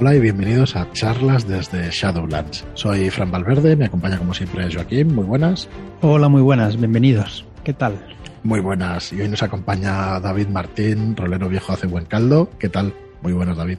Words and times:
Hola 0.00 0.12
y 0.16 0.18
bienvenidos 0.18 0.74
a 0.74 0.90
charlas 0.90 1.46
desde 1.46 1.88
Shadowlands. 1.88 2.64
Soy 2.74 3.10
Fran 3.10 3.30
Valverde, 3.30 3.76
me 3.76 3.84
acompaña 3.84 4.18
como 4.18 4.34
siempre 4.34 4.68
Joaquín, 4.72 5.14
muy 5.14 5.24
buenas. 5.24 5.68
Hola, 6.00 6.28
muy 6.28 6.42
buenas, 6.42 6.76
bienvenidos. 6.76 7.44
¿Qué 7.62 7.72
tal? 7.74 8.04
Muy 8.42 8.58
buenas. 8.58 9.12
Y 9.12 9.20
hoy 9.20 9.28
nos 9.28 9.44
acompaña 9.44 10.18
David 10.18 10.48
Martín, 10.48 11.16
rolero 11.16 11.48
viejo 11.48 11.72
hace 11.72 11.86
buen 11.86 12.06
caldo. 12.06 12.50
¿Qué 12.58 12.68
tal? 12.68 12.92
Muy 13.22 13.32
buenas, 13.32 13.56
David. 13.56 13.78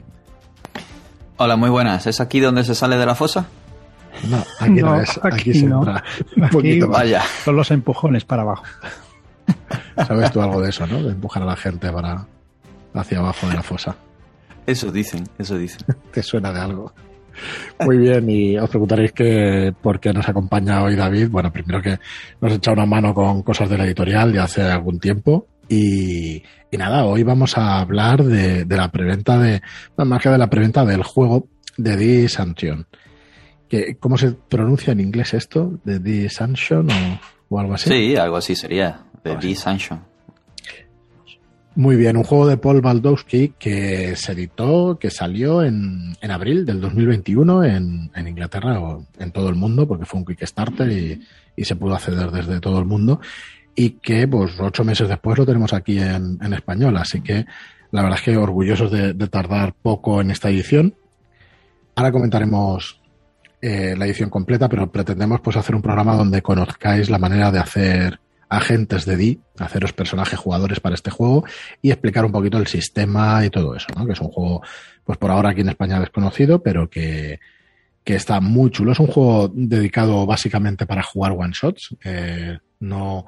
Hola, 1.35 1.57
muy 1.57 1.69
buenas. 1.69 2.07
¿Es 2.07 2.21
aquí 2.21 2.39
donde 2.39 2.63
se 2.63 2.75
sale 2.75 2.95
de 2.95 3.05
la 3.05 3.15
fosa? 3.15 3.47
No, 4.29 4.41
aquí 4.61 4.81
no, 4.81 4.95
es. 5.01 5.19
Aquí, 5.21 5.53
se 5.53 5.65
entra 5.65 6.01
un 6.37 6.49
poquito 6.49 6.87
más. 6.87 6.99
Vaya. 6.99 7.23
Son 7.43 7.57
los 7.57 7.69
empujones 7.71 8.23
para 8.23 8.43
abajo. 8.43 8.63
Sabes 9.97 10.31
tú 10.31 10.41
algo 10.41 10.61
de 10.61 10.69
eso, 10.69 10.87
¿no? 10.87 11.03
De 11.03 11.11
empujar 11.11 11.43
a 11.43 11.45
la 11.45 11.57
gente 11.57 11.91
para 11.91 12.25
hacia 12.93 13.19
abajo 13.19 13.49
de 13.49 13.53
la 13.55 13.63
fosa. 13.63 13.97
Eso 14.65 14.91
dicen, 14.91 15.23
eso 15.37 15.57
dicen. 15.57 15.81
Te 16.11 16.23
suena 16.23 16.51
de 16.51 16.59
algo. 16.59 16.93
Muy 17.81 17.97
bien, 17.97 18.29
y 18.29 18.57
os 18.57 18.69
preguntaréis 18.69 19.11
que 19.11 19.73
por 19.81 19.99
qué 19.99 20.13
nos 20.13 20.27
acompaña 20.27 20.83
hoy 20.83 20.95
David. 20.95 21.29
Bueno, 21.29 21.51
primero 21.51 21.81
que 21.81 21.99
nos 22.39 22.53
echa 22.53 22.71
una 22.71 22.85
mano 22.85 23.13
con 23.13 23.43
cosas 23.43 23.69
de 23.69 23.77
la 23.77 23.85
editorial 23.85 24.33
ya 24.33 24.43
hace 24.43 24.61
algún 24.61 24.99
tiempo. 24.99 25.47
Y, 25.67 26.41
y 26.71 26.77
nada, 26.77 27.05
hoy 27.05 27.23
vamos 27.23 27.57
a 27.57 27.79
hablar 27.79 28.23
de, 28.23 28.65
de 28.65 28.77
la 28.77 28.89
preventa 28.89 29.37
de, 29.37 29.61
más 29.97 30.21
que 30.21 30.29
de 30.29 30.37
la 30.37 30.49
preventa 30.49 30.85
del 30.85 31.03
juego 31.03 31.47
de 31.77 31.97
The 31.97 32.29
Sanction. 32.29 32.87
Que, 33.67 33.97
¿Cómo 33.97 34.17
se 34.17 34.31
pronuncia 34.31 34.93
en 34.93 34.99
inglés 34.99 35.33
esto? 35.33 35.79
¿De 35.83 35.99
The 35.99 36.29
Sanction 36.29 36.89
o, 36.89 37.19
o 37.49 37.59
algo 37.59 37.73
así? 37.73 37.89
Sí, 37.89 38.15
algo 38.15 38.37
así 38.37 38.55
sería. 38.55 39.01
De 39.23 39.35
The 39.35 39.55
Sanction. 39.55 40.14
Muy 41.75 41.97
bien, 41.97 42.15
un 42.15 42.23
juego 42.23 42.47
de 42.47 42.55
Paul 42.55 42.79
Baldowski 42.79 43.53
que 43.59 44.15
se 44.15 44.31
editó, 44.31 44.97
que 44.97 45.11
salió 45.11 45.61
en, 45.61 46.15
en 46.21 46.31
abril 46.31 46.65
del 46.65 46.79
2021 46.79 47.65
en, 47.65 48.11
en, 48.15 48.27
Inglaterra 48.29 48.79
o 48.79 49.05
en 49.19 49.31
todo 49.31 49.49
el 49.49 49.55
mundo, 49.55 49.85
porque 49.85 50.05
fue 50.05 50.21
un 50.21 50.25
Kickstarter 50.25 50.89
y, 50.89 51.21
y, 51.53 51.65
se 51.65 51.75
pudo 51.75 51.95
acceder 51.95 52.31
desde 52.31 52.61
todo 52.61 52.79
el 52.79 52.85
mundo, 52.85 53.19
y 53.75 53.89
que 53.89 54.25
pues 54.25 54.57
ocho 54.57 54.85
meses 54.85 55.09
después 55.09 55.37
lo 55.37 55.45
tenemos 55.45 55.73
aquí 55.73 55.99
en, 55.99 56.39
en 56.41 56.53
español, 56.53 56.95
así 56.95 57.19
que 57.19 57.45
la 57.91 58.01
verdad 58.01 58.19
es 58.19 58.25
que 58.25 58.37
orgullosos 58.37 58.91
de, 58.91 59.13
tardar 59.27 59.73
poco 59.73 60.21
en 60.21 60.31
esta 60.31 60.49
edición. 60.49 60.95
Ahora 61.95 62.11
comentaremos 62.11 63.01
eh, 63.61 63.95
la 63.97 64.05
edición 64.05 64.29
completa, 64.29 64.69
pero 64.69 64.91
pretendemos 64.91 65.41
pues 65.41 65.57
hacer 65.57 65.75
un 65.75 65.81
programa 65.81 66.15
donde 66.15 66.41
conozcáis 66.41 67.09
la 67.09 67.19
manera 67.19 67.51
de 67.51 67.59
hacer 67.59 68.19
agentes 68.49 69.05
de 69.05 69.17
D, 69.17 69.39
haceros 69.59 69.93
personajes 69.93 70.39
jugadores 70.39 70.79
para 70.79 70.95
este 70.95 71.11
juego 71.11 71.45
y 71.81 71.91
explicar 71.91 72.25
un 72.25 72.31
poquito 72.31 72.57
el 72.57 72.67
sistema 72.67 73.45
y 73.45 73.49
todo 73.49 73.75
eso, 73.75 73.87
¿no? 73.95 74.05
Que 74.05 74.13
es 74.13 74.21
un 74.21 74.29
juego, 74.29 74.61
pues 75.03 75.17
por 75.17 75.31
ahora 75.31 75.49
aquí 75.49 75.61
en 75.61 75.69
España 75.69 75.99
desconocido, 75.99 76.61
pero 76.61 76.89
que, 76.89 77.39
que 78.03 78.15
está 78.15 78.39
muy 78.39 78.69
chulo. 78.71 78.91
Es 78.91 78.99
un 78.99 79.07
juego 79.07 79.51
dedicado 79.53 80.25
básicamente 80.25 80.85
para 80.85 81.03
jugar 81.03 81.31
one 81.31 81.53
shots. 81.53 81.95
Eh, 82.03 82.57
no, 82.79 83.25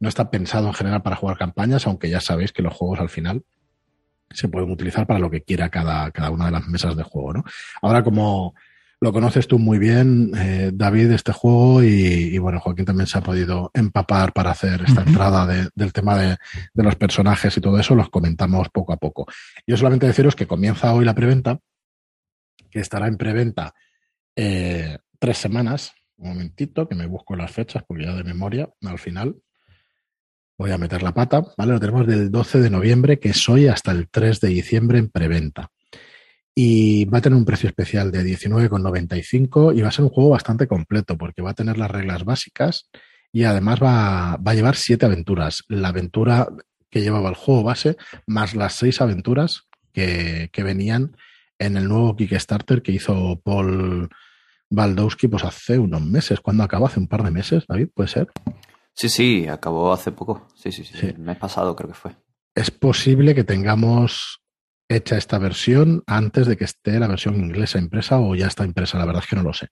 no 0.00 0.08
está 0.08 0.30
pensado 0.30 0.66
en 0.68 0.74
general 0.74 1.02
para 1.02 1.16
jugar 1.16 1.38
campañas, 1.38 1.86
aunque 1.86 2.10
ya 2.10 2.20
sabéis 2.20 2.52
que 2.52 2.62
los 2.62 2.74
juegos 2.74 3.00
al 3.00 3.08
final 3.08 3.42
se 4.30 4.48
pueden 4.48 4.70
utilizar 4.70 5.06
para 5.06 5.18
lo 5.18 5.30
que 5.30 5.42
quiera 5.42 5.68
cada, 5.68 6.10
cada 6.10 6.30
una 6.30 6.46
de 6.46 6.52
las 6.52 6.66
mesas 6.66 6.96
de 6.96 7.02
juego, 7.02 7.34
¿no? 7.34 7.44
Ahora 7.82 8.02
como 8.02 8.54
lo 9.02 9.12
conoces 9.12 9.48
tú 9.48 9.58
muy 9.58 9.80
bien, 9.80 10.30
eh, 10.36 10.70
David, 10.72 11.10
este 11.10 11.32
juego, 11.32 11.82
y, 11.82 11.88
y, 11.88 12.38
bueno, 12.38 12.60
Joaquín 12.60 12.84
también 12.84 13.08
se 13.08 13.18
ha 13.18 13.20
podido 13.20 13.72
empapar 13.74 14.32
para 14.32 14.52
hacer 14.52 14.80
esta 14.86 15.00
uh 15.00 15.04
-huh. 15.04 15.08
entrada 15.08 15.44
de, 15.44 15.68
del 15.74 15.92
tema 15.92 16.16
de, 16.16 16.36
de, 16.72 16.82
los 16.84 16.94
personajes 16.94 17.56
y 17.56 17.60
todo 17.60 17.80
eso, 17.80 17.96
los 17.96 18.10
comentamos 18.10 18.68
poco 18.68 18.92
a 18.92 18.98
poco. 18.98 19.26
Yo 19.66 19.76
solamente 19.76 20.06
deciros 20.06 20.36
que 20.36 20.46
comienza 20.46 20.94
hoy 20.94 21.04
la 21.04 21.16
preventa, 21.16 21.58
que 22.70 22.78
estará 22.78 23.08
en 23.08 23.16
preventa 23.16 23.74
eh, 24.36 24.98
tres 25.18 25.36
semanas. 25.36 25.94
Un 26.16 26.28
momentito, 26.28 26.88
que 26.88 26.94
me 26.94 27.06
busco 27.06 27.34
las 27.34 27.50
fechas, 27.50 27.82
porque 27.84 28.04
ya 28.04 28.14
de 28.14 28.22
memoria, 28.22 28.70
al 28.84 29.00
final 29.00 29.34
voy 30.56 30.70
a 30.70 30.78
meter 30.78 31.02
la 31.02 31.12
pata, 31.12 31.44
¿vale? 31.58 31.72
Lo 31.72 31.80
tenemos 31.80 32.06
del 32.06 32.30
12 32.30 32.60
de 32.60 32.70
noviembre, 32.70 33.18
que 33.18 33.30
es 33.30 33.48
hoy, 33.48 33.66
hasta 33.66 33.90
el 33.90 34.08
3 34.08 34.38
de 34.38 34.48
diciembre 34.48 34.98
en 35.00 35.08
preventa 35.08 35.72
y 36.54 37.06
va 37.06 37.18
a 37.18 37.20
tener 37.20 37.36
un 37.36 37.44
precio 37.44 37.68
especial 37.68 38.10
de 38.10 38.24
19,95 38.24 39.76
y 39.76 39.82
va 39.82 39.88
a 39.88 39.92
ser 39.92 40.04
un 40.04 40.10
juego 40.10 40.30
bastante 40.30 40.66
completo 40.66 41.16
porque 41.16 41.42
va 41.42 41.50
a 41.50 41.54
tener 41.54 41.78
las 41.78 41.90
reglas 41.90 42.24
básicas 42.24 42.90
y 43.32 43.44
además 43.44 43.82
va, 43.82 44.36
va, 44.36 44.52
a 44.52 44.54
llevar 44.54 44.76
siete 44.76 45.06
aventuras. 45.06 45.64
La 45.68 45.88
aventura 45.88 46.48
que 46.90 47.00
llevaba 47.00 47.30
el 47.30 47.34
juego 47.34 47.62
base 47.62 47.96
más 48.26 48.54
las 48.54 48.74
seis 48.74 49.00
aventuras 49.00 49.68
que, 49.92 50.50
que 50.52 50.62
venían 50.62 51.16
en 51.58 51.76
el 51.76 51.88
nuevo 51.88 52.16
Kickstarter 52.16 52.82
que 52.82 52.92
hizo 52.92 53.40
Paul 53.42 54.10
Baldowski 54.68 55.28
pues 55.28 55.44
hace 55.44 55.78
unos 55.78 56.02
meses. 56.02 56.40
¿Cuándo 56.40 56.64
acabó? 56.64 56.86
¿Hace 56.86 57.00
un 57.00 57.08
par 57.08 57.22
de 57.22 57.30
meses, 57.30 57.64
David? 57.66 57.88
¿Puede 57.94 58.08
ser? 58.08 58.28
Sí, 58.94 59.08
sí, 59.08 59.46
acabó 59.48 59.92
hace 59.92 60.12
poco. 60.12 60.48
Sí, 60.54 60.70
sí, 60.70 60.84
sí, 60.84 60.94
sí. 60.98 61.06
El 61.06 61.18
mes 61.18 61.38
pasado 61.38 61.74
creo 61.74 61.88
que 61.88 61.94
fue. 61.94 62.16
Es 62.54 62.70
posible 62.70 63.34
que 63.34 63.44
tengamos 63.44 64.41
hecha 64.94 65.16
esta 65.16 65.38
versión 65.38 66.02
antes 66.06 66.46
de 66.46 66.56
que 66.56 66.64
esté 66.64 66.98
la 66.98 67.08
versión 67.08 67.36
inglesa 67.36 67.78
impresa 67.78 68.18
o 68.18 68.34
ya 68.34 68.46
está 68.46 68.64
impresa, 68.64 68.98
la 68.98 69.04
verdad 69.04 69.22
es 69.22 69.28
que 69.28 69.36
no 69.36 69.42
lo 69.42 69.52
sé. 69.52 69.68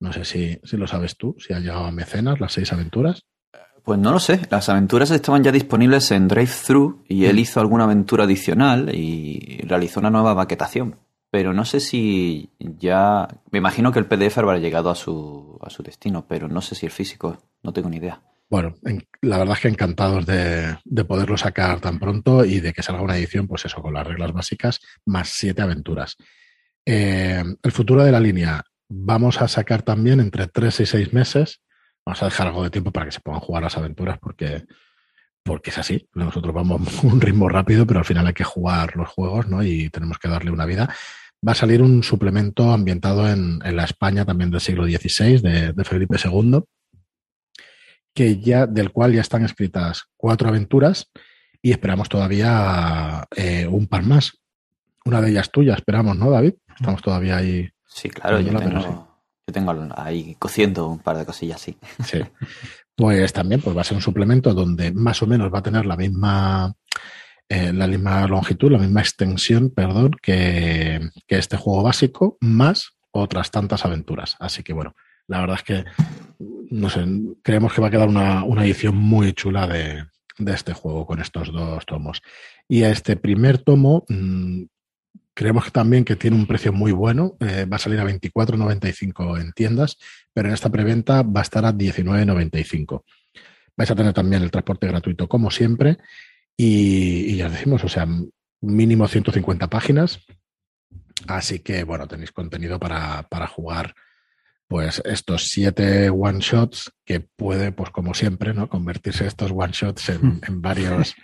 No 0.00 0.12
sé 0.12 0.24
si, 0.24 0.60
si 0.62 0.76
lo 0.76 0.86
sabes 0.86 1.16
tú, 1.16 1.36
si 1.38 1.52
ha 1.52 1.60
llegado 1.60 1.84
a 1.84 1.92
mecenas 1.92 2.40
las 2.40 2.52
seis 2.52 2.72
aventuras. 2.72 3.24
Pues 3.82 3.98
no 3.98 4.12
lo 4.12 4.20
sé, 4.20 4.42
las 4.50 4.68
aventuras 4.68 5.10
estaban 5.10 5.42
ya 5.42 5.50
disponibles 5.50 6.10
en 6.10 6.28
Drive-Thru 6.28 7.04
y 7.08 7.24
él 7.24 7.38
hizo 7.38 7.60
alguna 7.60 7.84
aventura 7.84 8.24
adicional 8.24 8.94
y 8.94 9.62
realizó 9.66 10.00
una 10.00 10.10
nueva 10.10 10.34
maquetación. 10.34 10.96
Pero 11.30 11.52
no 11.52 11.64
sé 11.64 11.80
si 11.80 12.50
ya. 12.58 13.28
Me 13.50 13.58
imagino 13.58 13.92
que 13.92 13.98
el 13.98 14.06
PDF 14.06 14.38
habrá 14.38 14.58
llegado 14.58 14.90
a 14.90 14.94
su, 14.94 15.58
a 15.62 15.70
su 15.70 15.82
destino, 15.82 16.26
pero 16.26 16.48
no 16.48 16.60
sé 16.60 16.74
si 16.74 16.86
el 16.86 16.92
físico, 16.92 17.38
no 17.62 17.72
tengo 17.72 17.88
ni 17.88 17.98
idea. 17.98 18.22
Bueno, 18.50 18.76
la 19.20 19.38
verdad 19.38 19.56
es 19.56 19.60
que 19.60 19.68
encantados 19.68 20.24
de, 20.24 20.78
de, 20.82 21.04
poderlo 21.04 21.36
sacar 21.36 21.80
tan 21.80 21.98
pronto 21.98 22.46
y 22.46 22.60
de 22.60 22.72
que 22.72 22.82
salga 22.82 23.02
una 23.02 23.18
edición, 23.18 23.46
pues 23.46 23.66
eso, 23.66 23.82
con 23.82 23.92
las 23.92 24.06
reglas 24.06 24.32
básicas, 24.32 24.80
más 25.04 25.28
siete 25.28 25.60
aventuras. 25.60 26.16
Eh, 26.86 27.44
el 27.62 27.72
futuro 27.72 28.02
de 28.02 28.12
la 28.12 28.20
línea, 28.20 28.64
vamos 28.88 29.42
a 29.42 29.48
sacar 29.48 29.82
también 29.82 30.20
entre 30.20 30.46
tres 30.46 30.80
y 30.80 30.86
seis 30.86 31.12
meses. 31.12 31.60
Vamos 32.06 32.22
a 32.22 32.26
dejar 32.26 32.46
algo 32.46 32.64
de 32.64 32.70
tiempo 32.70 32.90
para 32.90 33.04
que 33.04 33.12
se 33.12 33.20
puedan 33.20 33.40
jugar 33.40 33.64
las 33.64 33.76
aventuras 33.76 34.18
porque, 34.18 34.64
porque 35.42 35.68
es 35.68 35.76
así. 35.76 36.08
Nosotros 36.14 36.54
vamos 36.54 36.80
un 37.04 37.20
ritmo 37.20 37.50
rápido, 37.50 37.86
pero 37.86 37.98
al 37.98 38.06
final 38.06 38.26
hay 38.26 38.32
que 38.32 38.44
jugar 38.44 38.96
los 38.96 39.10
juegos, 39.10 39.46
¿no? 39.46 39.62
Y 39.62 39.90
tenemos 39.90 40.18
que 40.18 40.28
darle 40.28 40.50
una 40.50 40.64
vida. 40.64 40.88
Va 41.46 41.52
a 41.52 41.54
salir 41.54 41.82
un 41.82 42.02
suplemento 42.02 42.72
ambientado 42.72 43.28
en, 43.28 43.60
en 43.62 43.76
la 43.76 43.84
España 43.84 44.24
también 44.24 44.50
del 44.50 44.62
siglo 44.62 44.86
XVI, 44.86 45.42
de 45.42 45.84
Felipe 45.84 46.16
II 46.24 46.62
que 48.18 48.40
ya, 48.40 48.66
del 48.66 48.90
cual 48.90 49.12
ya 49.12 49.20
están 49.20 49.44
escritas 49.44 50.06
cuatro 50.16 50.48
aventuras 50.48 51.08
y 51.62 51.70
esperamos 51.70 52.08
todavía 52.08 53.24
eh, 53.36 53.64
un 53.68 53.86
par 53.86 54.02
más. 54.02 54.32
Una 55.04 55.20
de 55.20 55.30
ellas 55.30 55.52
tuya, 55.52 55.74
esperamos, 55.74 56.18
¿no, 56.18 56.28
David? 56.28 56.54
Estamos 56.74 57.00
todavía 57.00 57.36
ahí. 57.36 57.70
Sí, 57.86 58.10
claro, 58.10 58.40
yo 58.40 58.58
tengo, 58.58 58.80
sí. 58.80 58.88
yo 59.46 59.52
tengo, 59.52 59.88
ahí 59.96 60.34
cociendo 60.36 60.88
un 60.88 60.98
par 60.98 61.16
de 61.16 61.26
cosillas, 61.26 61.60
sí. 61.60 61.76
Sí. 62.04 62.18
Pues 62.96 63.32
también 63.32 63.60
pues 63.60 63.76
va 63.76 63.82
a 63.82 63.84
ser 63.84 63.94
un 63.96 64.02
suplemento 64.02 64.52
donde 64.52 64.90
más 64.90 65.22
o 65.22 65.28
menos 65.28 65.54
va 65.54 65.60
a 65.60 65.62
tener 65.62 65.86
la 65.86 65.96
misma, 65.96 66.74
eh, 67.48 67.72
la 67.72 67.86
misma 67.86 68.26
longitud, 68.26 68.72
la 68.72 68.78
misma 68.78 69.02
extensión, 69.02 69.70
perdón, 69.70 70.10
que, 70.20 71.08
que 71.28 71.38
este 71.38 71.56
juego 71.56 71.84
básico, 71.84 72.36
más 72.40 72.98
otras 73.12 73.52
tantas 73.52 73.84
aventuras. 73.84 74.34
Así 74.40 74.64
que 74.64 74.72
bueno, 74.72 74.96
la 75.28 75.40
verdad 75.40 75.56
es 75.58 75.62
que, 75.62 75.84
no 76.70 76.90
sé, 76.90 77.04
creemos 77.42 77.72
que 77.72 77.80
va 77.80 77.88
a 77.88 77.90
quedar 77.90 78.08
una, 78.08 78.44
una 78.44 78.64
edición 78.64 78.96
muy 78.96 79.32
chula 79.34 79.66
de, 79.66 80.04
de, 80.38 80.52
este 80.52 80.72
juego 80.72 81.06
con 81.06 81.20
estos 81.20 81.52
dos 81.52 81.86
tomos. 81.86 82.22
Y 82.66 82.82
a 82.82 82.90
este 82.90 83.16
primer 83.16 83.58
tomo, 83.58 84.04
mmm, 84.08 84.64
creemos 85.38 85.66
que 85.66 85.70
también 85.70 86.04
que 86.04 86.16
tiene 86.16 86.36
un 86.36 86.46
precio 86.46 86.72
muy 86.72 86.90
bueno, 86.90 87.36
eh, 87.38 87.64
va 87.64 87.76
a 87.76 87.78
salir 87.78 88.00
a 88.00 88.04
24,95 88.04 89.40
en 89.40 89.52
tiendas, 89.52 89.96
pero 90.32 90.48
en 90.48 90.54
esta 90.54 90.68
preventa 90.68 91.22
va 91.22 91.40
a 91.40 91.42
estar 91.44 91.64
a 91.64 91.72
19,95. 91.72 93.04
Vais 93.76 93.90
a 93.90 93.94
tener 93.94 94.12
también 94.12 94.42
el 94.42 94.50
transporte 94.50 94.88
gratuito 94.88 95.28
como 95.28 95.52
siempre 95.52 95.98
y, 96.56 97.36
ya 97.36 97.48
decimos, 97.48 97.84
o 97.84 97.88
sea, 97.88 98.08
mínimo 98.60 99.06
150 99.06 99.68
páginas. 99.68 100.18
Así 101.28 101.60
que, 101.60 101.84
bueno, 101.84 102.08
tenéis 102.08 102.32
contenido 102.32 102.80
para, 102.80 103.28
para 103.28 103.46
jugar 103.46 103.94
pues 104.68 105.00
estos 105.06 105.48
siete 105.48 106.10
one 106.10 106.40
shots 106.40 106.92
que 107.04 107.20
puede, 107.20 107.72
pues 107.72 107.90
como 107.90 108.12
siempre, 108.12 108.52
¿no? 108.52 108.68
Convertirse 108.68 109.26
estos 109.26 109.50
one 109.50 109.72
shots 109.72 110.10
en, 110.10 110.40
en 110.46 110.60
varios. 110.60 111.16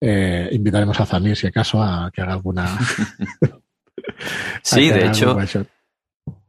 Eh, 0.00 0.48
invitaremos 0.52 0.98
a 0.98 1.06
Zanir, 1.06 1.36
si 1.36 1.46
acaso, 1.46 1.82
a 1.82 2.10
que 2.10 2.22
haga 2.22 2.32
alguna. 2.32 2.78
sí, 4.62 4.88
de 4.88 5.06
hecho. 5.06 5.36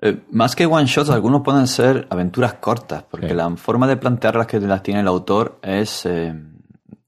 Eh, 0.02 0.22
más 0.32 0.56
que 0.56 0.66
one 0.66 0.86
shots, 0.86 1.10
algunos 1.10 1.42
pueden 1.42 1.68
ser 1.68 2.08
aventuras 2.10 2.54
cortas, 2.56 3.04
porque 3.04 3.30
sí. 3.30 3.36
la 3.36 3.50
forma 3.58 3.86
de 3.88 3.98
plantearlas 3.98 4.48
que 4.48 4.60
las 4.62 4.82
tiene 4.82 5.02
el 5.02 5.08
autor 5.08 5.60
es, 5.62 6.06
eh, 6.06 6.34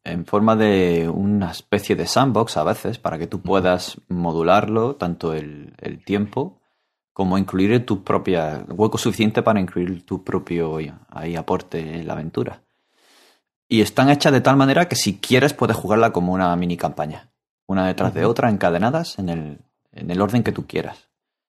en 0.03 0.25
forma 0.25 0.57
de 0.57 1.09
una 1.09 1.51
especie 1.51 1.95
de 1.95 2.06
sandbox 2.06 2.57
a 2.57 2.63
veces, 2.63 3.00
para 3.00 3.17
que 3.17 3.27
tú 3.27 3.41
puedas 3.41 4.00
modularlo, 4.09 4.97
tanto 4.97 5.33
el, 5.33 5.73
el 5.79 6.03
tiempo 6.03 6.59
como 7.15 7.38
incluir 7.38 7.85
tu 7.85 8.03
propia 8.03 8.65
hueco 8.67 8.97
suficiente 8.97 9.41
para 9.41 9.62
incluir 9.62 10.06
tu 10.06 10.21
propio 10.21 10.79
ahí, 11.09 11.38
aporte 11.38 11.79
en 11.79 12.06
la 12.06 12.12
aventura. 12.12 12.62
Y 13.69 13.79
están 13.79 14.09
hechas 14.09 14.33
de 14.33 14.41
tal 14.41 14.57
manera 14.57 14.89
que 14.89 14.97
si 14.97 15.17
quieres 15.17 15.53
puedes 15.53 15.77
jugarla 15.77 16.12
como 16.12 16.33
una 16.33 16.53
mini 16.57 16.75
campaña, 16.75 17.31
una 17.67 17.88
detrás 17.88 18.13
de 18.13 18.25
otra, 18.25 18.50
encadenadas 18.50 19.17
en 19.17 19.29
el, 19.29 19.59
en 19.94 20.12
el 20.12 20.19
orden 20.19 20.44
que 20.44 20.51
tú 20.51 20.67
quieras. 20.67 21.07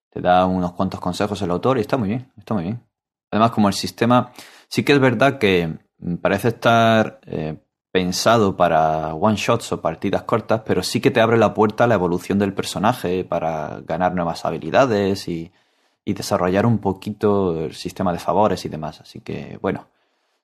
Te 0.09 0.21
da 0.21 0.45
unos 0.45 0.71
cuantos 0.71 1.01
consejos 1.01 1.41
el 1.41 1.51
autor 1.51 1.79
y 1.79 1.81
está 1.81 1.97
muy 1.97 2.07
bien, 2.07 2.31
está 2.37 2.53
muy 2.53 2.63
bien. 2.63 2.81
Además, 3.29 3.51
como 3.51 3.67
el 3.67 3.73
sistema, 3.73 4.31
sí 4.69 4.83
que 4.83 4.93
es 4.93 4.99
verdad 5.01 5.37
que 5.37 5.79
parece 6.21 6.47
estar 6.47 7.19
eh, 7.25 7.57
pensado 7.91 8.55
para 8.55 9.13
one 9.13 9.37
shots 9.37 9.71
o 9.71 9.81
partidas 9.81 10.23
cortas, 10.23 10.61
pero 10.65 10.83
sí 10.83 10.99
que 11.01 11.11
te 11.11 11.21
abre 11.21 11.37
la 11.37 11.53
puerta 11.53 11.85
a 11.85 11.87
la 11.87 11.95
evolución 11.95 12.39
del 12.39 12.53
personaje 12.53 13.23
para 13.23 13.81
ganar 13.85 14.13
nuevas 14.13 14.45
habilidades 14.45 15.27
y, 15.27 15.51
desarrollar 16.05 16.65
un 16.65 16.77
poquito 16.77 17.65
el 17.65 17.73
sistema 17.73 18.13
de 18.13 18.19
favores 18.19 18.63
y 18.63 18.69
demás. 18.69 19.01
Así 19.01 19.19
que, 19.19 19.59
bueno, 19.61 19.89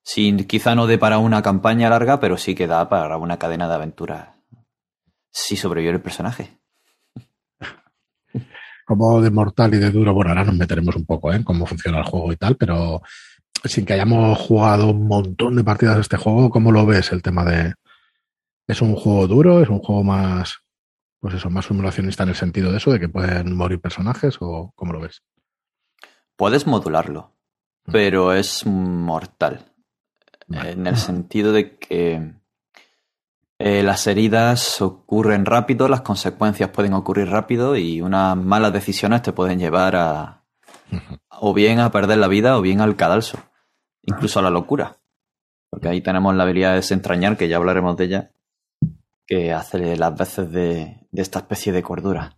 sin, 0.02 0.46
quizá 0.46 0.76
no 0.76 0.88
dé 0.88 0.98
para 0.98 1.20
una 1.20 1.42
campaña 1.42 1.90
larga, 1.90 2.20
pero 2.20 2.38
sí 2.38 2.54
que 2.54 2.68
da 2.68 2.90
para 2.90 3.16
una 3.18 3.40
cadena 3.40 3.70
de 3.70 3.76
aventuras. 3.76 4.28
Si 5.32 5.56
sobrevive 5.56 5.94
el 5.94 6.02
personaje. 6.02 6.58
Como 8.86 9.22
de 9.22 9.32
mortal 9.32 9.74
y 9.74 9.78
de 9.78 9.90
duro, 9.90 10.14
bueno, 10.14 10.32
ahora 10.32 10.44
nos 10.44 10.56
meteremos 10.56 10.98
un 10.98 11.06
poco 11.06 11.32
¿eh? 11.32 11.38
en 11.38 11.44
cómo 11.44 11.66
funciona 11.66 12.00
el 12.00 12.04
juego 12.04 12.34
y 12.34 12.36
tal, 12.36 12.58
pero 12.58 13.02
sin 13.72 13.86
que 13.86 13.94
hayamos 13.94 14.38
jugado 14.40 14.90
un 14.90 15.08
montón 15.08 15.56
de 15.56 15.64
partidas 15.64 15.96
de 15.96 16.02
este 16.02 16.18
juego, 16.18 16.50
¿cómo 16.50 16.72
lo 16.72 16.86
ves 16.86 17.12
el 17.12 17.22
tema 17.22 17.46
de... 17.46 17.74
¿Es 18.68 18.82
un 18.82 18.96
juego 18.96 19.28
duro? 19.28 19.62
¿Es 19.62 19.70
un 19.70 19.80
juego 19.80 20.04
más, 20.04 20.60
pues 21.20 21.36
eso, 21.36 21.50
más 21.50 21.66
simulacionista 21.66 22.24
en 22.24 22.30
el 22.30 22.36
sentido 22.36 22.72
de 22.72 22.78
eso, 22.78 22.92
de 22.92 23.00
que 23.00 23.10
pueden 23.10 23.56
morir 23.56 23.80
personajes 23.80 24.38
o 24.40 24.72
cómo 24.76 24.94
lo 24.94 25.02
ves? 25.02 25.22
Puedes 26.36 26.68
modularlo, 26.68 27.32
mm. 27.86 27.92
pero 27.92 28.34
es 28.34 28.66
mortal. 28.66 29.66
En 30.50 30.88
el 30.88 30.98
sentido 30.98 31.54
de 31.54 31.78
que 31.78 32.34
eh, 33.60 33.84
las 33.84 34.08
heridas 34.08 34.82
ocurren 34.82 35.46
rápido, 35.46 35.88
las 35.88 36.02
consecuencias 36.02 36.70
pueden 36.70 36.94
ocurrir 36.94 37.30
rápido 37.30 37.78
y 37.78 38.02
unas 38.02 38.36
malas 38.36 38.74
decisiones 38.74 39.22
te 39.22 39.32
pueden 39.32 39.58
llevar 39.58 39.96
a 39.96 40.44
o 41.30 41.54
bien 41.54 41.80
a 41.80 41.92
perder 41.92 42.18
la 42.20 42.28
vida 42.28 42.58
o 42.58 42.62
bien 42.62 42.82
al 42.82 42.96
cadalso 42.96 43.40
incluso 44.04 44.40
a 44.40 44.44
la 44.44 44.50
locura. 44.50 44.98
Porque 45.70 45.90
ahí 45.90 46.02
tenemos 46.02 46.36
la 46.36 46.44
habilidad 46.44 46.70
de 46.70 46.76
desentrañar, 46.78 47.38
que 47.38 47.48
ya 47.48 47.58
hablaremos 47.58 47.98
de 47.98 48.06
ella, 48.06 48.32
que 49.26 49.54
hace 49.54 49.98
las 49.98 50.16
veces 50.16 50.52
de, 50.52 51.08
esta 51.14 51.40
especie 51.40 51.72
de 51.72 51.84
cordura. 51.84 52.38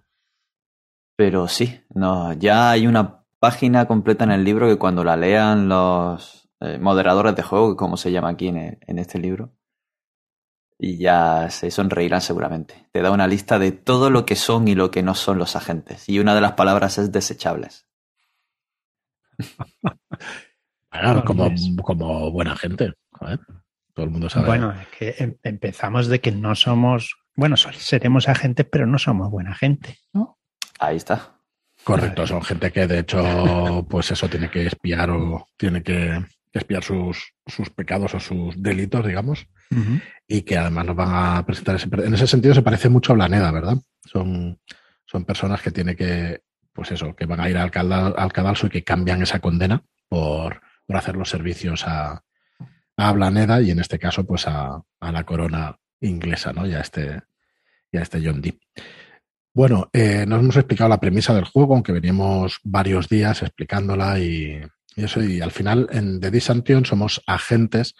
Pero 1.18 1.48
sí, 1.48 1.82
no, 1.90 2.34
ya 2.34 2.72
hay 2.72 2.88
una 2.88 3.24
página 3.40 3.86
completa 3.88 4.24
en 4.24 4.32
el 4.32 4.44
libro 4.44 4.68
que 4.68 4.78
cuando 4.78 5.04
la 5.04 5.18
lean 5.18 5.68
los 5.68 6.50
eh, 6.62 6.78
moderadores 6.80 7.36
de 7.36 7.44
juego, 7.44 7.76
como 7.76 7.98
se 7.98 8.12
llama 8.12 8.30
aquí 8.30 8.48
en, 8.48 8.80
en 8.80 9.00
este 9.00 9.20
libro, 9.20 9.52
y 10.78 10.98
ya 10.98 11.50
se 11.50 11.72
sonreirán 11.72 12.22
seguramente. 12.22 12.88
Te 12.92 13.02
da 13.02 13.12
una 13.12 13.28
lista 13.28 13.60
de 13.60 13.72
todo 13.72 14.10
lo 14.10 14.26
que 14.26 14.36
son 14.36 14.68
y 14.68 14.76
lo 14.76 14.92
que 14.92 15.04
no 15.04 15.16
son 15.16 15.38
los 15.38 15.56
agentes. 15.56 16.10
Y 16.10 16.20
una 16.20 16.36
de 16.36 16.42
las 16.42 16.54
palabras 16.54 16.98
es 16.98 17.12
desechables. 17.12 17.88
como, 21.26 21.52
como 21.84 22.32
buena 22.32 22.56
gente. 22.56 22.94
Todo 23.94 24.06
el 24.06 24.12
mundo 24.12 24.30
sabe. 24.30 24.48
Bueno, 24.48 24.74
es 24.74 24.88
que 24.88 25.16
em, 25.18 25.36
empezamos 25.44 26.08
de 26.08 26.20
que 26.20 26.32
no 26.32 26.54
somos, 26.56 27.16
bueno, 27.36 27.56
seremos 27.58 28.28
agentes, 28.28 28.68
pero 28.70 28.86
no 28.86 29.00
somos 29.00 29.32
buena 29.32 29.56
gente, 29.56 29.98
¿no? 30.14 30.38
Ahí 30.80 30.98
está. 30.98 31.40
Correcto, 31.84 32.26
son 32.26 32.42
gente 32.42 32.72
que 32.72 32.88
de 32.88 33.00
hecho, 33.00 33.86
pues 33.90 34.12
eso 34.12 34.28
tiene 34.28 34.50
que 34.50 34.66
espiar 34.66 35.10
o 35.12 35.48
tiene 35.56 35.84
que 35.84 36.26
espiar 36.52 36.84
sus, 36.84 37.34
sus 37.46 37.70
pecados 37.70 38.14
o 38.16 38.20
sus 38.20 38.62
delitos, 38.62 39.06
digamos, 39.06 39.48
y 40.28 40.42
que 40.42 40.58
además 40.58 40.86
nos 40.86 40.96
van 40.96 41.38
a 41.38 41.46
presentar 41.46 41.76
ese, 41.76 41.88
en 41.92 42.14
ese 42.14 42.28
sentido 42.28 42.54
se 42.56 42.64
parece 42.64 42.90
mucho 42.90 43.12
a 43.12 43.16
Blaneda, 43.16 43.52
¿verdad? 43.52 43.78
Son, 44.04 44.60
son 45.06 45.26
personas 45.26 45.62
que 45.62 45.72
tiene 45.72 45.96
que, 45.96 46.42
pues 46.74 46.92
eso, 46.92 47.16
que 47.16 47.26
van 47.26 47.40
a 47.40 47.50
ir 47.50 47.58
al, 47.58 47.72
al 47.74 48.34
cadalso 48.34 48.68
y 48.68 48.70
que 48.70 48.84
cambian 48.84 49.22
esa 49.22 49.40
condena 49.40 49.84
por, 50.08 50.62
por 50.86 50.98
hacer 50.98 51.16
los 51.16 51.30
servicios 51.30 51.86
a, 51.88 52.24
a 52.98 53.12
Blaneda 53.12 53.62
y 53.62 53.72
en 53.72 53.80
este 53.80 54.00
caso 54.00 54.26
pues 54.26 54.48
a, 54.48 54.82
la 55.02 55.24
corona 55.24 55.78
inglesa, 56.02 56.54
¿no? 56.54 56.66
Y 56.66 56.74
a 56.74 56.82
este, 56.82 57.22
y 57.92 57.98
este 57.98 58.22
John 58.24 58.42
Dee. 58.42 58.60
Bueno, 59.54 59.90
eh, 59.94 60.26
nos 60.28 60.40
hemos 60.42 60.58
explicado 60.58 60.90
la 60.90 61.00
premisa 61.00 61.34
del 61.34 61.46
juego, 61.46 61.76
aunque 61.76 61.94
veníamos 61.94 62.60
varios 62.64 63.08
días 63.08 63.42
explicándola 63.42 64.20
y, 64.20 64.62
eso, 64.96 65.24
y 65.24 65.42
al 65.42 65.52
final 65.52 65.88
en 65.92 66.20
The 66.20 66.32
Disantion 66.32 66.86
somos 66.86 67.22
agentes 67.26 67.96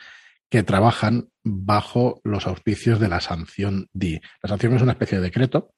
que 0.50 0.64
trabajan 0.64 1.30
bajo 1.44 2.20
los 2.24 2.46
auspicios 2.48 3.00
de 3.00 3.08
la 3.08 3.22
sanción 3.22 3.88
D. 3.94 4.22
La 4.44 4.50
sanción 4.50 4.76
es 4.76 4.82
una 4.82 4.92
especie 4.94 5.18
de 5.18 5.24
decreto. 5.24 5.74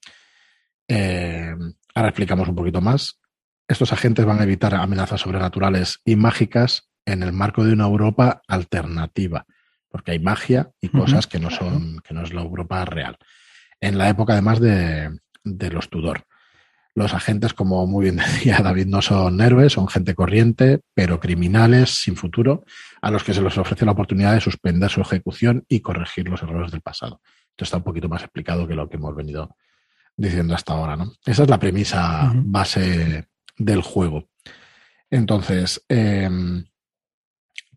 Eh, 0.87 1.53
ahora 1.93 2.09
explicamos 2.09 2.47
un 2.49 2.55
poquito 2.55 2.81
más. 2.81 3.19
Estos 3.67 3.93
agentes 3.93 4.25
van 4.25 4.39
a 4.39 4.43
evitar 4.43 4.73
amenazas 4.75 5.21
sobrenaturales 5.21 5.99
y 6.05 6.15
mágicas 6.15 6.86
en 7.07 7.23
el 7.23 7.31
marco 7.31 7.63
de 7.63 7.73
una 7.73 7.85
Europa 7.85 8.41
alternativa, 8.47 9.45
porque 9.89 10.11
hay 10.11 10.19
magia 10.19 10.71
y 10.81 10.89
cosas 10.89 11.25
que 11.25 11.39
no 11.39 11.49
son, 11.49 12.01
que 12.01 12.13
no 12.13 12.21
es 12.21 12.33
la 12.33 12.41
Europa 12.41 12.83
real. 12.83 13.17
En 13.79 13.97
la 13.97 14.09
época, 14.09 14.33
además, 14.33 14.59
de, 14.59 15.17
de 15.43 15.71
los 15.71 15.89
Tudor. 15.89 16.23
Los 16.95 17.13
agentes, 17.13 17.53
como 17.53 17.87
muy 17.87 18.03
bien 18.03 18.15
decía 18.17 18.59
David, 18.59 18.87
no 18.87 19.01
son 19.01 19.39
héroes, 19.39 19.73
son 19.73 19.87
gente 19.87 20.15
corriente, 20.15 20.81
pero 20.93 21.21
criminales 21.21 22.01
sin 22.01 22.17
futuro, 22.17 22.65
a 23.01 23.09
los 23.09 23.23
que 23.23 23.33
se 23.33 23.41
les 23.41 23.57
ofrece 23.57 23.85
la 23.85 23.93
oportunidad 23.93 24.33
de 24.33 24.41
suspender 24.41 24.91
su 24.91 24.99
ejecución 24.99 25.63
y 25.69 25.79
corregir 25.79 26.27
los 26.27 26.43
errores 26.43 26.71
del 26.71 26.81
pasado. 26.81 27.21
Esto 27.51 27.63
está 27.63 27.77
un 27.77 27.83
poquito 27.83 28.09
más 28.09 28.21
explicado 28.21 28.67
que 28.67 28.75
lo 28.75 28.89
que 28.89 28.97
hemos 28.97 29.15
venido 29.15 29.55
diciendo 30.17 30.55
hasta 30.55 30.73
ahora, 30.73 30.97
¿no? 30.97 31.13
Esa 31.25 31.43
es 31.43 31.49
la 31.49 31.59
premisa 31.59 32.33
base 32.35 33.29
del 33.57 33.81
juego. 33.81 34.27
Entonces, 35.09 35.85
eh, 35.87 36.29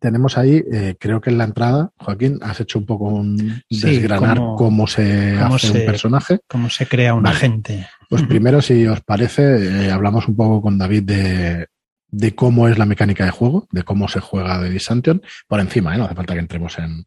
tenemos 0.01 0.39
ahí, 0.39 0.65
eh, 0.73 0.97
creo 0.99 1.21
que 1.21 1.31
en 1.31 1.39
la 1.39 1.45
entrada, 1.45 1.93
Joaquín, 1.99 2.39
has 2.43 2.59
hecho 2.61 2.79
un 2.79 2.87
poco 2.87 3.05
un 3.05 3.63
desgranar 3.69 4.39
cómo, 4.57 4.87
se 4.87 5.39
hace 5.39 5.71
un 5.71 5.87
personaje. 5.87 6.41
Cómo 6.49 6.71
se 6.71 6.87
crea 6.87 7.15
un 7.15 7.27
agente. 7.27 7.87
Pues 8.09 8.23
primero, 8.23 8.63
si 8.63 8.87
os 8.87 9.03
parece, 9.03 9.87
eh, 9.87 9.91
hablamos 9.91 10.27
un 10.27 10.37
poco 10.37 10.63
con 10.63 10.79
David 10.79 11.03
de, 11.03 11.69
de, 12.09 12.35
cómo 12.35 12.67
es 12.67 12.79
la 12.79 12.87
mecánica 12.87 13.27
de 13.27 13.31
juego, 13.31 13.69
de 13.71 13.83
cómo 13.83 14.09
se 14.09 14.21
juega 14.21 14.59
de 14.59 14.71
Disantion, 14.71 15.23
por 15.47 15.61
encima, 15.61 15.95
¿eh? 15.95 15.99
no 15.99 16.07
hace 16.07 16.15
falta 16.15 16.33
que 16.33 16.41
entremos 16.41 16.79
en, 16.79 17.05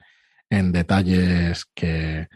en 0.51 0.71
detalles 0.71 1.65
que, 1.73 2.27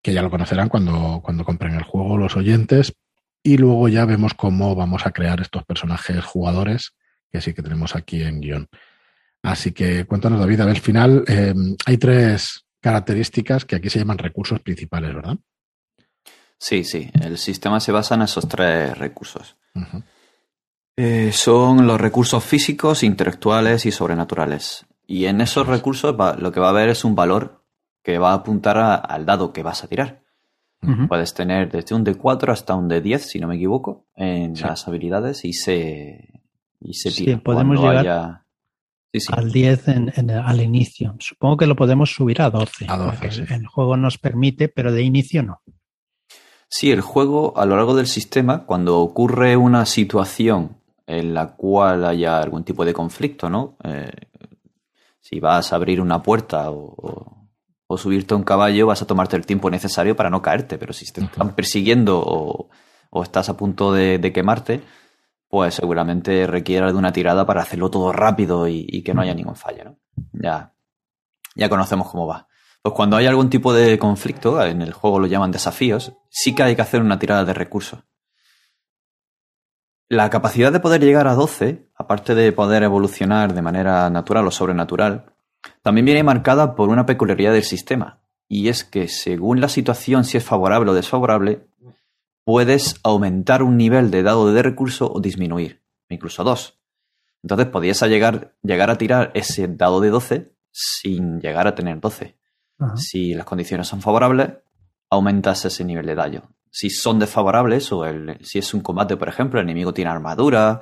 que, 0.00 0.12
ya 0.12 0.22
lo 0.22 0.30
conocerán 0.30 0.68
cuando, 0.68 1.20
cuando 1.24 1.44
compren 1.44 1.74
el 1.74 1.82
juego 1.82 2.16
los 2.16 2.36
oyentes. 2.36 2.94
Y 3.42 3.56
luego 3.56 3.88
ya 3.88 4.04
vemos 4.04 4.34
cómo 4.34 4.74
vamos 4.74 5.06
a 5.06 5.10
crear 5.10 5.40
estos 5.40 5.64
personajes 5.64 6.24
jugadores 6.24 6.92
que 7.30 7.40
sí 7.40 7.52
que 7.52 7.62
tenemos 7.62 7.94
aquí 7.94 8.22
en 8.22 8.40
guion. 8.40 8.68
Así 9.42 9.72
que 9.72 10.04
cuéntanos, 10.04 10.40
David, 10.40 10.60
al 10.60 10.80
final 10.80 11.24
eh, 11.28 11.54
hay 11.86 11.98
tres 11.98 12.66
características 12.80 13.64
que 13.64 13.76
aquí 13.76 13.90
se 13.90 13.98
llaman 13.98 14.18
recursos 14.18 14.60
principales, 14.60 15.14
¿verdad? 15.14 15.36
Sí, 16.58 16.82
sí, 16.84 17.08
el 17.20 17.38
sistema 17.38 17.78
se 17.78 17.92
basa 17.92 18.16
en 18.16 18.22
esos 18.22 18.48
tres 18.48 18.96
recursos. 18.98 19.56
Eh, 20.96 21.30
son 21.32 21.86
los 21.86 22.00
recursos 22.00 22.42
físicos, 22.42 23.04
intelectuales 23.04 23.86
y 23.86 23.92
sobrenaturales. 23.92 24.84
Y 25.06 25.26
en 25.26 25.40
esos 25.40 25.66
recursos 25.66 26.16
lo 26.38 26.52
que 26.52 26.60
va 26.60 26.66
a 26.66 26.70
haber 26.70 26.88
es 26.88 27.04
un 27.04 27.14
valor 27.14 27.64
que 28.02 28.18
va 28.18 28.32
a 28.32 28.34
apuntar 28.34 28.78
al 28.78 29.24
dado 29.24 29.52
que 29.52 29.62
vas 29.62 29.84
a 29.84 29.88
tirar. 29.88 30.22
Puedes 31.08 31.34
tener 31.34 31.70
desde 31.70 31.94
un 31.94 32.04
D4 32.04 32.50
hasta 32.52 32.74
un 32.74 32.88
D10, 32.88 33.18
si 33.18 33.40
no 33.40 33.48
me 33.48 33.56
equivoco, 33.56 34.06
en 34.14 34.54
las 34.60 34.86
habilidades 34.86 35.44
y 35.44 35.52
se, 35.52 36.42
y 36.80 36.94
se 36.94 37.10
tira. 37.10 37.34
Sí, 37.34 37.40
podemos 37.40 37.80
llegar 37.80 38.44
al 39.30 39.52
10 39.52 39.88
en, 39.88 40.30
al 40.30 40.60
inicio. 40.60 41.16
Supongo 41.18 41.56
que 41.56 41.66
lo 41.66 41.76
podemos 41.76 42.12
subir 42.12 42.42
a 42.42 42.50
12. 42.50 42.86
A 42.88 42.96
12 42.96 43.54
El 43.54 43.66
juego 43.66 43.96
nos 43.96 44.18
permite, 44.18 44.68
pero 44.68 44.92
de 44.92 45.02
inicio 45.02 45.42
no. 45.42 45.62
Sí, 46.68 46.90
el 46.90 47.00
juego 47.00 47.54
a 47.56 47.64
lo 47.64 47.76
largo 47.76 47.94
del 47.94 48.06
sistema, 48.06 48.66
cuando 48.66 48.98
ocurre 49.00 49.56
una 49.56 49.86
situación 49.86 50.76
en 51.06 51.32
la 51.32 51.56
cual 51.56 52.04
haya 52.04 52.38
algún 52.38 52.64
tipo 52.64 52.84
de 52.84 52.92
conflicto, 52.92 53.48
¿no? 53.48 53.78
Eh, 53.84 54.10
si 55.20 55.40
vas 55.40 55.72
a 55.72 55.76
abrir 55.76 56.00
una 56.00 56.22
puerta 56.22 56.70
o, 56.70 57.34
subirte 57.96 58.34
a 58.34 58.36
un 58.36 58.44
caballo, 58.44 58.86
vas 58.86 59.00
a 59.00 59.06
tomarte 59.06 59.36
el 59.36 59.46
tiempo 59.46 59.70
necesario 59.70 60.14
para 60.14 60.28
no 60.28 60.42
caerte, 60.42 60.76
pero 60.76 60.92
si 60.92 61.10
te 61.10 61.22
están 61.22 61.54
persiguiendo 61.54 62.22
o, 62.22 62.68
estás 63.22 63.48
a 63.48 63.56
punto 63.56 63.92
de 63.92 64.32
quemarte, 64.32 64.82
pues 65.48 65.74
seguramente 65.74 66.46
requiera 66.46 66.92
de 66.92 66.98
una 66.98 67.12
tirada 67.12 67.46
para 67.46 67.62
hacerlo 67.62 67.90
todo 67.90 68.12
rápido 68.12 68.68
y, 68.68 69.02
que 69.02 69.14
no 69.14 69.22
haya 69.22 69.34
ningún 69.34 69.56
fallo, 69.56 69.84
¿no? 69.84 69.98
Ya, 70.32 70.74
ya 71.54 71.68
conocemos 71.68 72.10
cómo 72.10 72.26
va. 72.26 72.48
Pues 72.82 72.94
cuando 72.94 73.16
hay 73.16 73.26
algún 73.26 73.50
tipo 73.50 73.72
de 73.72 73.98
conflicto, 73.98 74.62
en 74.64 74.82
el 74.82 74.92
juego 74.92 75.18
lo 75.18 75.26
llaman 75.26 75.50
desafíos, 75.50 76.12
sí 76.28 76.54
que 76.54 76.62
hay 76.62 76.76
que 76.76 76.82
hacer 76.82 77.00
una 77.00 77.18
tirada 77.18 77.44
de 77.44 77.54
recursos. 77.54 78.00
La 80.08 80.30
capacidad 80.30 80.72
de 80.72 80.80
poder 80.80 81.02
llegar 81.02 81.28
a 81.28 81.34
12, 81.34 81.88
aparte 81.94 82.34
de 82.34 82.52
poder 82.52 82.82
evolucionar 82.82 83.52
de 83.52 83.62
manera 83.62 84.08
natural 84.10 84.46
o 84.46 84.50
sobrenatural, 84.50 85.34
también 85.82 86.06
viene 86.06 86.22
marcada 86.22 86.74
por 86.74 86.88
una 86.88 87.04
peculiaridad 87.04 87.52
del 87.52 87.64
sistema, 87.64 88.20
y 88.48 88.68
es 88.68 88.84
que 88.84 89.08
según 89.08 89.60
la 89.60 89.68
situación, 89.68 90.24
si 90.24 90.38
es 90.38 90.44
favorable 90.44 90.90
o 90.90 90.94
desfavorable, 90.94 91.67
puedes 92.48 92.98
aumentar 93.02 93.62
un 93.62 93.76
nivel 93.76 94.10
de 94.10 94.22
dado 94.22 94.50
de 94.50 94.62
recurso 94.62 95.12
o 95.12 95.20
disminuir, 95.20 95.82
incluso 96.08 96.44
dos. 96.44 96.80
Entonces 97.42 97.66
podías 97.66 98.00
llegar, 98.04 98.56
llegar 98.62 98.88
a 98.88 98.96
tirar 98.96 99.32
ese 99.34 99.68
dado 99.68 100.00
de 100.00 100.08
12 100.08 100.54
sin 100.70 101.42
llegar 101.42 101.66
a 101.66 101.74
tener 101.74 102.00
12. 102.00 102.38
Si 102.94 103.34
las 103.34 103.44
condiciones 103.44 103.86
son 103.86 104.00
favorables, 104.00 104.52
aumentas 105.10 105.66
ese 105.66 105.84
nivel 105.84 106.06
de 106.06 106.14
daño. 106.14 106.48
Si 106.70 106.88
son 106.88 107.18
desfavorables 107.18 107.92
o 107.92 108.06
el, 108.06 108.38
si 108.42 108.60
es 108.60 108.72
un 108.72 108.80
combate, 108.80 109.18
por 109.18 109.28
ejemplo, 109.28 109.60
el 109.60 109.66
enemigo 109.66 109.92
tiene 109.92 110.10
armadura 110.10 110.80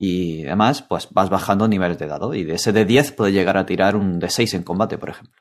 y 0.00 0.42
demás, 0.42 0.82
pues 0.82 1.06
vas 1.12 1.30
bajando 1.30 1.68
niveles 1.68 2.00
de 2.00 2.08
dado. 2.08 2.34
Y 2.34 2.42
de 2.42 2.54
ese 2.54 2.72
de 2.72 2.84
10 2.84 3.12
puedes 3.12 3.32
llegar 3.32 3.58
a 3.58 3.64
tirar 3.64 3.94
un 3.94 4.18
de 4.18 4.28
6 4.28 4.54
en 4.54 4.64
combate, 4.64 4.98
por 4.98 5.10
ejemplo. 5.10 5.40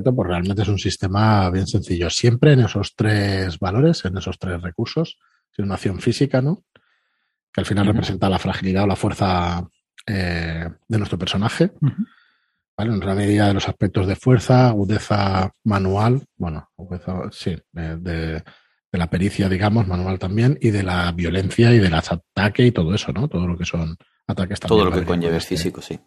Pues 0.00 0.28
realmente 0.28 0.62
es 0.62 0.68
un 0.68 0.78
sistema 0.78 1.50
bien 1.50 1.66
sencillo. 1.66 2.10
Siempre 2.10 2.52
en 2.52 2.60
esos 2.60 2.94
tres 2.94 3.58
valores, 3.58 4.04
en 4.04 4.16
esos 4.16 4.38
tres 4.38 4.60
recursos, 4.60 5.18
es 5.52 5.58
una 5.58 5.74
acción 5.74 6.00
física, 6.00 6.42
¿no? 6.42 6.64
Que 7.52 7.60
al 7.60 7.66
final 7.66 7.86
representa 7.86 8.28
la 8.28 8.38
fragilidad 8.38 8.84
o 8.84 8.86
la 8.86 8.96
fuerza 8.96 9.66
eh, 10.06 10.68
de 10.86 10.98
nuestro 10.98 11.18
personaje. 11.18 11.72
¿vale? 12.76 12.92
En 12.92 13.00
gran 13.00 13.16
medida 13.16 13.48
de 13.48 13.54
los 13.54 13.68
aspectos 13.68 14.06
de 14.06 14.16
fuerza, 14.16 14.68
agudeza 14.68 15.52
manual, 15.64 16.26
bueno, 16.36 16.68
sí, 17.32 17.56
de, 17.72 18.42
la 18.92 19.10
pericia, 19.10 19.48
digamos, 19.48 19.86
manual 19.86 20.18
también, 20.18 20.58
y 20.60 20.70
de 20.70 20.82
la 20.82 21.12
violencia 21.12 21.74
y 21.74 21.78
del 21.78 21.94
ataque 21.94 22.64
y 22.64 22.72
todo 22.72 22.94
eso, 22.94 23.12
¿no? 23.12 23.28
Todo 23.28 23.46
lo 23.46 23.58
que 23.58 23.66
son 23.66 23.96
ataques 24.26 24.60
también. 24.60 24.80
Todo 24.80 24.90
lo 24.90 24.96
que 24.96 25.04
conlleve 25.04 25.36
este 25.36 25.56
físico, 25.56 25.82
sí. 25.82 25.98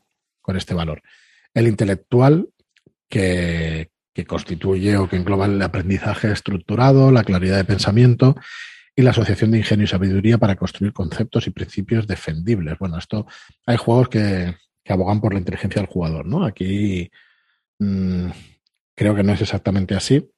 Con 0.41 0.57
este 0.57 0.73
valor. 0.73 1.01
El 1.53 1.67
intelectual, 1.67 2.49
que, 3.09 3.89
constituye 4.27 4.97
o 4.97 5.07
que 5.07 5.15
engloba 5.15 5.45
el 5.45 5.61
aprendizaje 5.61 6.29
estructurado, 6.29 7.09
la 7.09 7.23
claridad 7.23 7.55
de 7.55 7.63
pensamiento 7.63 8.35
y 8.93 9.01
la 9.01 9.11
asociación 9.11 9.51
de 9.51 9.59
ingenio 9.59 9.85
y 9.85 9.87
sabiduría 9.87 10.37
para 10.37 10.57
construir 10.57 10.91
conceptos 10.91 11.47
y 11.47 11.51
principios 11.51 12.05
defendibles. 12.05 12.77
Bueno, 12.77 12.97
esto 12.97 13.27
hay 13.65 13.77
juegos 13.77 14.09
que, 14.09 14.57
que 14.83 14.93
abogan 14.93 15.21
por 15.21 15.31
la 15.31 15.39
inteligencia 15.39 15.81
del 15.81 15.89
jugador, 15.89 16.25
¿no? 16.25 16.43
Aquí 16.43 17.09
mm, 17.79 18.27
creo 18.93 19.15
que 19.15 19.23
no 19.23 19.31
es 19.31 19.41
exactamente 19.41 19.95
así. 19.95 20.29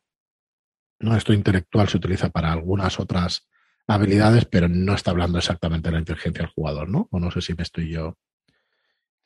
¿no? 1.00 1.16
Esto 1.16 1.34
intelectual 1.34 1.90
se 1.90 1.98
utiliza 1.98 2.30
para 2.30 2.52
algunas 2.52 3.00
otras 3.00 3.50
habilidades, 3.88 4.46
pero 4.46 4.70
no 4.70 4.94
está 4.94 5.12
hablando 5.12 5.40
exactamente 5.40 5.90
de 5.90 5.94
la 5.94 6.00
inteligencia 6.00 6.44
del 6.44 6.54
jugador, 6.54 6.88
¿no? 6.88 7.08
O 7.12 7.20
no 7.20 7.32
sé 7.32 7.42
si 7.42 7.54
me 7.56 7.64
estoy 7.64 7.90
yo 7.90 8.18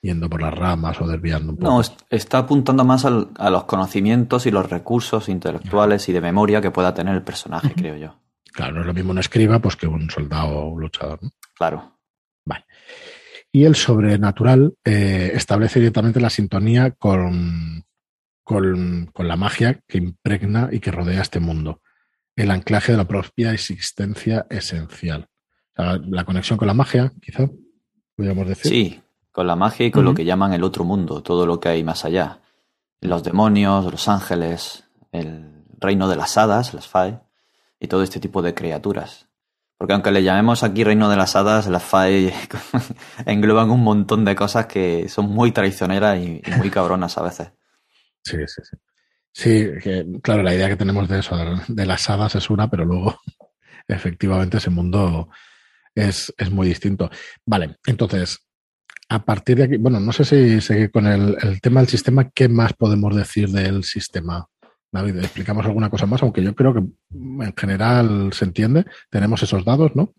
yendo 0.06 0.30
por 0.30 0.42
las 0.42 0.54
ramas 0.54 1.02
o 1.02 1.08
desviando 1.08 1.52
un 1.52 1.58
poco. 1.58 1.72
No, 1.72 1.82
está 2.10 2.38
apuntando 2.38 2.86
más 2.86 3.06
a 3.06 3.50
los 3.50 3.64
conocimientos 3.64 4.46
y 4.46 4.52
los 4.52 4.70
recursos 4.70 5.28
intelectuales 5.30 6.08
y 6.08 6.14
de 6.14 6.22
memoria 6.22 6.62
que 6.62 6.72
pueda 6.72 6.94
tener 6.94 7.16
el 7.16 7.24
personaje, 7.24 7.74
creo 7.76 7.98
yo. 7.98 8.20
Claro, 8.54 8.76
no 8.76 8.82
es 8.82 8.88
lo 8.88 8.94
mismo 8.94 9.12
un 9.12 9.18
escriba 9.18 9.60
pues, 9.60 9.76
que 9.76 9.88
un 9.88 10.10
soldado 10.10 10.50
o 10.50 10.70
un 10.70 10.82
luchador. 10.82 11.22
¿no? 11.22 11.32
Claro. 11.56 11.98
Vale. 12.46 12.66
Y 13.52 13.64
el 13.64 13.76
sobrenatural 13.76 14.76
eh, 14.84 15.32
establece 15.34 15.80
directamente 15.80 16.20
la 16.20 16.30
sintonía 16.30 16.92
con, 16.92 17.84
con, 18.44 19.10
la 19.18 19.36
magia 19.36 19.82
que 19.88 19.98
impregna 19.98 20.70
y 20.72 20.80
que 20.80 20.92
rodea 20.92 21.22
este 21.22 21.40
mundo. 21.40 21.82
El 22.36 22.52
anclaje 22.52 22.92
de 22.92 22.98
la 23.00 23.08
propia 23.08 23.54
existencia 23.54 24.46
esencial. 24.50 25.28
la 25.76 26.24
conexión 26.26 26.58
con 26.58 26.68
la 26.68 26.74
magia, 26.74 27.12
quizá, 27.22 27.50
podríamos 28.16 28.48
decir. 28.48 28.72
Sí, 28.72 29.02
con 29.36 29.48
la 29.48 29.58
magia 29.58 29.86
y 29.86 29.92
con 29.92 30.06
lo 30.06 30.14
que 30.14 30.24
llaman 30.24 30.54
el 30.54 30.64
otro 30.64 30.86
mundo, 30.86 31.22
todo 31.22 31.46
lo 31.46 31.60
que 31.60 31.68
hay 31.68 31.84
más 31.84 32.06
allá. 32.06 32.40
Los 33.02 33.22
demonios, 33.22 33.84
los 33.92 34.08
ángeles, 34.08 34.86
el 35.12 35.66
reino 35.78 36.08
de 36.08 36.16
las 36.16 36.38
hadas, 36.38 36.74
las 36.74 36.88
Fae, 36.88 37.20
y 37.78 37.88
todo 37.88 38.02
este 38.02 38.22
tipo 38.22 38.42
de 38.42 38.54
criaturas. 38.54 39.28
Porque 39.78 39.92
aunque 39.92 40.14
le 40.14 40.24
llamemos 40.24 40.64
aquí 40.64 40.86
Reino 40.86 41.10
de 41.10 41.18
las 41.18 41.36
Hadas, 41.36 41.68
las 41.68 41.84
FAE 41.84 42.34
engloban 43.26 43.72
un 43.72 43.84
montón 43.84 44.24
de 44.24 44.34
cosas 44.34 44.68
que 44.68 45.10
son 45.10 45.26
muy 45.26 45.52
traicioneras 45.52 46.18
y, 46.18 46.42
muy 46.58 46.70
cabronas 46.70 47.18
a 47.18 47.24
veces. 47.24 47.52
Sí, 48.24 48.38
sí, 48.48 48.62
sí. 48.64 48.78
Sí, 49.34 49.68
claro, 50.22 50.44
la 50.44 50.56
idea 50.56 50.70
que 50.70 50.78
tenemos 50.78 51.10
de 51.10 51.20
eso, 51.20 51.36
de 51.68 51.86
las 51.86 52.10
hadas 52.10 52.36
es 52.36 52.50
una, 52.50 52.70
pero 52.70 52.86
luego 52.86 53.20
efectivamente 53.90 54.60
ese 54.60 54.70
mundo 54.70 55.28
es, 55.94 56.34
es 56.38 56.50
muy 56.50 56.70
distinto. 56.70 57.10
Vale, 57.46 57.76
entonces, 57.86 58.45
a 59.10 59.24
partir 59.24 59.58
de 59.58 59.64
aquí, 59.66 59.78
bueno, 59.78 60.00
no 60.00 60.12
sé 60.12 60.26
si 60.26 60.62
seguir 60.62 60.92
con 60.92 61.06
el, 61.06 61.38
el 61.42 61.62
tema 61.62 61.80
del 61.80 61.90
sistema, 61.90 62.30
¿qué 62.30 62.50
más 62.50 62.74
podemos 62.74 63.16
decir 63.16 63.50
del 63.50 63.84
sistema? 63.84 64.48
David, 64.92 65.18
explicamos 65.18 65.66
alguna 65.66 65.90
cosa 65.90 66.06
más, 66.06 66.24
aunque 66.24 66.42
yo 66.42 66.56
creo 66.56 66.74
que 66.74 66.80
en 66.80 67.54
general 67.56 68.32
se 68.34 68.46
entiende. 68.46 68.86
Tenemos 69.10 69.44
esos 69.44 69.66
dados, 69.66 69.92
¿no? 69.94 70.14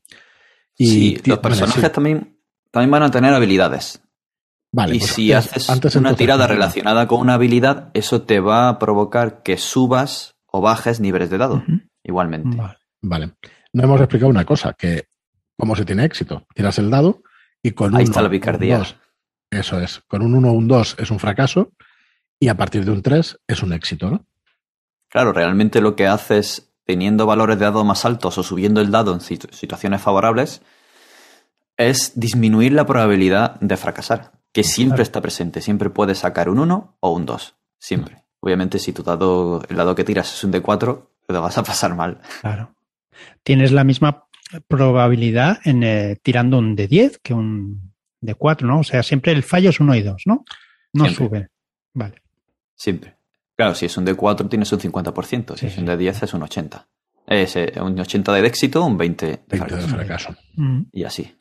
Y 0.76 0.86
sí, 0.86 1.22
los 1.24 1.38
personajes 1.38 1.90
también, 1.90 2.38
también 2.70 2.90
van 2.90 3.02
a 3.02 3.10
tener 3.10 3.32
habilidades. 3.32 4.02
Vale, 4.72 4.96
y 4.96 4.98
pues 4.98 5.12
si 5.12 5.32
haces 5.32 5.96
una 5.96 6.14
tirada 6.14 6.46
relacionada 6.46 7.08
con 7.08 7.20
una 7.20 7.34
habilidad, 7.34 7.90
eso 7.94 8.22
te 8.22 8.40
va 8.40 8.68
a 8.68 8.78
provocar 8.78 9.42
que 9.42 9.56
subas 9.56 10.36
o 10.46 10.60
bajes 10.60 11.00
niveles 11.00 11.30
de 11.30 11.38
dado, 11.38 11.64
igualmente. 12.04 12.58
Vale. 13.00 13.32
No 13.72 13.82
hemos 13.82 14.00
explicado 14.00 14.30
una 14.30 14.44
cosa, 14.44 14.74
que 14.74 15.04
cómo 15.56 15.74
se 15.74 15.86
tiene 15.86 16.04
éxito. 16.04 16.46
Tiras 16.54 16.78
el 16.78 16.90
dado 16.90 17.22
y 17.66 17.72
con 17.72 17.96
Ahí 17.96 18.04
un 18.04 18.10
está 18.10 18.22
la 18.22 18.30
picardía. 18.30 18.80
eso 19.50 19.80
es. 19.80 20.00
Con 20.06 20.22
un 20.22 20.34
1 20.34 20.48
o 20.48 20.52
un 20.52 20.68
2 20.68 20.96
es 21.00 21.10
un 21.10 21.18
fracaso 21.18 21.72
y 22.38 22.46
a 22.46 22.56
partir 22.56 22.84
de 22.84 22.92
un 22.92 23.02
3 23.02 23.40
es 23.48 23.62
un 23.64 23.72
éxito, 23.72 24.08
¿no? 24.08 24.24
Claro, 25.08 25.32
realmente 25.32 25.80
lo 25.80 25.96
que 25.96 26.06
haces 26.06 26.72
teniendo 26.84 27.26
valores 27.26 27.58
de 27.58 27.64
dado 27.64 27.84
más 27.84 28.04
altos 28.04 28.38
o 28.38 28.44
subiendo 28.44 28.80
el 28.80 28.92
dado 28.92 29.12
en 29.12 29.20
situaciones 29.20 30.00
favorables 30.00 30.62
es 31.76 32.12
disminuir 32.14 32.72
la 32.72 32.86
probabilidad 32.86 33.58
de 33.58 33.76
fracasar, 33.76 34.30
que 34.52 34.62
siempre 34.62 35.02
está 35.02 35.20
presente, 35.20 35.60
siempre 35.60 35.90
puedes 35.90 36.18
sacar 36.18 36.48
un 36.48 36.60
1 36.60 36.98
o 37.00 37.10
un 37.10 37.26
2, 37.26 37.56
siempre. 37.80 38.22
Obviamente 38.38 38.78
si 38.78 38.92
tu 38.92 39.02
dado, 39.02 39.60
el 39.68 39.74
dado 39.76 39.96
que 39.96 40.04
tiras 40.04 40.32
es 40.32 40.44
un 40.44 40.52
D4, 40.52 41.08
te 41.26 41.34
vas 41.34 41.58
a 41.58 41.64
pasar 41.64 41.96
mal. 41.96 42.20
Claro. 42.42 42.76
Tienes 43.42 43.72
la 43.72 43.84
misma 43.84 44.25
probabilidad 44.68 45.58
en 45.64 45.82
eh, 45.82 46.16
tirando 46.22 46.58
un 46.58 46.76
D10 46.76 47.18
que 47.22 47.34
un 47.34 47.92
D4, 48.22 48.62
¿no? 48.62 48.80
O 48.80 48.84
sea, 48.84 49.02
siempre 49.02 49.32
el 49.32 49.42
fallo 49.42 49.70
es 49.70 49.80
1 49.80 49.94
y 49.94 50.02
2, 50.02 50.22
¿no? 50.26 50.44
No 50.92 51.08
sube. 51.08 51.48
Vale. 51.94 52.22
Siempre. 52.74 53.16
Claro, 53.56 53.74
si 53.74 53.86
es 53.86 53.96
un 53.96 54.06
D4 54.06 54.48
tienes 54.48 54.70
un 54.72 54.80
50%, 54.80 55.56
si 55.56 55.66
es 55.66 55.78
un 55.78 55.86
D10 55.86 56.22
es 56.22 56.34
un 56.34 56.42
80%. 56.42 56.86
Es 57.26 57.56
eh, 57.56 57.72
un 57.80 57.98
80 57.98 58.32
de 58.32 58.46
éxito, 58.46 58.84
un 58.84 58.96
20 58.96 59.44
de 59.48 59.58
fracaso. 59.58 60.36
Mm. 60.54 60.82
Y 60.92 61.04
así. 61.04 61.34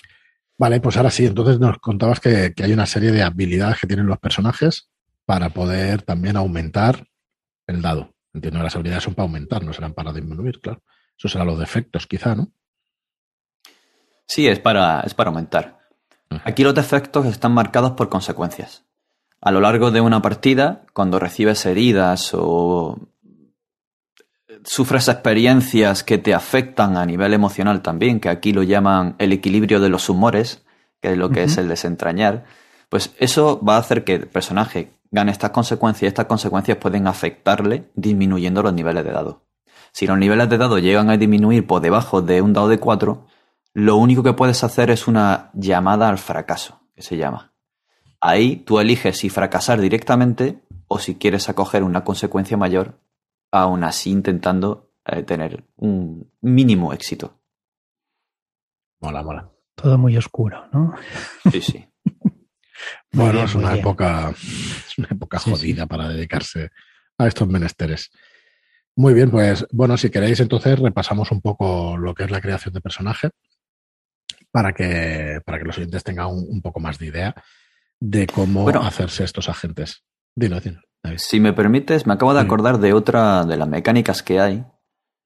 Vale, 0.57 0.79
pues 0.79 0.97
ahora 0.97 1.11
sí, 1.11 1.25
entonces 1.25 1.59
nos 1.59 1.77
contabas 1.79 2.19
que, 2.19 2.53
hay 2.57 2.73
una 2.73 2.85
serie 2.85 3.11
de 3.11 3.21
habilidades 3.21 3.79
que 3.79 3.87
tienen 3.87 4.07
los 4.07 4.17
personajes 4.17 4.89
para 5.25 5.49
poder 5.49 6.01
también 6.01 6.37
aumentar 6.37 7.07
el 7.67 7.81
dado. 7.81 8.15
Entiendo 8.33 8.59
que 8.59 8.63
las 8.63 8.75
habilidades 8.75 9.03
son 9.03 9.15
para 9.15 9.25
aumentar, 9.25 9.63
no 9.63 9.73
serán 9.73 9.93
para 9.93 10.13
disminuir, 10.13 10.59
claro. 10.61 10.81
Eso 11.17 11.27
serán 11.27 11.47
los 11.47 11.59
defectos, 11.59 12.07
quizá, 12.07 12.35
¿no? 12.35 12.51
Sí, 14.27 14.47
es 14.47 14.59
para, 14.59 15.01
es 15.01 15.13
para 15.13 15.29
aumentar. 15.29 15.79
Aquí 16.43 16.63
los 16.63 16.73
defectos 16.73 17.25
están 17.25 17.53
marcados 17.53 17.91
por 17.91 18.09
consecuencias 18.09 18.85
a 19.45 19.51
lo 19.51 19.61
largo 19.61 19.91
de 19.91 20.01
una 20.01 20.23
partida, 20.23 20.81
cuando 20.91 21.19
recibes 21.19 21.67
heridas 21.67 22.31
o 22.33 22.97
sufres 24.63 25.07
experiencias 25.07 26.03
que 26.03 26.17
te 26.17 26.33
afectan 26.33 26.97
a 26.97 27.05
nivel 27.05 27.31
emocional 27.31 27.83
también, 27.83 28.19
que 28.19 28.29
aquí 28.29 28.53
lo 28.53 28.63
llaman 28.63 29.15
el 29.19 29.33
equilibrio 29.33 29.79
de 29.79 29.89
los 29.89 30.09
humores, 30.09 30.65
que 30.99 31.11
es 31.11 31.17
lo 31.19 31.29
que 31.29 31.43
es 31.43 31.59
el 31.59 31.67
desentrañar, 31.67 32.45
pues 32.89 33.13
eso 33.19 33.63
va 33.63 33.75
a 33.75 33.79
hacer 33.79 34.03
que 34.03 34.15
el 34.15 34.27
personaje 34.27 34.93
gane 35.11 35.31
estas 35.31 35.51
consecuencias 35.51 36.01
y 36.01 36.07
estas 36.07 36.25
consecuencias 36.25 36.79
pueden 36.79 37.05
afectarle 37.05 37.91
disminuyendo 37.93 38.63
los 38.63 38.73
niveles 38.73 39.03
de 39.03 39.11
dado. 39.11 39.43
Si 39.91 40.07
los 40.07 40.17
niveles 40.17 40.49
de 40.49 40.57
dado 40.57 40.79
llegan 40.79 41.11
a 41.11 41.17
disminuir 41.17 41.67
por 41.67 41.81
debajo 41.81 42.23
de 42.23 42.41
un 42.41 42.53
dado 42.53 42.67
de 42.67 42.79
4, 42.79 43.27
lo 43.75 43.97
único 43.97 44.23
que 44.23 44.31
puedes 44.31 44.63
hacer 44.63 44.89
es 44.89 45.05
una 45.05 45.51
llamada 45.53 46.07
al 46.07 46.17
fracaso, 46.17 46.79
que 46.95 47.01
se 47.01 47.17
llama. 47.17 47.53
Ahí 48.21 48.55
tú 48.55 48.79
eliges 48.79 49.17
si 49.17 49.29
fracasar 49.29 49.81
directamente 49.81 50.61
o 50.87 50.97
si 50.97 51.15
quieres 51.15 51.49
acoger 51.49 51.83
una 51.83 52.05
consecuencia 52.05 52.55
mayor, 52.55 53.01
aún 53.51 53.83
así 53.83 54.11
intentando 54.11 54.93
eh, 55.05 55.23
tener 55.23 55.65
un 55.75 56.31
mínimo 56.39 56.93
éxito. 56.93 57.37
Mola, 59.01 59.21
mola. 59.21 59.51
Todo 59.75 59.97
muy 59.97 60.15
oscuro, 60.15 60.69
¿no? 60.71 60.95
Sí, 61.51 61.61
sí. 61.61 61.85
Bueno, 63.11 63.31
bien, 63.31 63.45
es 63.45 63.55
una 63.55 63.73
época, 63.73 64.31
es 64.31 64.97
una 64.97 65.07
época 65.09 65.39
Sí, 65.39 65.49
jodida 65.49 65.87
para 65.87 66.09
dedicarse 66.09 66.71
a 67.17 67.25
estos 67.25 67.47
menesteres. 67.47 68.11
Muy 68.97 69.13
bien, 69.13 69.31
pues 69.31 69.65
bueno, 69.71 69.95
si 69.95 70.09
queréis 70.09 70.41
entonces 70.41 70.77
repasamos 70.77 71.31
un 71.31 71.41
poco 71.41 71.97
lo 71.97 72.13
que 72.13 72.25
es 72.25 72.31
la 72.31 72.41
creación 72.41 72.73
de 72.73 72.81
personaje 72.81 73.29
para 74.55 74.71
que, 74.71 75.41
para 75.45 75.59
que 75.59 75.65
los 75.65 75.77
oyentes 75.77 76.01
tengan 76.05 76.27
un, 76.27 76.45
un 76.49 76.61
poco 76.61 76.79
más 76.79 76.97
de 76.97 77.07
idea 77.07 77.35
de 77.99 78.25
cómo 78.25 78.63
Bueno. 78.63 78.81
hacerse 78.83 79.25
estos 79.25 79.49
agentes. 79.49 80.03
Dino. 80.33 80.55
David. 80.61 80.77
Si 81.17 81.41
me 81.41 81.51
permites, 81.51 82.07
me 82.07 82.13
acabo 82.13 82.33
de 82.33 82.39
acordar 82.39 82.79
de 82.79 82.93
otra 82.93 83.43
de 83.43 83.57
las 83.57 83.67
mecánicas 83.67 84.23
que 84.23 84.39
hay, 84.39 84.63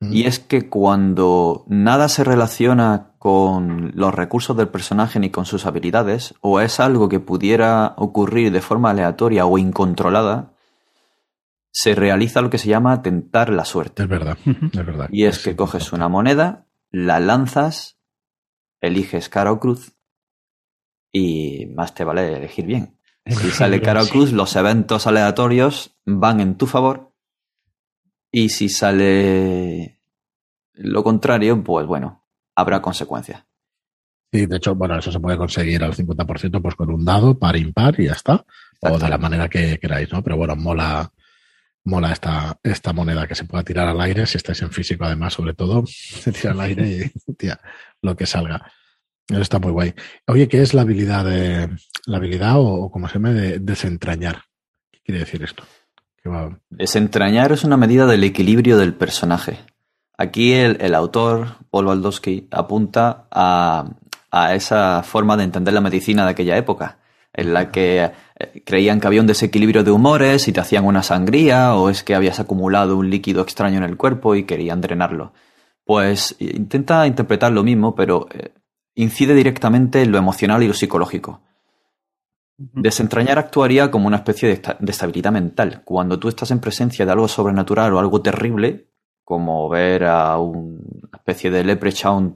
Mm. 0.01 0.13
y 0.13 0.24
es 0.25 0.39
que 0.39 0.69
cuando 0.69 1.65
nada 1.67 2.07
se 2.07 2.24
relaciona 2.24 3.12
con 3.19 3.91
los 3.95 4.15
recursos 4.15 4.55
del 4.55 4.69
personaje 4.69 5.19
ni 5.19 5.29
con 5.29 5.45
sus 5.45 5.65
habilidades, 5.65 6.33
o 6.39 6.62
es 6.62 6.79
algo 6.79 7.09
que 7.09 7.19
pudiera 7.19 7.95
ocurrir 7.98 8.51
de 8.53 8.62
forma 8.62 8.91
aleatoria 8.91 9.45
o 9.45 9.57
incontrolada, 9.57 10.53
se 11.71 11.95
realiza 11.95 12.41
lo 12.41 12.50
que 12.50 12.57
se 12.57 12.69
llama 12.69 13.01
tentar 13.01 13.50
la 13.50 13.65
suerte. 13.65 14.03
Es 14.03 14.09
verdad, 14.09 14.38
es 14.45 14.86
verdad. 14.86 15.09
Y 15.12 15.25
es 15.25 15.39
que 15.43 15.55
coges 15.57 15.91
una 15.93 16.07
moneda, 16.07 16.65
la 16.91 17.19
lanzas, 17.19 17.98
eliges 18.81 19.29
cara 19.29 19.51
o 19.51 19.59
cruz, 19.59 19.93
y 21.12 21.65
más 21.67 21.93
te 21.93 22.03
vale 22.03 22.38
elegir 22.38 22.65
bien. 22.65 22.95
Si 23.25 23.51
sale 23.51 23.79
cara 23.81 24.01
o 24.01 24.07
cruz, 24.07 24.31
los 24.31 24.55
eventos 24.55 25.05
aleatorios 25.05 25.95
van 26.05 26.39
en 26.39 26.55
tu 26.55 26.65
favor. 26.65 27.13
Y 28.31 28.50
si 28.50 28.69
sale 28.69 30.00
lo 30.74 31.03
contrario, 31.03 31.63
pues 31.63 31.86
bueno, 31.86 32.25
habrá 32.55 32.81
consecuencias. 32.81 33.43
Sí, 34.31 34.45
de 34.45 34.57
hecho, 34.57 34.75
bueno, 34.75 34.98
eso 34.98 35.12
se 35.12 35.19
puede 35.19 35.38
conseguir 35.38 35.83
al 35.83 35.95
50% 35.95 36.62
pues 36.62 36.75
con 36.75 36.91
un 36.91 37.03
dado 37.03 37.38
par 37.38 37.55
impar 37.55 38.00
y 38.00 38.05
ya 38.05 38.13
está. 38.13 38.45
O 38.81 38.98
de 38.98 39.09
la 39.09 39.17
manera 39.17 39.50
que 39.50 39.77
queráis, 39.79 40.12
¿no? 40.12 40.24
Pero 40.24 40.38
bueno, 40.38 40.55
mola, 40.55 41.12
mola 41.83 42.13
esta, 42.13 42.57
esta 42.63 42.93
moneda 42.93 43.27
que 43.27 43.36
se 43.36 43.45
pueda 43.45 43.63
tirar 43.63 43.88
al 43.88 44.00
aire, 44.00 44.25
si 44.25 44.38
estáis 44.38 44.62
en 44.62 44.71
físico 44.71 45.03
además, 45.03 45.33
sobre 45.33 45.53
todo, 45.53 45.83
se 45.86 46.31
tira 46.31 46.51
al 46.51 46.62
aire 46.62 47.12
y 47.27 47.33
tía, 47.33 47.59
lo 48.01 48.15
que 48.15 48.25
salga. 48.25 48.71
Eso 49.27 49.41
está 49.41 49.59
muy 49.59 49.71
guay. 49.71 49.93
Oye, 50.27 50.47
¿qué 50.47 50.61
es 50.61 50.73
la 50.73 50.81
habilidad 50.81 51.23
de 51.25 51.69
la 52.05 52.17
habilidad 52.17 52.55
o, 52.57 52.89
como 52.89 53.07
se 53.07 53.15
llama 53.15 53.31
de 53.31 53.59
desentrañar? 53.59 54.43
¿Qué 54.91 54.99
quiere 55.03 55.19
decir 55.19 55.43
esto? 55.43 55.63
Desentrañar 56.69 57.51
es 57.51 57.63
una 57.63 57.77
medida 57.77 58.05
del 58.05 58.23
equilibrio 58.23 58.77
del 58.77 58.93
personaje. 58.93 59.59
Aquí 60.17 60.53
el, 60.53 60.77
el 60.81 60.95
autor, 60.95 61.57
Paul 61.69 61.85
Baldowski, 61.85 62.47
apunta 62.51 63.27
a, 63.31 63.89
a 64.31 64.55
esa 64.55 65.01
forma 65.03 65.37
de 65.37 65.43
entender 65.43 65.73
la 65.73 65.81
medicina 65.81 66.25
de 66.25 66.31
aquella 66.31 66.57
época, 66.57 66.97
en 67.33 67.53
la 67.53 67.71
que 67.71 68.11
eh, 68.39 68.63
creían 68.65 68.99
que 68.99 69.07
había 69.07 69.21
un 69.21 69.27
desequilibrio 69.27 69.83
de 69.83 69.91
humores 69.91 70.47
y 70.47 70.51
te 70.51 70.59
hacían 70.59 70.85
una 70.85 71.03
sangría, 71.03 71.75
o 71.75 71.89
es 71.89 72.03
que 72.03 72.15
habías 72.15 72.39
acumulado 72.39 72.97
un 72.97 73.09
líquido 73.09 73.41
extraño 73.41 73.77
en 73.77 73.83
el 73.83 73.97
cuerpo 73.97 74.35
y 74.35 74.43
querían 74.43 74.81
drenarlo. 74.81 75.33
Pues 75.89 76.36
intenta 76.38 77.08
interpretar 77.08 77.51
lo 77.51 77.63
mismo, 77.63 77.96
pero 77.96 78.27
eh, 78.31 78.53
incide 78.93 79.34
directamente 79.34 80.03
en 80.03 80.12
lo 80.12 80.19
emocional 80.19 80.62
y 80.62 80.67
lo 80.67 80.75
psicológico. 80.75 81.41
Desentrañar 82.60 83.39
actuaría 83.39 83.89
como 83.89 84.05
una 84.05 84.17
especie 84.17 84.50
de, 84.50 84.53
esta- 84.53 84.77
de 84.79 84.91
estabilidad 84.91 85.31
mental. 85.31 85.81
Cuando 85.84 86.19
tú 86.19 86.27
estás 86.27 86.51
en 86.51 86.60
presencia 86.60 87.08
de 87.08 87.12
algo 87.12 87.27
sobrenatural 87.27 87.91
o 87.96 88.00
algo 88.00 88.22
terrible, 88.22 88.91
como 89.24 89.67
ver 89.67 90.03
a 90.05 90.38
una 90.38 90.77
especie 91.17 91.50
de 91.50 91.63
leprechaun 91.63 92.36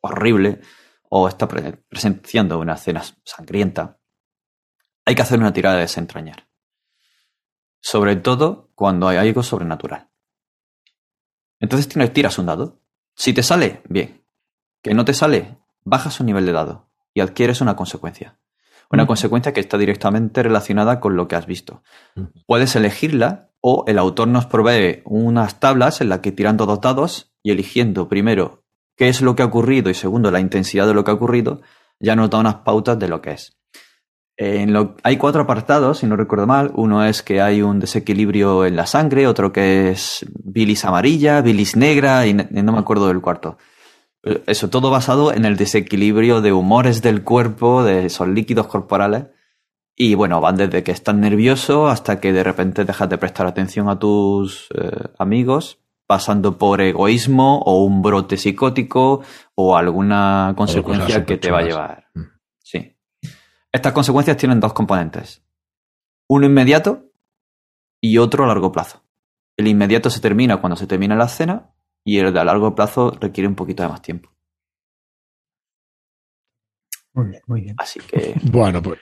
horrible, 0.00 0.60
o 1.10 1.28
está 1.28 1.46
pre- 1.46 1.76
presenciando 1.88 2.58
una 2.58 2.74
escena 2.74 3.04
sangrienta, 3.22 4.00
hay 5.06 5.14
que 5.14 5.22
hacer 5.22 5.38
una 5.38 5.52
tirada 5.52 5.76
de 5.76 5.82
desentrañar. 5.82 6.48
Sobre 7.80 8.16
todo 8.16 8.72
cuando 8.74 9.06
hay 9.06 9.18
algo 9.18 9.44
sobrenatural. 9.44 10.07
Entonces 11.60 11.88
tienes- 11.88 12.12
tiras 12.12 12.38
un 12.38 12.46
dado. 12.46 12.80
Si 13.14 13.32
te 13.32 13.42
sale, 13.42 13.82
bien. 13.88 14.24
Que 14.82 14.94
no 14.94 15.04
te 15.04 15.14
sale, 15.14 15.58
bajas 15.84 16.14
su 16.14 16.24
nivel 16.24 16.46
de 16.46 16.52
dado 16.52 16.88
y 17.14 17.20
adquieres 17.20 17.60
una 17.60 17.74
consecuencia. 17.76 18.38
Una 18.90 19.06
consecuencia 19.06 19.52
que 19.52 19.60
está 19.60 19.76
directamente 19.76 20.42
relacionada 20.42 20.98
con 21.00 21.14
lo 21.16 21.28
que 21.28 21.36
has 21.36 21.46
visto. 21.46 21.82
Puedes 22.46 22.74
elegirla 22.74 23.50
o 23.60 23.84
el 23.86 23.98
autor 23.98 24.28
nos 24.28 24.46
provee 24.46 25.02
unas 25.04 25.60
tablas 25.60 26.00
en 26.00 26.08
las 26.08 26.20
que 26.20 26.32
tirando 26.32 26.64
dos 26.64 26.80
dados 26.80 27.32
y 27.42 27.50
eligiendo 27.50 28.08
primero 28.08 28.64
qué 28.96 29.08
es 29.08 29.20
lo 29.20 29.36
que 29.36 29.42
ha 29.42 29.46
ocurrido 29.46 29.90
y 29.90 29.94
segundo 29.94 30.30
la 30.30 30.40
intensidad 30.40 30.86
de 30.86 30.94
lo 30.94 31.04
que 31.04 31.10
ha 31.10 31.14
ocurrido, 31.14 31.60
ya 32.00 32.16
nos 32.16 32.30
da 32.30 32.38
unas 32.38 32.56
pautas 32.56 32.98
de 32.98 33.08
lo 33.08 33.20
que 33.20 33.32
es. 33.32 33.57
En 34.40 34.72
lo- 34.72 34.94
hay 35.02 35.16
cuatro 35.16 35.42
apartados, 35.42 35.98
si 35.98 36.06
no 36.06 36.14
recuerdo 36.16 36.46
mal. 36.46 36.70
Uno 36.76 37.04
es 37.04 37.22
que 37.24 37.40
hay 37.42 37.60
un 37.60 37.80
desequilibrio 37.80 38.64
en 38.64 38.76
la 38.76 38.86
sangre, 38.86 39.26
otro 39.26 39.52
que 39.52 39.90
es 39.90 40.24
bilis 40.44 40.84
amarilla, 40.84 41.40
bilis 41.42 41.76
negra 41.76 42.24
y 42.24 42.34
no 42.34 42.72
me 42.72 42.78
acuerdo 42.78 43.08
del 43.08 43.20
cuarto. 43.20 43.58
Eso 44.46 44.68
todo 44.70 44.90
basado 44.90 45.32
en 45.32 45.44
el 45.44 45.56
desequilibrio 45.56 46.40
de 46.40 46.52
humores 46.52 47.02
del 47.02 47.24
cuerpo, 47.24 47.82
de 47.82 48.06
esos 48.06 48.28
líquidos 48.28 48.68
corporales. 48.68 49.24
Y 49.96 50.14
bueno, 50.14 50.40
van 50.40 50.56
desde 50.56 50.84
que 50.84 50.92
estás 50.92 51.16
nervioso 51.16 51.88
hasta 51.88 52.20
que 52.20 52.32
de 52.32 52.44
repente 52.44 52.84
dejas 52.84 53.08
de 53.08 53.18
prestar 53.18 53.46
atención 53.48 53.88
a 53.88 53.98
tus 53.98 54.68
eh, 54.74 54.90
amigos, 55.18 55.78
pasando 56.06 56.56
por 56.58 56.80
egoísmo 56.80 57.58
o 57.66 57.82
un 57.84 58.02
brote 58.02 58.36
psicótico 58.36 59.22
o 59.56 59.76
alguna 59.76 60.52
consecuencia 60.56 61.24
que 61.26 61.36
te 61.38 61.50
va 61.50 61.58
a 61.58 61.62
llevar. 61.62 62.07
Estas 63.72 63.92
consecuencias 63.92 64.36
tienen 64.36 64.60
dos 64.60 64.72
componentes. 64.72 65.42
Uno 66.28 66.46
inmediato 66.46 67.10
y 68.00 68.18
otro 68.18 68.44
a 68.44 68.48
largo 68.48 68.72
plazo. 68.72 69.04
El 69.56 69.66
inmediato 69.66 70.10
se 70.10 70.20
termina 70.20 70.58
cuando 70.58 70.76
se 70.76 70.86
termina 70.86 71.16
la 71.16 71.24
escena 71.26 71.70
y 72.04 72.18
el 72.18 72.32
de 72.32 72.40
a 72.40 72.44
largo 72.44 72.74
plazo 72.74 73.10
requiere 73.20 73.48
un 73.48 73.54
poquito 73.56 73.82
de 73.82 73.88
más 73.88 74.02
tiempo. 74.02 74.30
Muy 77.14 77.26
bien, 77.28 77.42
muy 77.46 77.60
bien. 77.62 77.74
Así 77.78 78.00
que 78.00 78.34
Bueno, 78.44 78.82
pues 78.82 79.00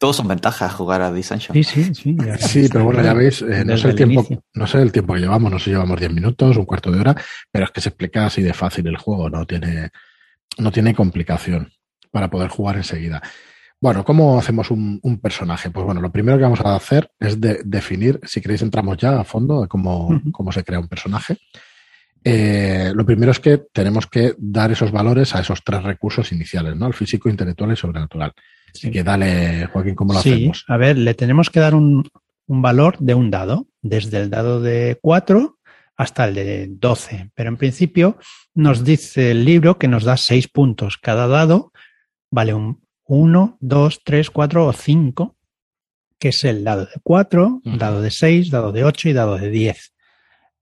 todos 0.00 0.16
son 0.16 0.28
ventajas 0.28 0.74
jugar 0.74 1.00
a 1.02 1.12
Dissension. 1.12 1.54
Sí, 1.54 1.62
sí, 1.64 1.94
sí. 1.94 2.16
ya- 2.18 2.36
sí, 2.36 2.68
pero 2.70 2.84
bueno, 2.84 3.02
ya 3.02 3.14
veis, 3.14 3.40
eh, 3.42 3.64
no 3.64 3.76
sé 3.76 3.84
el 3.84 3.90
el 3.90 3.96
tiempo, 3.96 4.20
inicio. 4.20 4.42
no 4.52 4.66
sé 4.66 4.82
el 4.82 4.92
tiempo 4.92 5.14
que 5.14 5.20
llevamos, 5.20 5.50
no 5.50 5.58
sé 5.58 5.66
si 5.66 5.70
llevamos 5.70 5.98
10 5.98 6.12
minutos, 6.12 6.56
un 6.56 6.64
cuarto 6.66 6.90
de 6.90 7.00
hora, 7.00 7.14
pero 7.50 7.64
es 7.66 7.70
que 7.70 7.80
se 7.80 7.88
explica 7.90 8.26
así 8.26 8.42
de 8.42 8.52
fácil 8.52 8.86
el 8.88 8.96
juego, 8.98 9.30
no 9.30 9.46
tiene, 9.46 9.90
no 10.58 10.72
tiene 10.72 10.94
complicación 10.94 11.72
para 12.10 12.28
poder 12.28 12.50
jugar 12.50 12.76
enseguida. 12.76 13.22
Bueno, 13.84 14.02
¿cómo 14.02 14.38
hacemos 14.38 14.70
un, 14.70 14.98
un 15.02 15.18
personaje? 15.18 15.70
Pues 15.70 15.84
bueno, 15.84 16.00
lo 16.00 16.10
primero 16.10 16.38
que 16.38 16.44
vamos 16.44 16.62
a 16.62 16.74
hacer 16.74 17.10
es 17.20 17.38
de- 17.38 17.60
definir, 17.66 18.18
si 18.24 18.40
queréis 18.40 18.62
entramos 18.62 18.96
ya 18.96 19.20
a 19.20 19.24
fondo 19.24 19.60
de 19.60 19.68
cómo, 19.68 20.22
cómo 20.32 20.52
se 20.52 20.64
crea 20.64 20.80
un 20.80 20.88
personaje. 20.88 21.36
Eh, 22.24 22.92
lo 22.94 23.04
primero 23.04 23.30
es 23.30 23.40
que 23.40 23.58
tenemos 23.74 24.06
que 24.06 24.34
dar 24.38 24.72
esos 24.72 24.90
valores 24.90 25.34
a 25.34 25.40
esos 25.40 25.62
tres 25.62 25.82
recursos 25.82 26.32
iniciales, 26.32 26.74
¿no? 26.76 26.86
El 26.86 26.94
físico, 26.94 27.28
intelectual 27.28 27.72
y 27.72 27.76
sobrenatural. 27.76 28.32
Así 28.70 28.86
Sí. 28.86 28.90
que 28.90 29.04
dale, 29.04 29.66
Joaquín, 29.66 29.94
¿cómo 29.94 30.14
lo 30.14 30.20
sí, 30.20 30.32
hacemos? 30.32 30.64
a 30.66 30.78
ver, 30.78 30.96
le 30.96 31.12
tenemos 31.12 31.50
que 31.50 31.60
dar 31.60 31.74
un, 31.74 32.08
un 32.46 32.62
valor 32.62 32.96
de 33.00 33.12
un 33.14 33.30
dado, 33.30 33.68
desde 33.82 34.16
el 34.16 34.30
dado 34.30 34.62
de 34.62 34.98
4 35.02 35.58
hasta 35.94 36.24
el 36.24 36.34
de 36.36 36.68
12. 36.70 37.32
Pero 37.34 37.50
en 37.50 37.58
principio 37.58 38.16
nos 38.54 38.82
dice 38.82 39.30
el 39.32 39.44
libro 39.44 39.76
que 39.78 39.88
nos 39.88 40.04
da 40.04 40.16
6 40.16 40.48
puntos. 40.48 40.96
Cada 40.96 41.26
dado 41.28 41.70
vale 42.30 42.54
un 42.54 42.82
1, 43.06 43.58
2, 43.60 44.00
3, 44.04 44.30
4 44.30 44.66
o 44.66 44.72
5, 44.72 45.36
que 46.18 46.28
es 46.28 46.44
el 46.44 46.64
dado 46.64 46.86
de 46.86 47.00
4, 47.02 47.60
Ujú. 47.64 47.76
dado 47.76 48.00
de 48.00 48.10
6, 48.10 48.50
dado 48.50 48.72
de 48.72 48.84
8 48.84 49.08
y 49.08 49.12
dado 49.12 49.36
de 49.38 49.50
10. 49.50 49.94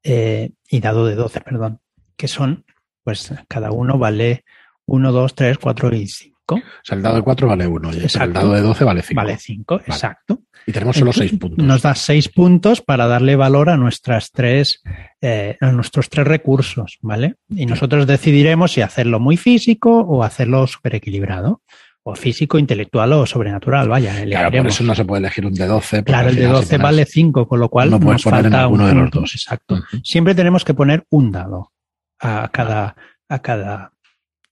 Eh, 0.04 0.50
y 0.68 0.80
dado 0.80 1.06
de 1.06 1.14
12, 1.14 1.40
perdón, 1.40 1.80
que 2.16 2.26
son, 2.28 2.64
pues 3.04 3.32
cada 3.48 3.70
uno 3.70 3.98
vale 3.98 4.44
1, 4.86 5.12
2, 5.12 5.34
3, 5.34 5.58
4 5.58 5.94
y 5.94 6.08
5. 6.08 6.32
O 6.54 6.60
sea, 6.82 6.96
el 6.96 7.02
dado 7.02 7.16
de 7.16 7.22
4 7.22 7.46
vale 7.46 7.66
1 7.66 7.94
y 7.94 7.98
el 7.98 8.32
dado 8.32 8.52
de 8.52 8.60
12 8.60 8.84
vale 8.84 9.02
5. 9.02 9.16
Vale 9.20 9.38
5, 9.38 9.80
exacto. 9.86 10.42
Y 10.66 10.72
tenemos 10.72 10.96
solo 10.96 11.10
Entonces, 11.10 11.30
6 11.30 11.40
puntos. 11.40 11.64
Nos 11.64 11.82
da 11.82 11.94
seis 11.94 12.28
puntos 12.28 12.80
para 12.82 13.06
darle 13.06 13.36
valor 13.36 13.70
a 13.70 13.76
nuestras 13.76 14.30
tres, 14.32 14.82
eh, 15.20 15.56
a 15.60 15.72
nuestros 15.72 16.08
tres 16.08 16.26
recursos, 16.26 16.98
¿vale? 17.00 17.36
Y 17.48 17.66
nosotros 17.66 18.06
decidiremos 18.06 18.72
si 18.72 18.80
hacerlo 18.80 19.18
muy 19.18 19.36
físico 19.36 20.00
o 20.00 20.22
hacerlo 20.22 20.66
súper 20.66 20.96
equilibrado. 20.96 21.62
O 22.04 22.16
físico, 22.16 22.58
intelectual 22.58 23.12
o 23.12 23.26
sobrenatural, 23.26 23.88
vaya, 23.88 24.10
Claro, 24.10 24.24
por 24.24 24.32
elegiremos. 24.32 24.74
eso 24.74 24.82
no 24.84 24.94
se 24.96 25.04
puede 25.04 25.20
elegir 25.20 25.46
un 25.46 25.54
de 25.54 25.66
12. 25.66 25.96
porque 25.98 26.10
Claro, 26.12 26.28
el 26.30 26.34
de 26.34 26.40
final, 26.42 26.56
si 26.56 26.60
12 26.62 26.74
pones- 26.76 26.82
vale 26.82 27.04
5, 27.06 27.46
con 27.48 27.60
lo 27.60 27.68
cual 27.68 27.90
no 27.90 27.98
nos 28.00 28.22
falta 28.22 28.60
alguno 28.62 28.84
un 28.84 28.88
de 28.90 28.94
los 28.96 29.10
dos. 29.10 29.34
Exacto. 29.36 29.80
Siempre 30.02 30.34
tenemos 30.34 30.64
que 30.64 30.74
poner 30.74 31.06
un 31.10 31.30
dado 31.30 31.72
a 32.18 32.48
cada, 32.52 32.96
a 33.28 33.38
cada, 33.40 33.92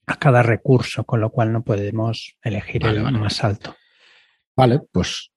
a 0.06 0.16
cada 0.16 0.42
recurso, 0.44 1.02
con 1.04 1.20
lo 1.20 1.30
cual 1.30 1.52
no 1.52 1.62
podemos 1.62 2.36
elegir 2.42 2.82
Vale, 2.82 2.98
el 2.98 3.02
vale, 3.02 3.18
más 3.18 3.42
alto. 3.42 3.74
Vale, 4.56 4.80
pues 4.92 5.32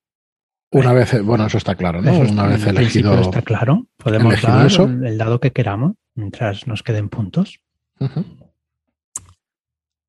una 0.72 0.94
vez, 0.94 1.20
bueno, 1.24 1.48
eso 1.48 1.58
está 1.58 1.74
claro, 1.76 2.02
¿no? 2.02 2.12
Eso 2.12 2.20
una 2.22 2.30
está- 2.30 2.48
vez 2.48 2.68
elegido. 2.68 3.22
está 3.22 3.42
claro. 3.42 3.88
Podemos 3.98 4.40
dar 4.40 4.66
eso. 4.68 4.84
el 4.86 5.18
dado 5.18 5.40
que 5.40 5.52
queramos 5.52 5.94
mientras 6.14 6.68
nos 6.68 6.84
queden 6.84 7.10
puntos. 7.10 7.60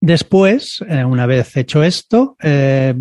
Después, 0.05 0.85
eh, 0.87 1.03
una 1.03 1.25
vez 1.25 1.57
hecho 1.57 1.83
esto, 1.83 2.37
eh, 2.43 2.95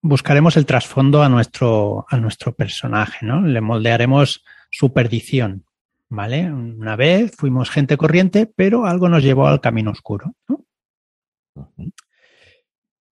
buscaremos 0.00 0.56
el 0.56 0.66
trasfondo 0.66 1.20
a 1.20 1.28
nuestro, 1.28 2.06
a 2.08 2.16
nuestro 2.16 2.54
personaje, 2.54 3.26
¿no? 3.26 3.40
Le 3.40 3.60
moldearemos 3.60 4.44
su 4.70 4.92
perdición, 4.92 5.64
¿vale? 6.08 6.44
Una 6.44 6.94
vez 6.94 7.34
fuimos 7.36 7.70
gente 7.70 7.96
corriente, 7.96 8.46
pero 8.46 8.86
algo 8.86 9.08
nos 9.08 9.24
llevó 9.24 9.48
al 9.48 9.60
camino 9.60 9.90
oscuro, 9.90 10.36
¿no? 10.46 10.64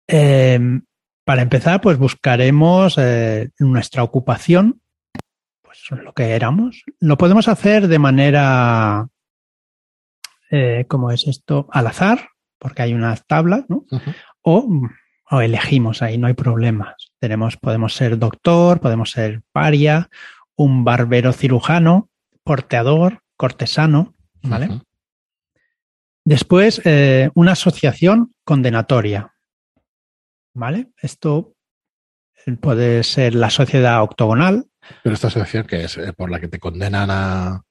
eh, 0.06 0.60
para 1.24 1.40
empezar, 1.40 1.80
pues 1.80 1.96
buscaremos 1.96 2.98
eh, 2.98 3.48
nuestra 3.58 4.02
ocupación, 4.02 4.82
pues 5.62 5.78
lo 5.92 6.12
que 6.12 6.32
éramos. 6.32 6.84
Lo 7.00 7.16
podemos 7.16 7.48
hacer 7.48 7.88
de 7.88 7.98
manera, 7.98 9.08
eh, 10.50 10.84
¿cómo 10.88 11.10
es 11.10 11.26
esto? 11.26 11.68
Al 11.72 11.86
azar, 11.86 12.28
porque 12.64 12.80
hay 12.80 12.94
unas 12.94 13.26
tablas, 13.26 13.64
¿no? 13.68 13.84
O, 14.40 14.66
o 15.30 15.40
elegimos 15.42 16.00
ahí, 16.00 16.16
no 16.16 16.28
hay 16.28 16.32
problemas. 16.32 16.94
Tenemos, 17.20 17.58
podemos 17.58 17.92
ser 17.92 18.18
doctor, 18.18 18.80
podemos 18.80 19.10
ser 19.10 19.42
paria, 19.52 20.08
un 20.56 20.82
barbero 20.82 21.34
cirujano, 21.34 22.08
porteador, 22.42 23.20
cortesano, 23.36 24.14
¿vale? 24.42 24.68
Después, 26.24 26.80
eh, 26.86 27.28
una 27.34 27.52
asociación 27.52 28.32
condenatoria, 28.44 29.34
¿vale? 30.54 30.88
Esto 31.02 31.52
puede 32.62 33.02
ser 33.02 33.34
la 33.34 33.50
sociedad 33.50 34.02
octogonal. 34.02 34.64
Pero 35.02 35.14
esta 35.14 35.26
asociación 35.28 35.66
que 35.66 35.84
es 35.84 35.98
Eh, 35.98 36.14
por 36.14 36.30
la 36.30 36.40
que 36.40 36.48
te 36.48 36.58
condenan 36.58 37.10
a, 37.10 37.62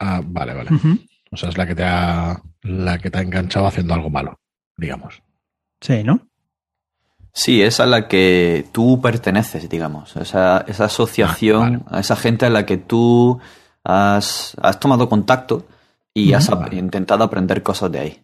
a- 0.00 0.22
Vale, 0.24 0.54
vale. 0.54 0.74
Ujú. 0.74 0.98
O 1.30 1.36
sea, 1.36 1.48
es 1.48 1.58
la 1.58 1.66
que 1.66 1.74
te 1.74 1.84
ha 1.84 2.40
la 2.62 2.98
que 2.98 3.10
te 3.10 3.18
ha 3.18 3.22
enganchado 3.22 3.66
haciendo 3.66 3.94
algo 3.94 4.10
malo, 4.10 4.38
digamos. 4.76 5.22
Sí, 5.80 6.02
¿no? 6.04 6.20
Sí, 7.32 7.62
esa 7.62 7.82
a 7.82 7.86
la 7.86 8.08
que 8.08 8.66
tú 8.72 9.00
perteneces, 9.00 9.68
digamos. 9.68 10.16
Esa, 10.16 10.64
esa 10.66 10.86
asociación, 10.86 11.84
Ah, 11.86 11.98
a 11.98 12.00
esa 12.00 12.16
gente 12.16 12.46
a 12.46 12.50
la 12.50 12.64
que 12.64 12.78
tú 12.78 13.38
has, 13.84 14.56
has 14.62 14.80
tomado 14.80 15.08
contacto 15.08 15.66
y 16.14 16.32
has 16.32 16.48
Vale. 16.48 16.76
intentado 16.76 17.24
aprender 17.24 17.62
cosas 17.62 17.92
de 17.92 17.98
ahí. 17.98 18.22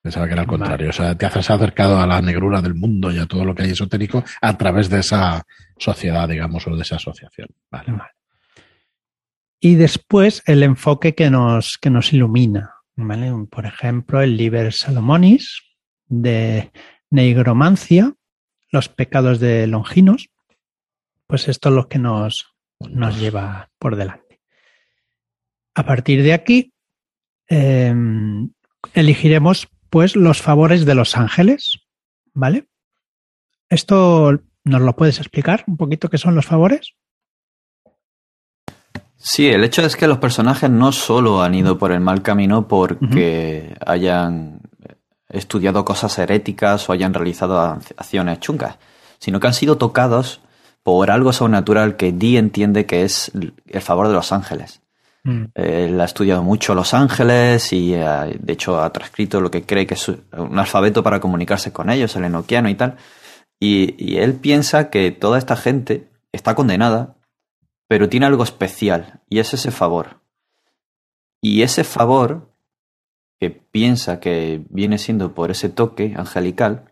Pensaba 0.00 0.26
que 0.26 0.32
era 0.34 0.42
al 0.42 0.46
Vale. 0.46 0.58
contrario. 0.58 0.90
O 0.90 0.92
sea, 0.92 1.16
te 1.16 1.26
has 1.26 1.50
acercado 1.50 1.98
a 1.98 2.06
la 2.06 2.22
negrura 2.22 2.60
del 2.62 2.74
mundo 2.74 3.10
y 3.10 3.18
a 3.18 3.26
todo 3.26 3.44
lo 3.44 3.54
que 3.54 3.64
hay 3.64 3.70
esotérico 3.72 4.22
a 4.40 4.56
través 4.56 4.88
de 4.88 5.00
esa 5.00 5.42
sociedad, 5.76 6.28
digamos, 6.28 6.64
o 6.68 6.76
de 6.76 6.82
esa 6.82 6.96
asociación. 6.96 7.48
Vale. 7.70 7.90
Vale. 7.90 8.10
Y 9.64 9.76
después 9.76 10.42
el 10.44 10.62
enfoque 10.62 11.14
que 11.14 11.30
nos, 11.30 11.78
que 11.78 11.88
nos 11.88 12.12
ilumina. 12.12 12.74
¿vale? 12.96 13.32
Por 13.50 13.64
ejemplo, 13.64 14.20
el 14.20 14.36
Liber 14.36 14.74
Salomonis 14.74 15.62
de 16.06 16.70
Negromancia, 17.08 18.12
los 18.70 18.90
pecados 18.90 19.40
de 19.40 19.66
Longinos. 19.66 20.28
Pues 21.26 21.48
esto 21.48 21.70
es 21.70 21.74
lo 21.76 21.88
que 21.88 21.98
nos, 21.98 22.54
nos 22.78 23.18
lleva 23.18 23.70
por 23.78 23.96
delante. 23.96 24.42
A 25.74 25.86
partir 25.86 26.22
de 26.22 26.34
aquí, 26.34 26.74
eh, 27.48 27.94
elegiremos 28.92 29.68
pues 29.88 30.14
los 30.14 30.42
favores 30.42 30.84
de 30.84 30.94
los 30.94 31.16
ángeles, 31.16 31.78
¿vale? 32.34 32.68
Esto 33.70 34.42
nos 34.62 34.82
lo 34.82 34.94
puedes 34.94 35.20
explicar 35.20 35.64
un 35.66 35.78
poquito 35.78 36.10
qué 36.10 36.18
son 36.18 36.34
los 36.34 36.44
favores. 36.44 36.96
Sí, 39.26 39.48
el 39.48 39.64
hecho 39.64 39.80
es 39.80 39.96
que 39.96 40.06
los 40.06 40.18
personajes 40.18 40.68
no 40.68 40.92
solo 40.92 41.42
han 41.42 41.54
ido 41.54 41.78
por 41.78 41.92
el 41.92 42.00
mal 42.00 42.20
camino 42.20 42.68
porque 42.68 43.74
hayan 43.86 44.60
estudiado 45.30 45.82
cosas 45.82 46.18
heréticas 46.18 46.86
o 46.86 46.92
hayan 46.92 47.14
realizado 47.14 47.58
acciones 47.58 48.40
chungas, 48.40 48.76
sino 49.18 49.40
que 49.40 49.46
han 49.46 49.54
sido 49.54 49.78
tocados 49.78 50.42
por 50.82 51.10
algo 51.10 51.32
sobrenatural 51.32 51.96
que 51.96 52.12
Dee 52.12 52.36
entiende 52.36 52.84
que 52.84 53.02
es 53.02 53.32
el 53.34 53.80
favor 53.80 54.08
de 54.08 54.12
los 54.12 54.30
ángeles. 54.30 54.82
Mm. 55.22 55.44
Él 55.54 55.98
ha 56.02 56.04
estudiado 56.04 56.42
mucho 56.42 56.74
Los 56.74 56.92
Ángeles 56.92 57.72
y 57.72 57.94
eh, 57.94 58.38
de 58.38 58.52
hecho 58.52 58.82
ha 58.82 58.92
transcrito 58.92 59.40
lo 59.40 59.50
que 59.50 59.64
cree 59.64 59.86
que 59.86 59.94
es 59.94 60.06
un 60.06 60.58
alfabeto 60.58 61.02
para 61.02 61.20
comunicarse 61.20 61.72
con 61.72 61.88
ellos, 61.88 62.14
el 62.16 62.24
enoquiano 62.24 62.68
y 62.68 62.74
tal. 62.74 62.96
Y, 63.58 63.94
y 63.96 64.18
él 64.18 64.34
piensa 64.34 64.90
que 64.90 65.12
toda 65.12 65.38
esta 65.38 65.56
gente 65.56 66.10
está 66.30 66.54
condenada, 66.54 67.14
pero 67.94 68.08
tiene 68.08 68.26
algo 68.26 68.42
especial 68.42 69.20
y 69.28 69.38
es 69.38 69.54
ese 69.54 69.70
favor. 69.70 70.18
Y 71.40 71.62
ese 71.62 71.84
favor, 71.84 72.50
que 73.38 73.50
piensa 73.50 74.18
que 74.18 74.64
viene 74.68 74.98
siendo 74.98 75.32
por 75.32 75.52
ese 75.52 75.68
toque 75.68 76.12
angelical, 76.16 76.90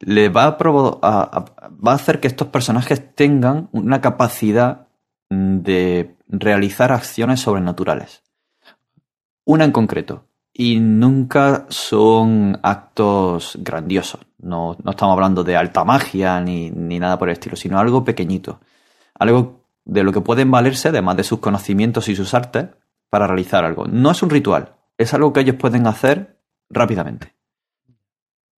le 0.00 0.30
va 0.30 0.56
a, 0.56 1.44
va 1.68 1.92
a 1.92 1.94
hacer 1.94 2.20
que 2.20 2.28
estos 2.28 2.48
personajes 2.48 3.14
tengan 3.14 3.68
una 3.72 4.00
capacidad 4.00 4.88
de 5.28 6.16
realizar 6.28 6.92
acciones 6.92 7.40
sobrenaturales. 7.40 8.22
Una 9.44 9.66
en 9.66 9.72
concreto. 9.72 10.28
Y 10.50 10.80
nunca 10.80 11.66
son 11.68 12.58
actos 12.62 13.58
grandiosos. 13.60 14.22
No, 14.38 14.78
no 14.82 14.92
estamos 14.92 15.12
hablando 15.12 15.44
de 15.44 15.58
alta 15.58 15.84
magia 15.84 16.40
ni, 16.40 16.70
ni 16.70 16.98
nada 16.98 17.18
por 17.18 17.28
el 17.28 17.34
estilo, 17.34 17.54
sino 17.54 17.78
algo 17.78 18.02
pequeñito. 18.02 18.60
Algo 19.12 19.65
de 19.86 20.02
lo 20.02 20.12
que 20.12 20.20
pueden 20.20 20.50
valerse, 20.50 20.88
además 20.88 21.16
de 21.16 21.24
sus 21.24 21.38
conocimientos 21.38 22.08
y 22.08 22.16
sus 22.16 22.34
artes, 22.34 22.68
para 23.08 23.26
realizar 23.26 23.64
algo. 23.64 23.86
No 23.86 24.10
es 24.10 24.22
un 24.22 24.30
ritual, 24.30 24.74
es 24.98 25.14
algo 25.14 25.32
que 25.32 25.40
ellos 25.40 25.56
pueden 25.56 25.86
hacer 25.86 26.40
rápidamente. 26.68 27.34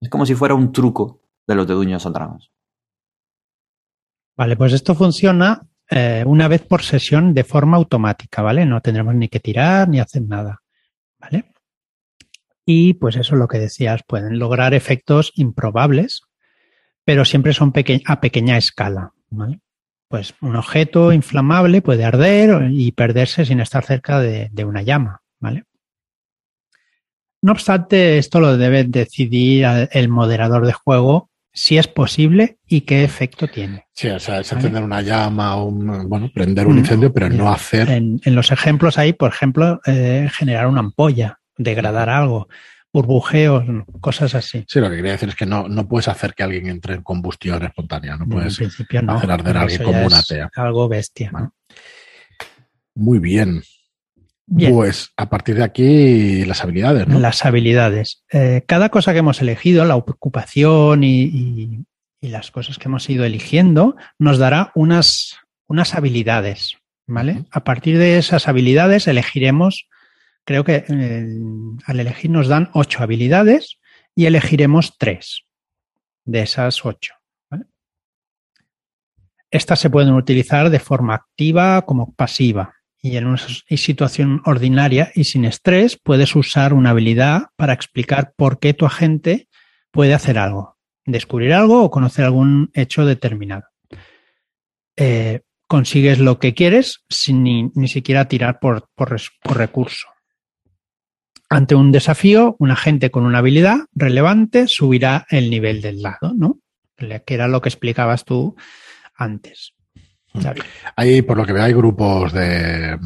Es 0.00 0.08
como 0.08 0.26
si 0.26 0.34
fuera 0.34 0.54
un 0.54 0.72
truco 0.72 1.22
de 1.46 1.54
los 1.54 1.66
de 1.66 1.74
Dungeons 1.74 2.06
and. 2.06 2.40
Vale, 4.36 4.56
pues 4.56 4.72
esto 4.72 4.94
funciona 4.94 5.68
eh, 5.90 6.22
una 6.26 6.48
vez 6.48 6.62
por 6.62 6.82
sesión 6.82 7.34
de 7.34 7.44
forma 7.44 7.76
automática, 7.76 8.40
¿vale? 8.40 8.64
No 8.64 8.80
tendremos 8.80 9.14
ni 9.14 9.28
que 9.28 9.40
tirar 9.40 9.88
ni 9.88 10.00
hacer 10.00 10.22
nada, 10.22 10.62
¿vale? 11.18 11.52
Y 12.64 12.94
pues 12.94 13.16
eso 13.16 13.34
es 13.34 13.38
lo 13.38 13.48
que 13.48 13.58
decías, 13.58 14.02
pueden 14.06 14.38
lograr 14.38 14.74
efectos 14.74 15.32
improbables, 15.34 16.22
pero 17.04 17.24
siempre 17.24 17.52
son 17.52 17.72
peque 17.72 18.02
a 18.06 18.20
pequeña 18.20 18.56
escala, 18.56 19.12
¿vale? 19.30 19.60
Pues 20.08 20.34
un 20.40 20.56
objeto 20.56 21.12
inflamable 21.12 21.82
puede 21.82 22.04
arder 22.04 22.70
y 22.70 22.92
perderse 22.92 23.44
sin 23.44 23.60
estar 23.60 23.84
cerca 23.84 24.20
de, 24.20 24.48
de 24.52 24.64
una 24.64 24.82
llama, 24.82 25.20
¿vale? 25.38 25.64
No 27.42 27.52
obstante, 27.52 28.18
esto 28.18 28.40
lo 28.40 28.56
debe 28.56 28.84
decidir 28.84 29.66
el 29.92 30.08
moderador 30.08 30.66
de 30.66 30.72
juego 30.72 31.30
si 31.52 31.76
es 31.78 31.86
posible 31.88 32.58
y 32.66 32.82
qué 32.82 33.04
efecto 33.04 33.48
tiene. 33.48 33.86
Sí, 33.92 34.08
o 34.08 34.18
sea, 34.18 34.40
es 34.40 34.50
Vale. 34.50 34.60
encender 34.60 34.82
una 34.82 35.02
llama 35.02 35.56
o 35.56 35.64
un, 35.66 36.08
bueno, 36.08 36.30
prender 36.32 36.66
un 36.66 36.76
Mm. 36.76 36.78
incendio, 36.78 37.12
pero 37.12 37.28
no 37.28 37.50
hacer. 37.52 37.90
En, 37.90 38.20
en 38.24 38.34
los 38.34 38.50
ejemplos 38.50 38.96
hay, 38.98 39.12
por 39.12 39.30
ejemplo, 39.30 39.80
eh, 39.86 40.28
generar 40.32 40.66
una 40.68 40.80
ampolla, 40.80 41.38
degradar 41.56 42.08
algo, 42.08 42.48
burbujeos, 42.92 43.64
cosas 44.00 44.34
así. 44.34 44.64
Sí, 44.66 44.80
lo 44.80 44.88
que 44.90 44.96
quería 44.96 45.12
decir 45.12 45.28
es 45.28 45.34
que 45.36 45.46
no, 45.46 45.68
no 45.68 45.86
puedes 45.86 46.08
hacer 46.08 46.34
que 46.34 46.42
alguien 46.42 46.68
entre 46.68 46.94
en 46.94 47.02
combustión 47.02 47.62
espontánea, 47.64 48.16
no 48.16 48.24
en 48.24 48.30
puedes. 48.30 48.58
no. 49.02 49.12
hacer 49.16 49.30
arder 49.30 49.56
a 49.56 49.60
alguien 49.62 49.82
como 49.82 50.06
una 50.06 50.22
tea. 50.22 50.50
Algo 50.56 50.88
bestia. 50.88 51.30
Muy 52.94 53.18
bien. 53.18 53.62
Bien. 54.50 54.72
Pues 54.72 55.10
a 55.16 55.28
partir 55.28 55.56
de 55.56 55.64
aquí 55.64 56.44
las 56.46 56.62
habilidades, 56.64 57.06
¿no? 57.06 57.18
Las 57.20 57.44
habilidades. 57.44 58.24
Eh, 58.32 58.62
cada 58.66 58.88
cosa 58.88 59.12
que 59.12 59.18
hemos 59.18 59.42
elegido, 59.42 59.84
la 59.84 59.96
ocupación 59.96 61.04
y, 61.04 61.22
y- 61.24 61.84
y 62.20 62.28
las 62.30 62.50
cosas 62.50 62.78
que 62.78 62.88
hemos 62.88 63.08
ido 63.10 63.24
eligiendo, 63.24 63.94
nos 64.18 64.38
dará 64.38 64.72
unas, 64.74 65.36
unas 65.68 65.94
habilidades. 65.94 66.76
¿Vale? 67.10 67.44
A 67.52 67.64
partir 67.64 67.96
de 67.96 68.18
esas 68.18 68.48
habilidades 68.48 69.06
elegiremos, 69.06 69.88
creo 70.48 70.64
que 70.64 70.82
eh, 70.88 71.28
al 71.84 72.00
elegir 72.00 72.30
nos 72.30 72.48
dan 72.48 72.70
ocho 72.72 73.02
habilidades 73.02 73.78
y 74.14 74.24
elegiremos 74.24 74.96
tres 74.96 75.44
de 76.24 76.40
esas 76.40 76.86
ocho. 76.86 77.12
Estas 79.50 79.78
se 79.78 79.90
pueden 79.90 80.14
utilizar 80.14 80.70
de 80.70 80.78
forma 80.78 81.14
activa 81.14 81.82
como 81.82 82.14
pasiva. 82.14 82.76
Y 83.02 83.18
en 83.18 83.26
una 83.26 83.36
situación 83.36 84.40
ordinaria 84.46 85.12
y 85.14 85.24
sin 85.24 85.44
estrés 85.44 86.00
puedes 86.02 86.34
usar 86.34 86.72
una 86.72 86.90
habilidad 86.90 87.48
para 87.56 87.74
explicar 87.74 88.32
por 88.34 88.58
qué 88.58 88.72
tu 88.72 88.86
agente 88.86 89.48
puede 89.90 90.14
hacer 90.14 90.38
algo, 90.38 90.78
descubrir 91.04 91.52
algo 91.52 91.82
o 91.82 91.90
conocer 91.90 92.24
algún 92.24 92.70
hecho 92.72 93.04
determinado. 93.04 93.64
Eh, 94.96 95.42
consigues 95.66 96.18
lo 96.18 96.38
que 96.38 96.54
quieres 96.54 97.04
sin 97.10 97.42
ni, 97.42 97.70
ni 97.74 97.88
siquiera 97.88 98.28
tirar 98.28 98.60
por, 98.60 98.88
por 98.94 99.20
recurso. 99.44 100.08
Ante 101.50 101.74
un 101.74 101.92
desafío, 101.92 102.56
un 102.58 102.70
agente 102.70 103.10
con 103.10 103.24
una 103.24 103.38
habilidad 103.38 103.78
relevante 103.94 104.68
subirá 104.68 105.26
el 105.30 105.50
nivel 105.50 105.80
del 105.80 106.02
lado, 106.02 106.34
¿no? 106.36 106.58
Que 106.96 107.34
era 107.34 107.48
lo 107.48 107.60
que 107.60 107.68
explicabas 107.68 108.24
tú 108.24 108.56
antes. 109.14 109.72
Xavi. 110.40 110.60
Hay, 110.96 111.22
por 111.22 111.36
lo 111.36 111.46
que 111.46 111.52
veo, 111.52 111.62
hay 111.62 111.72
grupos 111.72 112.32
de, 112.32 112.98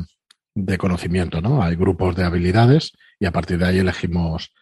de 0.55 0.79
conocimiento, 0.79 1.41
¿no? 1.41 1.63
Hay 1.63 1.77
grupos 1.77 2.17
de 2.17 2.25
habilidades 2.25 2.93
y 3.21 3.27
a 3.27 3.33
partir 3.33 3.59
de 3.59 3.67
ahí 3.67 3.79
elegimos 3.79 4.53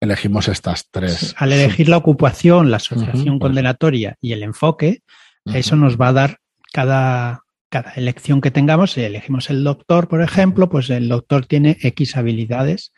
elegimos 0.00 0.48
estas 0.48 0.88
tres. 0.90 1.34
Al 1.38 1.52
elegir 1.52 1.88
la 1.88 1.96
ocupación, 1.96 2.70
la 2.70 2.76
asociación 2.76 3.38
pues. 3.38 3.48
condenatoria 3.48 4.16
y 4.20 4.32
el 4.32 4.42
enfoque, 4.42 5.02
eso 5.44 5.76
nos 5.76 5.98
va 5.98 6.08
a 6.08 6.12
dar 6.12 6.38
cada, 6.72 7.44
cada 7.70 7.92
elección 7.92 8.40
que 8.40 8.50
tengamos. 8.50 8.92
Si 8.92 9.02
elegimos 9.02 9.48
el 9.48 9.64
doctor, 9.64 10.08
por 10.08 10.22
ejemplo, 10.22 10.68
pues 10.68 10.90
el 10.90 11.08
doctor 11.08 11.46
tiene 11.46 11.78
X 11.80 12.16
habilidades 12.16 12.92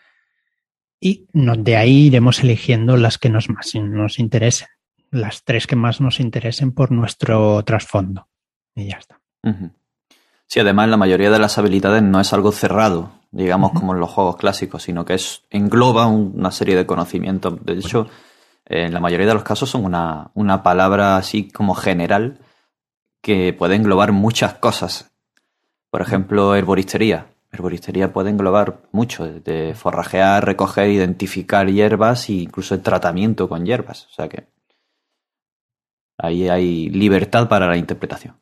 y 1.00 1.26
de 1.32 1.76
ahí 1.76 2.06
iremos 2.06 2.40
eligiendo 2.40 2.96
las 2.96 3.18
que 3.18 3.28
nos 3.30 3.48
más 3.50 3.74
nos 3.74 4.18
interesen, 4.18 4.68
las 5.10 5.44
tres 5.44 5.66
que 5.66 5.76
más 5.76 6.00
nos 6.00 6.20
interesen 6.20 6.72
por 6.72 6.90
nuestro 6.92 7.62
trasfondo. 7.64 8.28
Y 8.74 8.88
ya 8.88 8.96
está. 8.98 9.20
Sí, 10.46 10.60
además 10.60 10.88
la 10.88 10.96
mayoría 10.96 11.30
de 11.30 11.38
las 11.38 11.58
habilidades 11.58 12.02
no 12.02 12.20
es 12.20 12.32
algo 12.32 12.52
cerrado, 12.52 13.12
digamos 13.30 13.72
como 13.72 13.92
en 13.94 14.00
los 14.00 14.10
juegos 14.10 14.36
clásicos, 14.36 14.82
sino 14.82 15.04
que 15.04 15.14
es 15.14 15.42
engloba 15.50 16.06
un- 16.06 16.32
una 16.36 16.50
serie 16.50 16.74
de 16.76 16.86
conocimientos. 16.86 17.64
De 17.64 17.74
hecho, 17.74 18.08
en 18.64 18.92
la 18.92 19.00
mayoría 19.00 19.26
de 19.26 19.34
los 19.34 19.42
casos 19.44 19.70
son 19.70 19.84
una, 19.84 20.30
una 20.34 20.62
palabra 20.62 21.16
así 21.16 21.50
como 21.50 21.74
general 21.74 22.38
que 23.22 23.52
puede 23.52 23.74
englobar 23.76 24.12
muchas 24.12 24.54
cosas. 24.54 25.10
Por 25.90 26.02
ejemplo, 26.02 26.54
herboristería. 26.54 27.26
Herboristería 27.50 28.12
puede 28.12 28.30
englobar 28.30 28.82
mucho, 28.92 29.26
de 29.26 29.74
forrajear, 29.74 30.44
recoger, 30.44 30.90
identificar 30.90 31.66
hierbas 31.68 32.28
e 32.28 32.34
incluso 32.34 32.74
el 32.74 32.82
tratamiento 32.82 33.48
con 33.48 33.64
hierbas. 33.64 34.06
O 34.06 34.10
sea 34.10 34.28
que 34.28 34.48
ahí 36.18 36.48
hay 36.48 36.90
libertad 36.90 37.48
para 37.48 37.66
la 37.66 37.76
interpretación. 37.76 38.36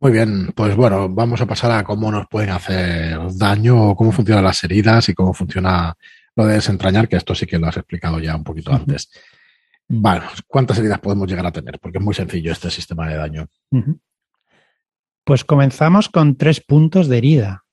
Muy 0.00 0.12
bien, 0.12 0.52
pues 0.54 0.76
bueno, 0.76 1.08
vamos 1.08 1.40
a 1.40 1.46
pasar 1.46 1.72
a 1.72 1.82
cómo 1.82 2.10
nos 2.12 2.28
pueden 2.28 2.50
hacer 2.50 3.18
daño, 3.34 3.96
cómo 3.96 4.12
funcionan 4.12 4.44
las 4.44 4.62
heridas 4.62 5.08
y 5.08 5.14
cómo 5.14 5.34
funciona 5.34 5.96
lo 6.36 6.46
de 6.46 6.54
desentrañar, 6.54 7.08
que 7.08 7.16
esto 7.16 7.34
sí 7.34 7.46
que 7.46 7.58
lo 7.58 7.66
has 7.66 7.76
explicado 7.76 8.20
ya 8.20 8.36
un 8.36 8.44
poquito 8.44 8.72
antes. 8.72 9.10
Bueno, 9.88 10.22
¿cuántas 10.46 10.78
heridas 10.78 11.00
podemos 11.00 11.26
llegar 11.26 11.46
a 11.46 11.50
tener? 11.50 11.80
Porque 11.80 11.98
es 11.98 12.04
muy 12.04 12.14
sencillo 12.14 12.52
este 12.52 12.70
sistema 12.70 13.08
de 13.08 13.16
daño. 13.16 13.48
Pues 15.28 15.44
comenzamos 15.44 16.08
con 16.08 16.36
tres 16.36 16.60
puntos 16.62 17.06
de 17.06 17.18
herida. 17.18 17.66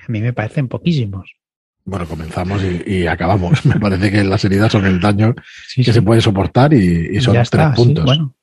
A 0.00 0.10
mí 0.10 0.20
me 0.20 0.32
parecen 0.32 0.66
poquísimos. 0.66 1.36
Bueno, 1.84 2.04
comenzamos 2.08 2.64
y, 2.64 2.82
y 2.84 3.06
acabamos. 3.06 3.64
Me 3.70 3.78
parece 3.78 4.10
que 4.10 4.24
las 4.24 4.44
heridas 4.44 4.72
son 4.72 4.84
el 4.84 4.98
daño 4.98 5.36
Sí, 5.68 5.82
que 5.84 5.92
sí. 5.92 5.94
se 5.94 6.02
puede 6.02 6.20
soportar 6.20 6.74
y, 6.74 7.16
y 7.16 7.20
son 7.20 7.34
Ya 7.34 7.44
tres 7.44 7.68
sí, 7.70 7.76
puntos. 7.76 8.04
bueno. 8.04 8.34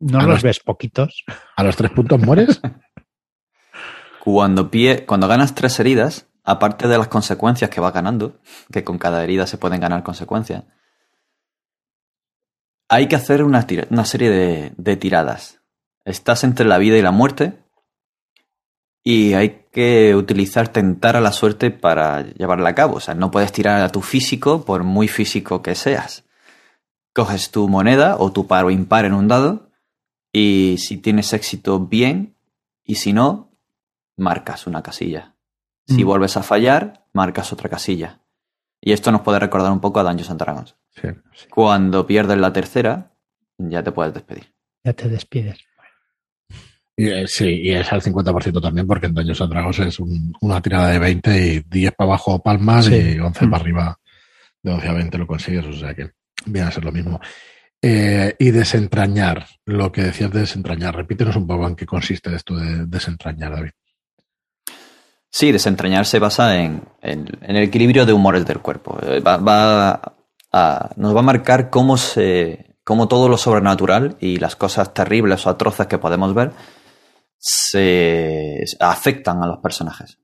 No 0.00 0.18
los 0.18 0.26
los- 0.26 0.42
ves 0.42 0.60
poquitos. 0.60 1.24
¿A 1.56 1.62
los 1.62 1.76
tres 1.76 1.92
puntos 1.92 2.20
mueres? 2.20 2.60
Cuando, 4.22 4.70
pie, 4.70 5.06
cuando 5.06 5.28
ganas 5.28 5.54
tres 5.54 5.80
heridas, 5.80 6.26
aparte 6.44 6.88
de 6.88 6.98
las 6.98 7.08
consecuencias 7.08 7.70
que 7.70 7.80
vas 7.80 7.94
ganando, 7.94 8.38
que 8.70 8.84
con 8.84 8.98
cada 8.98 9.24
herida 9.24 9.46
se 9.46 9.56
pueden 9.56 9.80
ganar 9.80 10.02
consecuencias, 10.02 10.64
hay 12.90 13.08
que 13.08 13.16
hacer 13.16 13.42
una, 13.44 13.66
tira- 13.66 13.86
una 13.90 14.04
serie 14.04 14.28
de, 14.30 14.72
de 14.76 14.96
tiradas. 14.96 15.60
Estás 16.06 16.42
entre 16.44 16.64
la 16.64 16.78
vida 16.78 16.96
y 16.96 17.02
la 17.02 17.10
muerte 17.10 17.58
y 19.04 19.34
hay 19.34 19.64
que 19.70 20.14
utilizar 20.14 20.68
tentar 20.68 21.16
a 21.16 21.20
la 21.20 21.32
suerte 21.32 21.70
para 21.70 22.22
llevarla 22.22 22.70
a 22.70 22.74
cabo. 22.74 22.96
O 22.96 23.00
sea, 23.00 23.14
no 23.14 23.30
puedes 23.30 23.52
tirar 23.52 23.82
a 23.82 23.90
tu 23.90 24.00
físico 24.00 24.64
por 24.64 24.82
muy 24.84 25.08
físico 25.08 25.62
que 25.62 25.74
seas. 25.74 26.24
Coges 27.14 27.50
tu 27.50 27.68
moneda 27.68 28.16
o 28.18 28.32
tu 28.32 28.46
par 28.46 28.64
o 28.64 28.70
impar 28.70 29.04
en 29.04 29.14
un 29.14 29.28
dado 29.28 29.70
y 30.32 30.76
si 30.78 30.96
tienes 30.98 31.32
éxito, 31.32 31.80
bien, 31.80 32.36
y 32.84 32.96
si 32.96 33.12
no, 33.12 33.52
marcas 34.16 34.66
una 34.66 34.82
casilla. 34.82 35.34
Si 35.88 36.04
Mm. 36.04 36.06
vuelves 36.06 36.36
a 36.36 36.42
fallar, 36.42 37.04
marcas 37.12 37.52
otra 37.52 37.68
casilla. 37.68 38.20
Y 38.80 38.92
esto 38.92 39.10
nos 39.12 39.22
puede 39.22 39.38
recordar 39.38 39.72
un 39.72 39.80
poco 39.80 39.98
a 40.00 40.02
Dungeons 40.04 40.30
and 40.30 40.40
Dragons. 40.40 40.76
Sí. 40.90 41.08
Cuando 41.50 42.06
pierdes 42.06 42.38
la 42.38 42.52
tercera, 42.52 43.12
ya 43.58 43.82
te 43.82 43.92
puedes 43.92 44.12
despedir. 44.14 44.52
Ya 44.84 44.92
te 44.92 45.08
despides. 45.08 45.58
Y, 46.96 47.08
eh, 47.10 47.28
sí, 47.28 47.44
y 47.62 47.72
es 47.72 47.92
al 47.92 48.00
50% 48.00 48.60
también, 48.60 48.86
porque 48.86 49.06
en 49.06 49.14
Daños 49.14 49.40
and 49.42 49.50
Dragons 49.52 49.78
es 49.80 50.00
un- 50.00 50.32
una 50.40 50.62
tirada 50.62 50.88
de 50.88 50.98
20 50.98 51.46
y 51.54 51.60
10 51.60 51.92
para 51.94 52.08
abajo 52.10 52.42
palmas 52.42 52.86
Sí. 52.86 52.94
y 52.94 53.18
11 53.18 53.46
Mm. 53.46 53.50
para 53.50 53.62
arriba. 53.62 53.98
De 54.62 54.72
11 54.72 54.88
a 54.88 54.92
20 54.94 55.18
lo 55.18 55.26
consigues, 55.26 55.64
o 55.66 55.72
sea 55.74 55.94
que 55.94 56.10
viene 56.46 56.68
a 56.68 56.72
ser 56.72 56.84
lo 56.84 56.92
mismo. 56.92 57.20
Eh, 57.82 58.34
y 58.38 58.50
desentrañar, 58.50 59.46
lo 59.66 59.92
que 59.92 60.02
decías 60.02 60.30
de 60.32 60.40
desentrañar, 60.40 60.96
repítenos 60.96 61.36
un 61.36 61.46
poco 61.46 61.68
en 61.68 61.76
qué 61.76 61.84
consiste 61.86 62.34
esto 62.34 62.56
de 62.56 62.86
desentrañar, 62.86 63.52
David. 63.52 63.70
Sí, 65.30 65.52
desentrañar 65.52 66.06
se 66.06 66.18
basa 66.18 66.56
en, 66.56 66.82
en- 67.02 67.28
en 67.42 67.56
el 67.56 67.64
equilibrio 67.64 68.06
de 68.06 68.12
humores 68.14 68.46
del 68.46 68.60
cuerpo. 68.60 68.98
Eh, 69.02 69.20
Va, 69.20 69.36
va 69.36 70.00
a- 70.52 70.90
nos 70.96 71.14
va 71.14 71.20
a 71.20 71.22
marcar 71.22 71.68
cómo, 71.68 71.98
se, 71.98 72.74
cómo 72.84 73.06
todo 73.06 73.28
lo 73.28 73.36
sobrenatural 73.36 74.16
y 74.18 74.38
las 74.38 74.56
cosas 74.56 74.94
terribles 74.94 75.46
o 75.46 75.50
atroces 75.50 75.86
que 75.88 75.98
podemos 75.98 76.32
ver 76.34 76.52
se 77.38 78.64
afectan 78.80 79.42
a 79.42 79.46
los 79.46 79.58
personajes. 79.58 80.18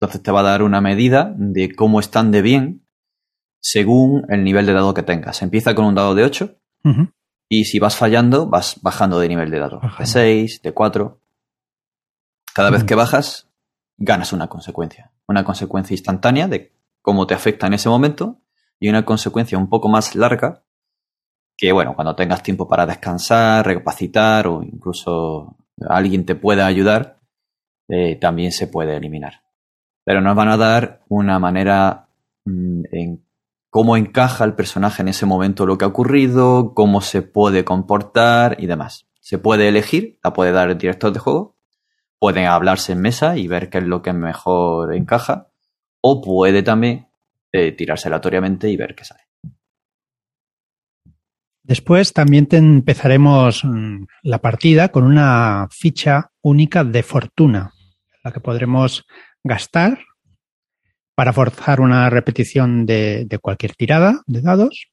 Entonces 0.00 0.22
te 0.22 0.30
va 0.30 0.40
a 0.40 0.44
dar 0.44 0.62
una 0.62 0.80
medida 0.80 1.32
de 1.36 1.74
cómo 1.74 2.00
están 2.00 2.30
de 2.30 2.42
bien 2.42 2.86
según 3.60 4.24
el 4.28 4.42
nivel 4.42 4.66
de 4.66 4.72
dado 4.72 4.94
que 4.94 5.02
tengas. 5.02 5.42
Empieza 5.42 5.74
con 5.74 5.84
un 5.84 5.94
dado 5.94 6.14
de 6.14 6.24
8 6.24 6.56
Ujú. 6.84 7.12
y 7.48 7.64
si 7.66 7.78
vas 7.78 7.96
fallando, 7.96 8.46
vas 8.46 8.80
bajando 8.82 9.20
de 9.20 9.28
nivel 9.28 9.50
de 9.50 9.58
dado. 9.60 9.76
De 9.76 9.86
Bajando. 9.86 10.06
6, 10.06 10.62
de 10.62 10.72
4. 10.72 11.20
Cada 12.54 12.70
vez 12.70 12.84
que 12.84 12.94
bajas, 12.94 13.48
ganas 13.96 14.32
una 14.32 14.48
consecuencia. 14.48 15.12
Una 15.28 15.44
consecuencia 15.44 15.94
instantánea 15.94 16.48
de 16.48 16.72
cómo 17.00 17.26
te 17.26 17.34
afecta 17.34 17.66
en 17.66 17.74
ese 17.74 17.88
momento 17.88 18.40
y 18.80 18.88
una 18.88 19.04
consecuencia 19.04 19.56
un 19.58 19.68
poco 19.68 19.88
más 19.88 20.14
larga 20.16 20.64
que, 21.56 21.70
bueno, 21.70 21.94
cuando 21.94 22.16
tengas 22.16 22.42
tiempo 22.42 22.66
para 22.66 22.86
descansar, 22.86 23.64
recapacitar 23.64 24.48
o 24.48 24.62
incluso 24.64 25.56
alguien 25.88 26.24
te 26.26 26.34
pueda 26.34 26.66
ayudar, 26.66 27.20
eh, 27.88 28.16
también 28.16 28.52
se 28.52 28.66
puede 28.66 28.96
eliminar. 28.96 29.42
Pero 30.04 30.20
nos 30.20 30.34
van 30.34 30.48
a 30.48 30.56
dar 30.56 31.02
una 31.08 31.38
manera 31.38 32.08
mm, 32.44 32.82
en 32.90 33.24
cómo 33.70 33.96
encaja 33.96 34.44
el 34.44 34.54
personaje 34.54 35.02
en 35.02 35.08
ese 35.08 35.26
momento 35.26 35.64
lo 35.64 35.78
que 35.78 35.84
ha 35.84 35.88
ocurrido, 35.88 36.74
cómo 36.74 37.00
se 37.00 37.22
puede 37.22 37.64
comportar 37.64 38.56
y 38.58 38.66
demás. 38.66 39.06
Se 39.20 39.38
puede 39.38 39.68
elegir, 39.68 40.18
la 40.22 40.32
puede 40.32 40.52
dar 40.52 40.68
el 40.68 40.78
director 40.78 41.12
de 41.12 41.20
juego, 41.20 41.56
pueden 42.18 42.46
hablarse 42.46 42.92
en 42.92 43.00
mesa 43.00 43.36
y 43.36 43.48
ver 43.48 43.70
qué 43.70 43.78
es 43.78 43.84
lo 43.84 44.02
que 44.02 44.12
mejor 44.12 44.94
encaja, 44.94 45.48
o 46.00 46.20
puede 46.20 46.62
también 46.62 47.08
eh, 47.52 47.72
tirarse 47.72 48.08
aleatoriamente 48.08 48.68
y 48.68 48.76
ver 48.76 48.94
qué 48.94 49.04
sale. 49.04 49.22
Después 51.62 52.12
también 52.12 52.48
empezaremos 52.50 53.64
mm, 53.64 54.04
la 54.22 54.38
partida 54.38 54.90
con 54.90 55.04
una 55.04 55.68
ficha 55.70 56.30
única 56.40 56.84
de 56.84 57.02
fortuna, 57.02 57.72
la 58.24 58.32
que 58.32 58.40
podremos 58.40 59.04
gastar 59.44 60.00
para 61.14 61.32
forzar 61.32 61.80
una 61.80 62.10
repetición 62.10 62.86
de, 62.86 63.38
cualquier 63.40 63.74
tirada 63.74 64.22
de 64.26 64.40
dados 64.40 64.88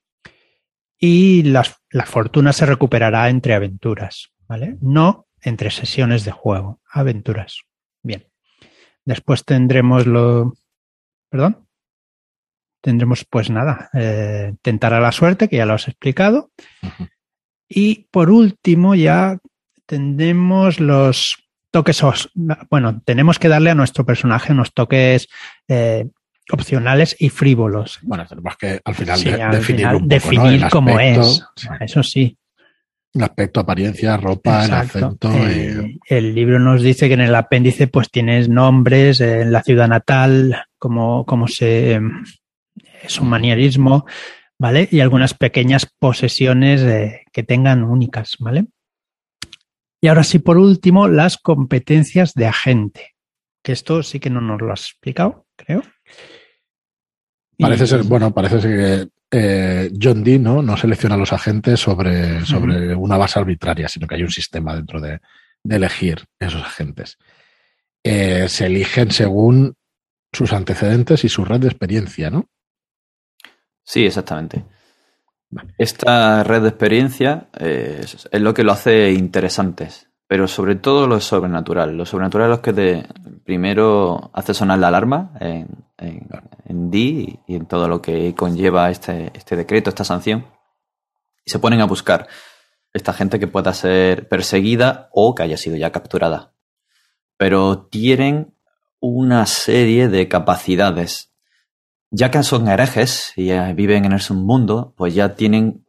y 0.99 1.43
la 1.43 1.63
fortuna 2.05 2.53
se 2.53 2.65
recuperará 2.65 3.29
entre 3.29 3.53
aventuras, 3.53 4.31
¿vale? 4.47 4.77
No 4.81 5.27
entre 5.41 5.71
sesiones 5.71 6.25
de 6.25 6.31
juego, 6.31 6.81
aventuras. 6.91 7.61
Bien. 8.03 8.27
Después 9.05 9.45
tendremos 9.45 10.05
lo... 10.05 10.53
¿Perdón? 11.29 11.68
Tendremos, 12.81 13.25
pues 13.29 13.49
nada, 13.49 13.89
eh, 13.93 14.53
tentar 14.61 14.93
a 14.93 14.99
la 15.01 15.11
suerte, 15.11 15.47
que 15.49 15.57
ya 15.57 15.65
lo 15.65 15.73
has 15.73 15.87
explicado. 15.87 16.51
Y 17.67 18.07
por 18.11 18.29
último, 18.29 18.95
ya 18.95 19.37
tendremos 19.85 20.79
los 20.79 21.35
toques. 21.71 22.01
Bueno, 22.69 23.01
tenemos 23.05 23.37
que 23.37 23.49
darle 23.49 23.69
a 23.71 23.75
nuestro 23.75 24.05
personaje 24.05 24.53
unos 24.53 24.73
toques 24.73 25.27
eh, 25.67 26.07
opcionales 26.51 27.15
y 27.19 27.29
frívolos. 27.29 27.99
Bueno, 28.03 28.25
tenemos 28.27 28.55
que 28.57 28.79
al 28.83 28.95
final 28.95 29.17
Sí, 29.19 29.29
de- 29.29 29.41
al 29.43 29.51
definir 29.51 29.79
final 29.81 29.95
un 29.95 30.01
poco, 30.01 30.09
definir 30.13 30.69
cómo 30.71 30.91
aspecto, 30.97 31.21
es. 31.21 31.45
sí. 31.55 31.67
Eso 31.81 32.03
sí. 32.03 32.37
El 33.13 33.23
aspecto, 33.23 33.59
apariencia, 33.59 34.17
ropa, 34.17 34.63
Exacto. 34.65 34.97
el 34.99 35.03
acento. 35.05 35.31
Eh, 35.33 35.97
y- 36.07 36.13
el 36.15 36.33
libro 36.35 36.59
nos 36.59 36.81
dice 36.81 37.07
que 37.07 37.15
en 37.15 37.21
el 37.21 37.35
apéndice 37.35 37.87
pues 37.87 38.09
tienes 38.09 38.47
nombres, 38.49 39.19
eh, 39.19 39.41
en 39.41 39.51
la 39.51 39.63
ciudad 39.63 39.87
natal, 39.87 40.63
cómo, 40.77 41.25
cómo 41.25 41.47
se 41.47 41.99
es 43.01 43.19
un 43.19 43.29
manierismo, 43.29 44.05
¿vale? 44.57 44.87
Y 44.91 44.99
algunas 44.99 45.33
pequeñas 45.33 45.87
posesiones 45.99 46.81
eh, 46.81 47.23
que 47.31 47.43
tengan 47.43 47.83
únicas, 47.83 48.35
¿vale? 48.39 48.65
Y 50.01 50.07
ahora 50.07 50.23
sí, 50.23 50.39
por 50.39 50.57
último, 50.57 51.07
las 51.07 51.37
competencias 51.37 52.33
de 52.33 52.47
agente. 52.47 53.15
Que 53.63 53.73
esto 53.73 54.03
sí 54.03 54.19
que 54.19 54.29
no 54.29 54.39
nos 54.39 54.61
lo 54.61 54.71
has 54.71 54.85
explicado, 54.85 55.45
creo. 55.57 55.83
Parece 57.57 57.87
ser, 57.87 58.03
bueno, 58.03 58.33
parece 58.33 58.61
ser 58.61 58.71
que 58.71 59.09
eh, 59.31 59.91
John 60.01 60.23
Dee 60.23 60.39
¿no? 60.39 60.61
no 60.61 60.77
selecciona 60.77 61.15
a 61.15 61.17
los 61.17 61.33
agentes 61.33 61.79
sobre, 61.79 62.45
sobre 62.45 62.95
una 62.95 63.17
base 63.17 63.37
arbitraria, 63.37 63.89
sino 63.89 64.07
que 64.07 64.15
hay 64.15 64.23
un 64.23 64.31
sistema 64.31 64.75
dentro 64.75 65.01
de, 65.01 65.19
de 65.63 65.75
elegir 65.75 66.25
esos 66.39 66.61
agentes. 66.61 67.17
Eh, 68.03 68.47
se 68.47 68.67
eligen 68.67 69.11
según 69.11 69.75
sus 70.31 70.53
antecedentes 70.53 71.25
y 71.25 71.29
su 71.29 71.43
red 71.43 71.59
de 71.59 71.67
experiencia, 71.67 72.29
¿no? 72.29 72.49
Sí, 73.89 74.05
exactamente. 74.05 74.65
Esta 75.79 76.43
red 76.43 76.61
de 76.61 76.69
experiencia 76.69 77.49
eh, 77.57 78.01
es, 78.03 78.27
lo 78.39 78.53
que 78.53 78.63
lo 78.63 78.71
hace 78.71 79.13
interesantes, 79.13 80.11
pero 80.27 80.47
sobre 80.47 80.75
todo 80.75 81.07
lo 81.07 81.19
sobrenatural. 81.19 81.97
Lo 81.97 82.05
sobrenatural 82.05 82.51
es 82.51 82.57
lo 82.57 82.61
que 82.61 83.07
primero 83.43 84.29
hace 84.35 84.53
sonar 84.53 84.77
la 84.77 84.89
alarma 84.89 85.31
en, 85.39 85.69
en, 85.97 86.91
D 86.91 87.39
y 87.47 87.55
en 87.55 87.65
todo 87.65 87.87
lo 87.87 87.99
que 87.99 88.35
conlleva 88.35 88.91
este, 88.91 89.31
este 89.33 89.55
decreto, 89.55 89.89
esta 89.89 90.03
sanción, 90.03 90.45
y 91.43 91.49
se 91.49 91.57
ponen 91.57 91.81
a 91.81 91.85
buscar 91.85 92.27
esta 92.93 93.11
gente 93.11 93.39
que 93.39 93.47
pueda 93.47 93.73
ser 93.73 94.27
perseguida 94.27 95.09
o 95.13 95.33
que 95.33 95.41
haya 95.41 95.57
sido 95.57 95.77
ya 95.77 95.91
capturada. 95.91 96.53
Pero 97.37 97.87
tienen 97.87 98.53
una 98.99 99.47
serie 99.47 100.09
de 100.09 100.27
capacidades 100.27 101.28
ya 102.11 102.31
que 102.31 102.43
son 102.43 102.67
herejes 102.67 103.33
y 103.35 103.51
eh, 103.51 103.73
viven 103.73 104.05
en 104.05 104.13
el 104.13 104.21
submundo, 104.21 104.93
pues 104.97 105.13
ya 105.13 105.35
tienen 105.35 105.85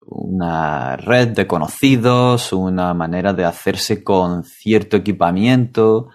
una 0.00 0.96
red 0.96 1.28
de 1.28 1.46
conocidos, 1.46 2.52
una 2.52 2.94
manera 2.94 3.32
de 3.32 3.44
hacerse 3.44 4.02
con 4.02 4.44
cierto 4.44 4.96
equipamiento 4.96 6.08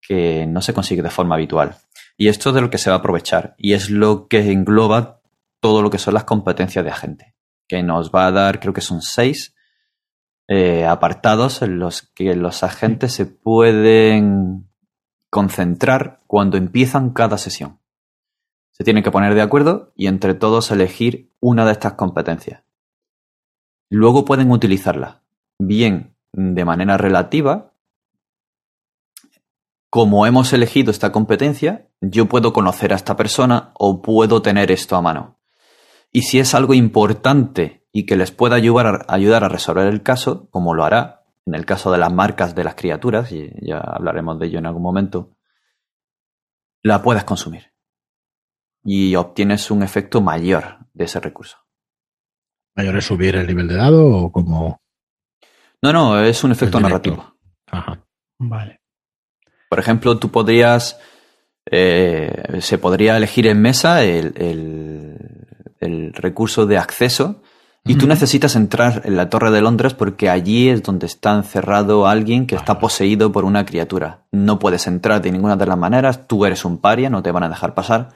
que 0.00 0.46
no 0.46 0.60
se 0.62 0.72
consigue 0.72 1.02
de 1.02 1.10
forma 1.10 1.34
habitual. 1.34 1.76
Y 2.16 2.28
esto 2.28 2.50
es 2.50 2.54
de 2.54 2.60
lo 2.60 2.70
que 2.70 2.78
se 2.78 2.90
va 2.90 2.96
a 2.96 2.98
aprovechar 3.00 3.54
y 3.58 3.72
es 3.72 3.90
lo 3.90 4.28
que 4.28 4.52
engloba 4.52 5.20
todo 5.60 5.82
lo 5.82 5.90
que 5.90 5.98
son 5.98 6.14
las 6.14 6.24
competencias 6.24 6.84
de 6.84 6.90
agente, 6.90 7.34
que 7.66 7.82
nos 7.82 8.10
va 8.10 8.26
a 8.26 8.32
dar, 8.32 8.60
creo 8.60 8.72
que 8.72 8.80
son 8.80 9.02
seis 9.02 9.54
eh, 10.48 10.84
apartados 10.84 11.62
en 11.62 11.78
los 11.78 12.02
que 12.14 12.34
los 12.34 12.62
agentes 12.62 13.12
se 13.12 13.26
pueden 13.26 14.68
concentrar 15.30 16.20
cuando 16.26 16.56
empiezan 16.56 17.10
cada 17.10 17.38
sesión. 17.38 17.79
Se 18.80 18.84
tienen 18.84 19.02
que 19.02 19.10
poner 19.10 19.34
de 19.34 19.42
acuerdo 19.42 19.92
y 19.94 20.06
entre 20.06 20.32
todos 20.32 20.70
elegir 20.70 21.30
una 21.38 21.66
de 21.66 21.72
estas 21.72 21.92
competencias. 21.92 22.62
Luego 23.90 24.24
pueden 24.24 24.50
utilizarla, 24.50 25.20
bien 25.58 26.16
de 26.32 26.64
manera 26.64 26.96
relativa, 26.96 27.74
como 29.90 30.24
hemos 30.24 30.54
elegido 30.54 30.90
esta 30.90 31.12
competencia, 31.12 31.88
yo 32.00 32.24
puedo 32.24 32.54
conocer 32.54 32.94
a 32.94 32.96
esta 32.96 33.16
persona 33.16 33.74
o 33.74 34.00
puedo 34.00 34.40
tener 34.40 34.70
esto 34.70 34.96
a 34.96 35.02
mano. 35.02 35.36
Y 36.10 36.22
si 36.22 36.38
es 36.38 36.54
algo 36.54 36.72
importante 36.72 37.86
y 37.92 38.06
que 38.06 38.16
les 38.16 38.30
pueda 38.30 38.56
ayudar 38.56 38.86
a, 38.86 39.14
ayudar 39.14 39.44
a 39.44 39.50
resolver 39.50 39.88
el 39.88 40.02
caso, 40.02 40.48
como 40.48 40.72
lo 40.72 40.84
hará 40.84 41.26
en 41.44 41.54
el 41.54 41.66
caso 41.66 41.92
de 41.92 41.98
las 41.98 42.14
marcas 42.14 42.54
de 42.54 42.64
las 42.64 42.76
criaturas, 42.76 43.30
y 43.30 43.52
ya 43.60 43.76
hablaremos 43.76 44.38
de 44.38 44.46
ello 44.46 44.58
en 44.58 44.64
algún 44.64 44.82
momento, 44.82 45.36
la 46.82 47.02
puedes 47.02 47.24
consumir 47.24 47.69
y 48.84 49.14
obtienes 49.14 49.70
un 49.70 49.82
efecto 49.82 50.20
mayor 50.20 50.78
de 50.94 51.04
ese 51.04 51.20
recurso. 51.20 51.58
¿Mayor 52.76 52.96
es 52.96 53.04
subir 53.04 53.36
el 53.36 53.46
nivel 53.46 53.68
de 53.68 53.76
dado 53.76 54.06
o 54.06 54.32
como.? 54.32 54.80
No, 55.82 55.92
no, 55.92 56.20
es 56.20 56.44
un 56.44 56.52
efecto 56.52 56.80
narrativo. 56.80 57.34
Ajá. 57.66 58.04
Vale. 58.38 58.80
Por 59.68 59.78
ejemplo, 59.78 60.18
tú 60.18 60.30
podrías. 60.30 60.98
Eh, 61.70 62.58
se 62.60 62.78
podría 62.78 63.16
elegir 63.16 63.46
en 63.46 63.60
mesa 63.60 64.02
el, 64.02 64.32
el, 65.78 66.12
recurso 66.14 66.66
de 66.66 66.78
acceso 66.78 67.42
y 67.84 67.94
tú 67.94 68.06
necesitas 68.06 68.56
entrar 68.56 69.02
en 69.04 69.16
la 69.16 69.28
Torre 69.28 69.50
de 69.50 69.60
Londres 69.60 69.94
porque 69.94 70.28
allí 70.28 70.68
es 70.68 70.82
donde 70.82 71.06
está 71.06 71.34
encerrado 71.34 72.08
alguien 72.08 72.46
que 72.46 72.56
está 72.56 72.78
poseído 72.78 73.30
por 73.30 73.44
una 73.44 73.64
criatura. 73.64 74.24
No 74.32 74.58
puedes 74.58 74.86
entrar 74.86 75.22
de 75.22 75.32
ninguna 75.32 75.56
de 75.56 75.66
las 75.66 75.78
maneras, 75.78 76.26
tú 76.26 76.44
eres 76.44 76.64
un 76.64 76.78
paria, 76.78 77.08
no 77.08 77.22
te 77.22 77.30
van 77.30 77.44
a 77.44 77.48
dejar 77.48 77.74
pasar 77.74 78.08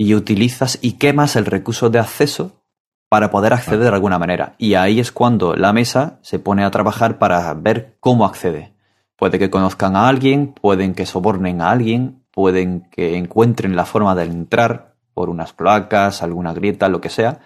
y 0.00 0.14
utilizas 0.14 0.78
y 0.80 0.92
quemas 0.92 1.36
el 1.36 1.44
recurso 1.44 1.90
de 1.90 1.98
acceso 1.98 2.64
para 3.10 3.30
poder 3.30 3.52
acceder 3.52 3.80
de 3.80 3.88
alguna 3.88 4.18
manera. 4.18 4.54
Y 4.56 4.72
ahí 4.72 4.98
es 4.98 5.12
cuando 5.12 5.54
la 5.54 5.74
mesa 5.74 6.20
se 6.22 6.38
pone 6.38 6.64
a 6.64 6.70
trabajar 6.70 7.18
para 7.18 7.52
ver 7.52 7.98
cómo 8.00 8.24
accede. 8.24 8.72
Puede 9.14 9.38
que 9.38 9.50
conozcan 9.50 9.96
a 9.96 10.08
alguien, 10.08 10.54
pueden 10.54 10.94
que 10.94 11.04
sobornen 11.04 11.60
a 11.60 11.70
alguien, 11.70 12.24
pueden 12.30 12.88
que 12.90 13.18
encuentren 13.18 13.76
la 13.76 13.84
forma 13.84 14.14
de 14.14 14.24
entrar 14.24 14.96
por 15.12 15.28
unas 15.28 15.52
placas, 15.52 16.22
alguna 16.22 16.54
grieta, 16.54 16.88
lo 16.88 17.02
que 17.02 17.10
sea, 17.10 17.40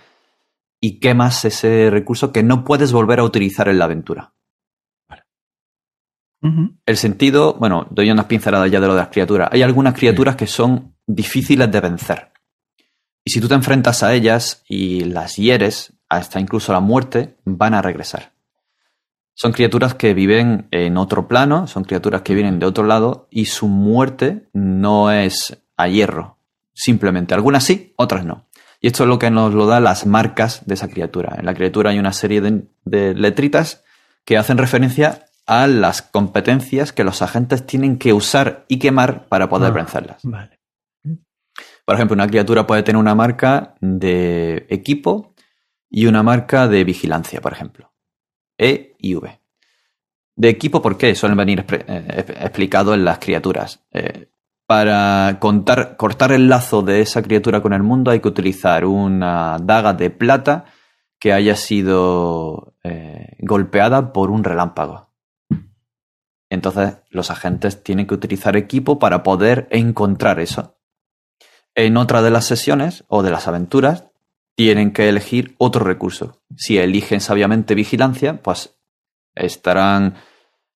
y 0.80 1.00
quemas 1.00 1.44
ese 1.44 1.90
recurso 1.90 2.30
que 2.30 2.44
no 2.44 2.62
puedes 2.62 2.92
volver 2.92 3.18
a 3.18 3.24
utilizar 3.24 3.66
en 3.68 3.80
la 3.80 3.86
aventura. 3.86 4.32
El 6.86 6.96
sentido, 6.98 7.54
bueno, 7.54 7.88
doy 7.90 8.12
unas 8.12 8.26
pinceladas 8.26 8.70
ya 8.70 8.78
de 8.78 8.86
lo 8.86 8.94
de 8.94 9.00
las 9.00 9.08
criaturas. 9.08 9.48
Hay 9.50 9.62
algunas 9.62 9.94
criaturas 9.94 10.36
que 10.36 10.46
son 10.46 10.94
difíciles 11.04 11.68
de 11.68 11.80
vencer. 11.80 12.33
Y 13.24 13.30
si 13.30 13.40
tú 13.40 13.48
te 13.48 13.54
enfrentas 13.54 14.02
a 14.02 14.12
ellas 14.12 14.62
y 14.68 15.04
las 15.04 15.36
hieres, 15.36 15.94
hasta 16.08 16.40
incluso 16.40 16.72
la 16.72 16.80
muerte, 16.80 17.36
van 17.44 17.74
a 17.74 17.82
regresar. 17.82 18.32
Son 19.34 19.52
criaturas 19.52 19.94
que 19.94 20.14
viven 20.14 20.68
en 20.70 20.96
otro 20.96 21.26
plano, 21.26 21.66
son 21.66 21.84
criaturas 21.84 22.22
que 22.22 22.34
vienen 22.34 22.60
de 22.60 22.66
otro 22.66 22.84
lado 22.84 23.26
y 23.30 23.46
su 23.46 23.66
muerte 23.66 24.48
no 24.52 25.10
es 25.10 25.58
a 25.76 25.88
hierro. 25.88 26.38
Simplemente, 26.72 27.34
algunas 27.34 27.64
sí, 27.64 27.94
otras 27.96 28.24
no. 28.24 28.46
Y 28.80 28.88
esto 28.88 29.04
es 29.04 29.08
lo 29.08 29.18
que 29.18 29.30
nos 29.30 29.54
lo 29.54 29.66
da 29.66 29.80
las 29.80 30.06
marcas 30.06 30.66
de 30.66 30.74
esa 30.74 30.88
criatura. 30.88 31.36
En 31.38 31.46
la 31.46 31.54
criatura 31.54 31.90
hay 31.90 31.98
una 31.98 32.12
serie 32.12 32.42
de, 32.42 33.14
letritas 33.14 33.82
que 34.24 34.36
hacen 34.36 34.58
referencia 34.58 35.24
a 35.46 35.66
las 35.66 36.02
competencias 36.02 36.92
que 36.92 37.04
los 37.04 37.22
agentes 37.22 37.66
tienen 37.66 37.98
que 37.98 38.12
usar 38.12 38.66
y 38.68 38.78
quemar 38.78 39.26
para 39.28 39.48
poder 39.48 39.70
ah, 39.70 39.74
vencerlas. 39.74 40.20
Vale. 40.22 40.60
Por 41.84 41.96
ejemplo, 41.96 42.14
una 42.14 42.26
criatura 42.26 42.66
puede 42.66 42.82
tener 42.82 42.98
una 42.98 43.14
marca 43.14 43.74
de 43.80 44.66
equipo 44.70 45.34
y 45.90 46.06
una 46.06 46.22
marca 46.22 46.66
de 46.66 46.84
vigilancia, 46.84 47.40
por 47.40 47.52
ejemplo. 47.52 47.92
E 48.58 48.96
y 48.98 49.14
V. 49.14 49.40
De 50.36 50.48
equipo, 50.48 50.82
¿por 50.82 50.96
qué? 50.96 51.14
Suelen 51.14 51.36
venir 51.36 51.64
eh, 51.68 52.24
explicados 52.40 52.94
en 52.94 53.04
las 53.04 53.18
criaturas. 53.18 53.84
Eh, 53.92 54.28
para 54.66 55.38
contar, 55.40 55.96
cortar 55.96 56.32
el 56.32 56.48
lazo 56.48 56.82
de 56.82 57.02
esa 57.02 57.22
criatura 57.22 57.60
con 57.60 57.74
el 57.74 57.82
mundo 57.82 58.10
hay 58.10 58.20
que 58.20 58.28
utilizar 58.28 58.86
una 58.86 59.58
daga 59.62 59.92
de 59.92 60.10
plata 60.10 60.64
que 61.20 61.32
haya 61.32 61.54
sido 61.54 62.74
eh, 62.82 63.36
golpeada 63.40 64.12
por 64.12 64.30
un 64.30 64.42
relámpago. 64.42 65.10
Entonces 66.50 66.98
los 67.10 67.30
agentes 67.30 67.82
tienen 67.82 68.06
que 68.06 68.14
utilizar 68.14 68.56
equipo 68.56 68.98
para 68.98 69.22
poder 69.22 69.68
encontrar 69.70 70.40
eso. 70.40 70.73
En 71.74 71.96
otra 71.96 72.22
de 72.22 72.30
las 72.30 72.46
sesiones 72.46 73.04
o 73.08 73.22
de 73.22 73.30
las 73.30 73.48
aventuras 73.48 74.04
tienen 74.54 74.92
que 74.92 75.08
elegir 75.08 75.54
otro 75.58 75.84
recurso. 75.84 76.40
Si 76.56 76.78
eligen 76.78 77.20
sabiamente 77.20 77.74
vigilancia, 77.74 78.40
pues 78.42 78.76
estarán 79.34 80.14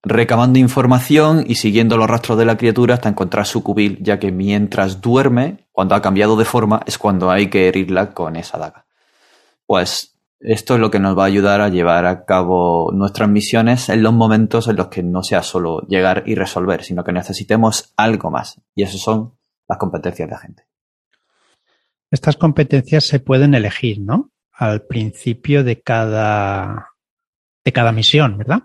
recabando 0.03 0.59
información 0.59 1.45
y 1.47 1.57
siguiendo 1.57 1.97
los 1.97 2.09
rastros 2.09 2.39
de 2.39 2.45
la 2.45 2.57
criatura 2.57 2.95
hasta 2.95 3.09
encontrar 3.09 3.47
su 3.47 3.63
cubil, 3.63 3.99
ya 4.01 4.19
que 4.19 4.33
mientras 4.33 5.01
duerme, 5.01 5.69
cuando 5.73 5.95
ha 5.95 6.03
cambiado 6.03 6.37
de 6.37 6.45
forma, 6.45 6.81
es 6.87 6.99
cuando 6.99 7.31
hay 7.31 7.51
que 7.51 7.69
herirla 7.69 8.11
con 8.13 8.37
esa 8.37 8.59
daga. 8.59 8.87
Pues 9.67 10.19
esto 10.41 10.75
es 10.75 10.81
lo 10.81 10.91
que 10.91 11.01
nos 11.01 11.19
va 11.19 11.25
a 11.25 11.27
ayudar 11.27 11.61
a 11.61 11.69
llevar 11.69 12.07
a 12.07 12.25
cabo 12.25 12.93
nuestras 12.93 13.29
misiones 13.29 13.89
en 13.89 14.03
los 14.03 14.13
momentos 14.13 14.69
en 14.69 14.77
los 14.77 14.89
que 14.89 15.03
no 15.03 15.23
sea 15.23 15.43
solo 15.43 15.81
llegar 15.89 16.23
y 16.27 16.37
resolver, 16.37 16.85
sino 16.85 17.05
que 17.05 17.13
necesitemos 17.13 17.93
algo 17.97 18.31
más. 18.31 18.61
Y 18.75 18.85
eso 18.85 18.99
son 18.99 19.35
las 19.69 19.79
competencias 19.79 20.29
de 20.29 20.35
agente. 20.35 20.68
Estas 22.11 22.37
competencias 22.37 23.07
se 23.07 23.21
pueden 23.21 23.55
elegir, 23.55 24.01
¿no? 24.01 24.31
Al 24.53 24.83
principio 24.83 25.63
de 25.63 25.81
cada, 25.81 26.91
de 27.65 27.73
cada 27.73 27.93
misión, 27.93 28.39
¿verdad? 28.39 28.63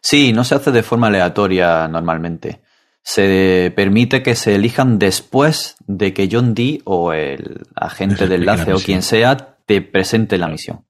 Sí, 0.00 0.32
no 0.32 0.44
se 0.44 0.54
hace 0.54 0.70
de 0.70 0.82
forma 0.82 1.08
aleatoria 1.08 1.88
normalmente. 1.88 2.60
Se 3.02 3.72
permite 3.74 4.22
que 4.22 4.34
se 4.34 4.54
elijan 4.54 4.98
después 4.98 5.76
de 5.86 6.12
que 6.12 6.28
John 6.30 6.54
Dee 6.54 6.82
o 6.84 7.12
el 7.12 7.62
agente 7.74 8.28
de 8.28 8.36
enlace 8.36 8.72
o 8.72 8.78
quien 8.78 9.02
sea 9.02 9.56
te 9.66 9.80
presente 9.80 10.38
la 10.38 10.48
misión. 10.48 10.84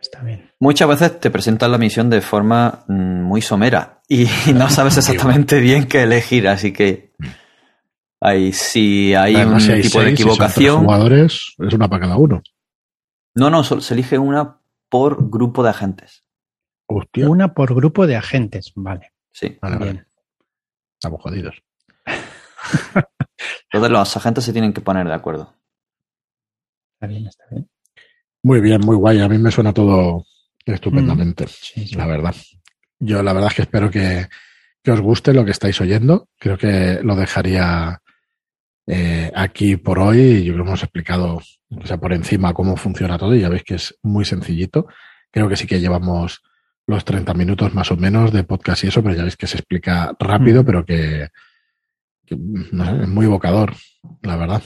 Está 0.00 0.20
bien. 0.22 0.50
Muchas 0.58 0.88
veces 0.88 1.20
te 1.20 1.30
presentan 1.30 1.70
la 1.70 1.78
misión 1.78 2.10
de 2.10 2.20
forma 2.20 2.84
mm, 2.88 3.22
muy 3.22 3.40
somera 3.40 4.02
y 4.08 4.26
no 4.54 4.68
sabes 4.68 4.96
exactamente 4.98 5.60
bien 5.60 5.86
qué 5.86 6.02
elegir, 6.02 6.48
así 6.48 6.72
que 6.72 7.12
mm. 7.18 7.26
Ahí, 8.24 8.52
si 8.52 9.14
hay 9.14 9.34
un 9.34 9.58
tipo 9.58 10.00
de 10.00 10.10
equivocación. 10.10 10.84
jugadores, 10.84 11.54
es 11.58 11.74
una 11.74 11.88
para 11.88 12.02
cada 12.02 12.16
uno. 12.16 12.40
No, 13.34 13.50
no, 13.50 13.64
se 13.64 13.94
elige 13.94 14.16
una 14.16 14.60
por 14.88 15.28
grupo 15.28 15.64
de 15.64 15.70
agentes. 15.70 16.24
Una 17.16 17.54
por 17.54 17.74
grupo 17.74 18.06
de 18.06 18.16
agentes, 18.16 18.72
vale. 18.76 19.12
Sí. 19.32 19.58
Vale, 19.60 20.06
Estamos 20.94 21.20
jodidos. 21.20 21.62
Entonces 23.72 23.90
los 23.90 24.16
agentes 24.16 24.44
se 24.44 24.52
tienen 24.52 24.72
que 24.72 24.82
poner 24.82 25.06
de 25.08 25.14
acuerdo. 25.14 25.54
Está 26.94 27.06
bien, 27.08 27.26
está 27.26 27.44
bien. 27.50 27.68
Muy 28.44 28.60
bien, 28.60 28.82
muy 28.82 28.96
guay. 28.96 29.20
A 29.20 29.28
mí 29.28 29.38
me 29.38 29.50
suena 29.50 29.72
todo 29.72 30.26
estupendamente, 30.64 31.46
mm, 31.46 31.96
la 31.96 32.06
verdad. 32.06 32.36
Yo 33.00 33.20
la 33.22 33.32
verdad 33.32 33.50
es 33.50 33.56
que 33.56 33.62
espero 33.62 33.90
que, 33.90 34.28
que 34.80 34.92
os 34.92 35.00
guste 35.00 35.32
lo 35.32 35.44
que 35.44 35.50
estáis 35.50 35.80
oyendo. 35.80 36.28
Creo 36.38 36.56
que 36.56 37.00
lo 37.02 37.16
dejaría 37.16 38.01
Eh, 38.86 39.30
aquí 39.34 39.76
por 39.76 39.98
hoy 39.98 40.44
yo 40.44 40.54
creo 40.54 40.64
que 40.64 40.70
hemos 40.70 40.82
explicado 40.82 41.40
o 41.80 41.86
sea, 41.86 41.98
por 41.98 42.12
encima 42.12 42.52
cómo 42.52 42.76
funciona 42.76 43.18
todo 43.18 43.34
y 43.34 43.40
ya 43.40 43.48
veis 43.48 43.62
que 43.62 43.74
es 43.74 43.98
muy 44.02 44.24
sencillito. 44.24 44.86
Creo 45.30 45.48
que 45.48 45.56
sí 45.56 45.66
que 45.66 45.80
llevamos 45.80 46.42
los 46.86 47.04
30 47.04 47.32
minutos 47.34 47.74
más 47.74 47.90
o 47.90 47.96
menos 47.96 48.32
de 48.32 48.44
podcast 48.44 48.84
y 48.84 48.88
eso, 48.88 49.02
pero 49.02 49.14
ya 49.14 49.22
veis 49.22 49.36
que 49.36 49.46
se 49.46 49.58
explica 49.58 50.14
rápido, 50.18 50.64
pero 50.64 50.84
que, 50.84 51.28
no 52.30 52.84
sé, 52.84 53.02
es 53.02 53.08
muy 53.08 53.26
evocador, 53.26 53.74
la 54.22 54.36
verdad. 54.36 54.62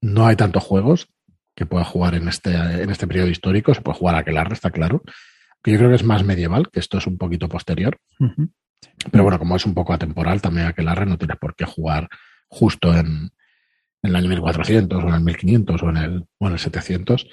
No 0.00 0.26
hay 0.26 0.36
tantos 0.36 0.64
juegos 0.64 1.08
que 1.54 1.66
pueda 1.66 1.84
jugar 1.84 2.14
en 2.14 2.28
este, 2.28 2.54
en 2.54 2.90
este 2.90 3.06
periodo 3.06 3.28
histórico, 3.28 3.74
se 3.74 3.82
puede 3.82 3.98
jugar 3.98 4.16
a 4.16 4.18
Aquelarre, 4.18 4.54
está 4.54 4.70
claro, 4.70 5.02
que 5.62 5.70
yo 5.70 5.78
creo 5.78 5.90
que 5.90 5.96
es 5.96 6.04
más 6.04 6.24
medieval, 6.24 6.68
que 6.70 6.80
esto 6.80 6.98
es 6.98 7.06
un 7.06 7.16
poquito 7.16 7.48
posterior. 7.48 7.98
Pero 9.10 9.22
bueno, 9.22 9.38
como 9.38 9.54
es 9.56 9.64
un 9.64 9.74
poco 9.74 9.92
atemporal, 9.92 10.42
también 10.42 10.66
Aquelarre 10.66 11.06
no 11.06 11.18
tienes 11.18 11.38
por 11.38 11.54
qué 11.54 11.64
jugar 11.64 12.08
justo 12.48 12.96
en, 12.96 13.30
en 14.02 14.10
el 14.10 14.16
año 14.16 14.28
1400 14.28 15.02
o 15.02 15.08
en 15.08 15.14
el 15.14 15.20
1500 15.20 15.82
o 15.82 15.90
en 15.90 15.96
el, 15.96 16.24
o 16.38 16.46
en 16.46 16.52
el 16.52 16.58
700, 16.58 17.26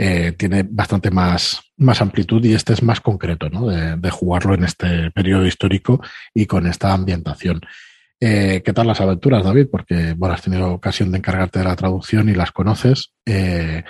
eh, 0.00 0.32
tiene 0.36 0.64
bastante 0.68 1.10
más, 1.10 1.60
más 1.76 2.00
amplitud 2.00 2.44
y 2.44 2.54
este 2.54 2.72
es 2.72 2.84
más 2.84 3.00
concreto, 3.00 3.48
¿no? 3.50 3.66
De, 3.66 4.10
jugarlo 4.10 4.54
en 4.54 4.64
este 4.64 5.10
periodo 5.10 5.44
histórico 5.44 6.00
y 6.32 6.46
con 6.46 6.66
esta 6.66 6.92
ambientación. 6.92 7.60
Eh, 8.20 8.62
¿Qué 8.64 8.72
tal 8.72 8.86
las 8.86 9.00
aventuras, 9.00 9.42
David? 9.42 9.66
Porque, 9.70 10.14
bueno, 10.16 10.34
has 10.34 10.42
tenido 10.42 10.72
ocasión 10.72 11.10
de 11.10 11.18
encargarte 11.18 11.58
de 11.58 11.64
la 11.64 11.74
traducción 11.74 12.28
y 12.28 12.34
las 12.34 12.52
conoces. 12.52 13.12
Eh, 13.26 13.82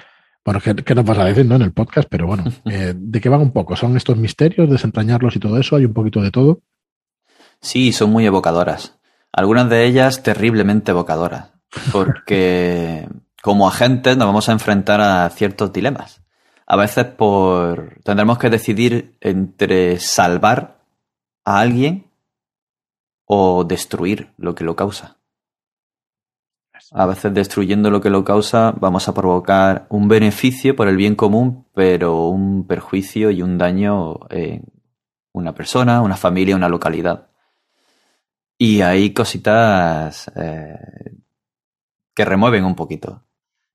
bueno, 0.43 0.61
¿qué, 0.61 0.75
¿qué, 0.77 0.95
nos 0.95 1.05
vas 1.05 1.19
a 1.19 1.25
decir 1.25 1.45
¿no? 1.45 1.57
en 1.57 1.63
el 1.63 1.73
podcast? 1.73 2.09
Pero 2.11 2.27
bueno, 2.27 2.45
¿de 2.65 3.21
qué 3.21 3.29
van 3.29 3.43
un 3.43 3.53
poco? 3.53 3.77
¿Son 3.77 3.95
estos 3.95 4.17
misterios, 4.17 4.71
desentrañarlos 4.71 5.37
y 5.37 5.41
todo 5.41 5.59
eso? 5.59 5.77
¿Hay 5.77 5.85
un 5.85 5.93
poquito 5.93 6.23
de 6.23 6.31
todo? 6.31 6.63
Sí, 7.61 7.93
son 7.93 8.11
muy 8.11 8.25
evocadoras. 8.25 8.99
Algunas 9.31 9.69
de 9.69 9.85
ellas 9.85 10.23
terriblemente 10.23 10.93
evocadoras 10.93 11.58
porque 11.93 13.09
como 13.43 13.69
agentes 13.69 14.17
nos 14.17 14.27
vamos 14.27 14.49
a 14.49 14.53
enfrentar 14.53 15.01
a 15.01 15.29
ciertos 15.31 15.73
dilemas. 15.73 16.23
A 16.67 16.77
veces 16.77 17.07
por 17.07 18.01
tendremos 18.03 18.39
que 18.39 18.51
decidir 18.51 19.17
entre 19.21 19.99
salvar 19.99 20.83
a 21.45 21.61
alguien 21.61 22.11
o 23.25 23.65
destruir 23.65 24.33
lo 24.37 24.55
que 24.55 24.65
lo 24.65 24.77
causa. 24.77 25.17
A 26.93 27.07
veces 27.07 27.35
destruyendo 27.35 27.91
lo 27.91 28.01
que 28.01 28.11
lo 28.11 28.25
causa 28.25 28.73
vamos 28.73 29.09
a 29.09 29.15
provocar 29.15 29.87
un 29.91 30.09
beneficio 30.09 30.75
por 30.77 30.89
el 30.89 30.97
bien 30.97 31.15
común, 31.17 31.67
pero 31.75 32.29
un 32.29 32.67
perjuicio 32.67 33.31
y 33.31 33.43
un 33.43 33.59
daño 33.59 34.21
en 34.31 34.65
una 35.33 35.55
persona, 35.55 36.01
una 36.01 36.17
familia, 36.17 36.57
una 36.57 36.69
localidad. 36.69 37.29
Y 38.57 38.81
hay 38.81 39.13
cositas 39.13 40.31
eh, 40.35 41.17
que 42.19 42.25
remueven 42.25 42.65
un 42.65 42.75
poquito. 42.75 43.23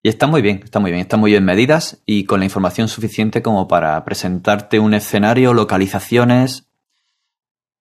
Y 0.01 0.09
está 0.09 0.27
muy 0.27 0.41
bien, 0.41 0.59
está 0.65 0.81
muy 0.81 0.91
bien, 0.91 0.99
están 0.99 1.21
muy 1.21 1.31
bien 1.31 1.45
medidas 1.45 2.03
y 2.05 2.25
con 2.25 2.41
la 2.41 2.45
información 2.45 2.89
suficiente 2.89 3.41
como 3.41 3.69
para 3.69 4.03
presentarte 4.03 4.81
un 4.81 4.93
escenario, 4.93 5.53
localizaciones, 5.53 6.69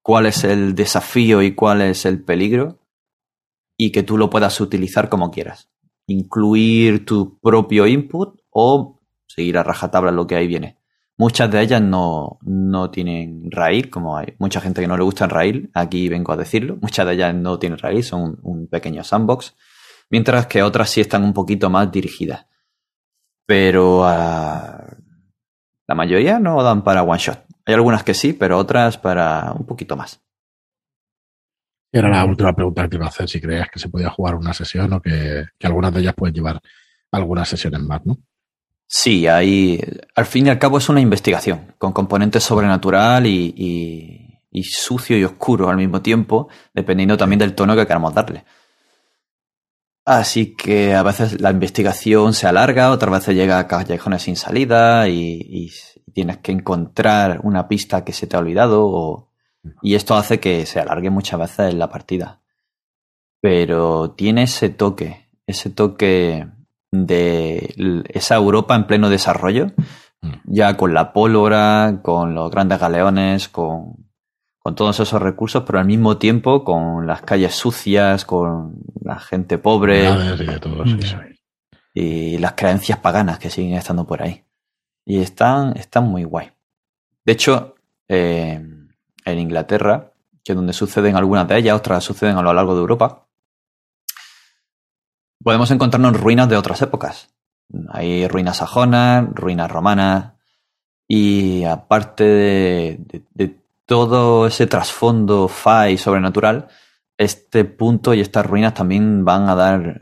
cuál 0.02 0.26
es 0.26 0.44
el 0.44 0.76
desafío 0.76 1.42
y 1.42 1.56
cuál 1.56 1.82
es 1.82 2.06
el 2.06 2.22
peligro 2.22 2.78
y 3.76 3.90
que 3.90 4.04
tú 4.04 4.16
lo 4.16 4.30
puedas 4.30 4.60
utilizar 4.60 5.08
como 5.08 5.32
quieras. 5.32 5.68
Incluir 6.06 7.04
tu 7.04 7.40
propio 7.40 7.88
input 7.88 8.38
o 8.50 9.00
seguir 9.26 9.58
a 9.58 9.64
rajatabla 9.64 10.12
lo 10.12 10.28
que 10.28 10.36
ahí 10.36 10.46
viene. 10.46 10.78
Muchas 11.18 11.50
de 11.50 11.60
ellas 11.60 11.82
no, 11.82 12.38
no 12.42 12.88
tienen 12.92 13.50
raíz, 13.50 13.88
como 13.88 14.16
hay 14.16 14.36
mucha 14.38 14.60
gente 14.60 14.80
que 14.80 14.86
no 14.86 14.96
le 14.96 15.02
gusta 15.02 15.24
el 15.24 15.30
raíz, 15.32 15.68
aquí 15.74 16.08
vengo 16.08 16.32
a 16.32 16.36
decirlo. 16.36 16.78
Muchas 16.80 17.04
de 17.04 17.14
ellas 17.14 17.34
no 17.34 17.58
tienen 17.58 17.80
raíz, 17.80 18.06
son 18.06 18.38
un 18.44 18.68
pequeño 18.68 19.02
sandbox 19.02 19.56
mientras 20.12 20.46
que 20.46 20.62
otras 20.62 20.90
sí 20.90 21.00
están 21.00 21.24
un 21.24 21.32
poquito 21.32 21.70
más 21.70 21.90
dirigidas. 21.90 22.46
Pero 23.46 24.04
ah, 24.04 24.94
la 25.88 25.94
mayoría 25.94 26.38
no 26.38 26.62
dan 26.62 26.84
para 26.84 27.02
one 27.02 27.18
shot. 27.18 27.44
Hay 27.64 27.74
algunas 27.74 28.04
que 28.04 28.12
sí, 28.12 28.34
pero 28.34 28.58
otras 28.58 28.98
para 28.98 29.52
un 29.52 29.64
poquito 29.64 29.96
más. 29.96 30.20
Y 31.90 31.98
era 31.98 32.10
la 32.10 32.24
última 32.24 32.52
pregunta 32.54 32.82
que 32.82 32.88
te 32.88 32.96
iba 32.96 33.06
a 33.06 33.08
hacer, 33.08 33.28
si 33.28 33.40
creías 33.40 33.68
que 33.70 33.78
se 33.78 33.88
podía 33.88 34.10
jugar 34.10 34.34
una 34.34 34.52
sesión 34.52 34.92
o 34.92 35.00
que, 35.00 35.44
algunas 35.62 35.92
de 35.94 36.00
ellas 36.00 36.14
pueden 36.14 36.34
llevar 36.34 36.60
algunas 37.10 37.48
sesiones 37.48 37.80
más, 37.80 38.04
¿no? 38.04 38.18
Sí, 38.86 39.26
ahí 39.26 39.80
al 40.14 40.26
fin 40.26 40.46
y 40.46 40.50
al 40.50 40.58
cabo 40.58 40.76
es 40.76 40.88
una 40.90 41.00
investigación 41.00 41.74
con 41.78 41.92
componentes 41.92 42.42
sobrenatural 42.42 43.26
y, 43.26 44.40
y 44.50 44.62
sucio 44.64 45.16
y 45.16 45.24
oscuro 45.24 45.70
al 45.70 45.78
mismo 45.78 46.02
tiempo, 46.02 46.48
dependiendo 46.74 47.16
también 47.16 47.38
del 47.38 47.54
tono 47.54 47.74
que 47.74 47.86
queramos 47.86 48.12
darle. 48.12 48.44
Así 50.04 50.56
que 50.56 50.94
a 50.94 51.02
veces 51.04 51.40
la 51.40 51.50
investigación 51.50 52.34
se 52.34 52.48
alarga, 52.48 52.90
otras 52.90 53.12
veces 53.12 53.36
llega 53.36 53.58
a 53.58 53.68
callejones 53.68 54.22
sin 54.22 54.36
salida 54.36 55.08
y, 55.08 55.70
tienes 56.12 56.38
que 56.38 56.52
encontrar 56.52 57.40
una 57.42 57.68
pista 57.68 58.04
que 58.04 58.12
se 58.12 58.26
te 58.26 58.36
ha 58.36 58.40
olvidado 58.40 59.30
y 59.80 59.94
esto 59.94 60.14
hace 60.14 60.40
que 60.40 60.66
se 60.66 60.78
alargue 60.78 61.08
muchas 61.08 61.40
veces 61.40 61.74
la 61.74 61.88
partida. 61.88 62.42
Pero 63.40 64.10
tiene 64.10 64.42
ese 64.42 64.68
toque, 64.68 65.30
ese 65.46 65.70
toque 65.70 66.46
de 66.90 68.04
esa 68.10 68.34
Europa 68.34 68.74
en 68.76 68.86
pleno 68.86 69.08
desarrollo, 69.08 69.68
mm. 70.20 70.32
ya 70.44 70.76
con 70.76 70.92
la 70.92 71.14
pólvora, 71.14 72.00
con 72.02 72.34
los 72.34 72.50
grandes 72.50 72.78
galeones, 72.78 73.48
con 73.48 74.01
con 74.62 74.76
todos 74.76 75.00
esos 75.00 75.20
recursos, 75.20 75.64
pero 75.66 75.80
al 75.80 75.86
mismo 75.86 76.18
tiempo 76.18 76.62
con 76.62 77.06
las 77.06 77.22
calles 77.22 77.54
sucias, 77.54 78.24
con 78.24 78.76
la 79.02 79.18
gente 79.18 79.58
pobre 79.58 80.08
y, 81.94 82.38
las 82.38 82.52
creencias 82.52 82.98
paganas 82.98 83.38
que 83.38 83.50
siguen 83.50 83.74
estando 83.74 84.06
por 84.06 84.22
ahí. 84.22 84.44
Y 85.04 85.20
están, 85.20 85.76
están 85.76 86.04
muy 86.04 86.22
guay. 86.22 86.52
De 87.24 87.32
hecho, 87.32 87.74
eh, 88.08 88.64
en 89.24 89.38
Inglaterra, 89.38 90.12
que 90.44 90.52
es 90.52 90.56
donde 90.56 90.72
suceden 90.72 91.16
algunas 91.16 91.48
de 91.48 91.58
ellas, 91.58 91.76
otras 91.76 92.04
suceden 92.04 92.36
a 92.36 92.42
lo 92.42 92.52
largo 92.52 92.74
de 92.74 92.80
Europa, 92.82 93.26
podemos 95.42 95.72
encontrarnos 95.72 96.20
ruinas 96.20 96.48
de 96.48 96.56
otras 96.56 96.80
épocas. 96.82 97.34
Hay 97.88 98.28
ruinas 98.28 98.58
sajonas, 98.58 99.28
ruinas 99.34 99.70
romanas, 99.70 100.34
y 101.08 101.64
aparte 101.64 102.24
de, 102.24 103.24
de 103.34 103.61
todo 103.92 104.46
ese 104.46 104.66
trasfondo 104.66 105.48
FAI 105.48 105.98
sobrenatural, 105.98 106.68
este 107.18 107.66
punto 107.66 108.14
y 108.14 108.22
estas 108.22 108.46
ruinas 108.46 108.72
también 108.72 109.26
van 109.26 109.50
a 109.50 109.54
dar, 109.54 110.00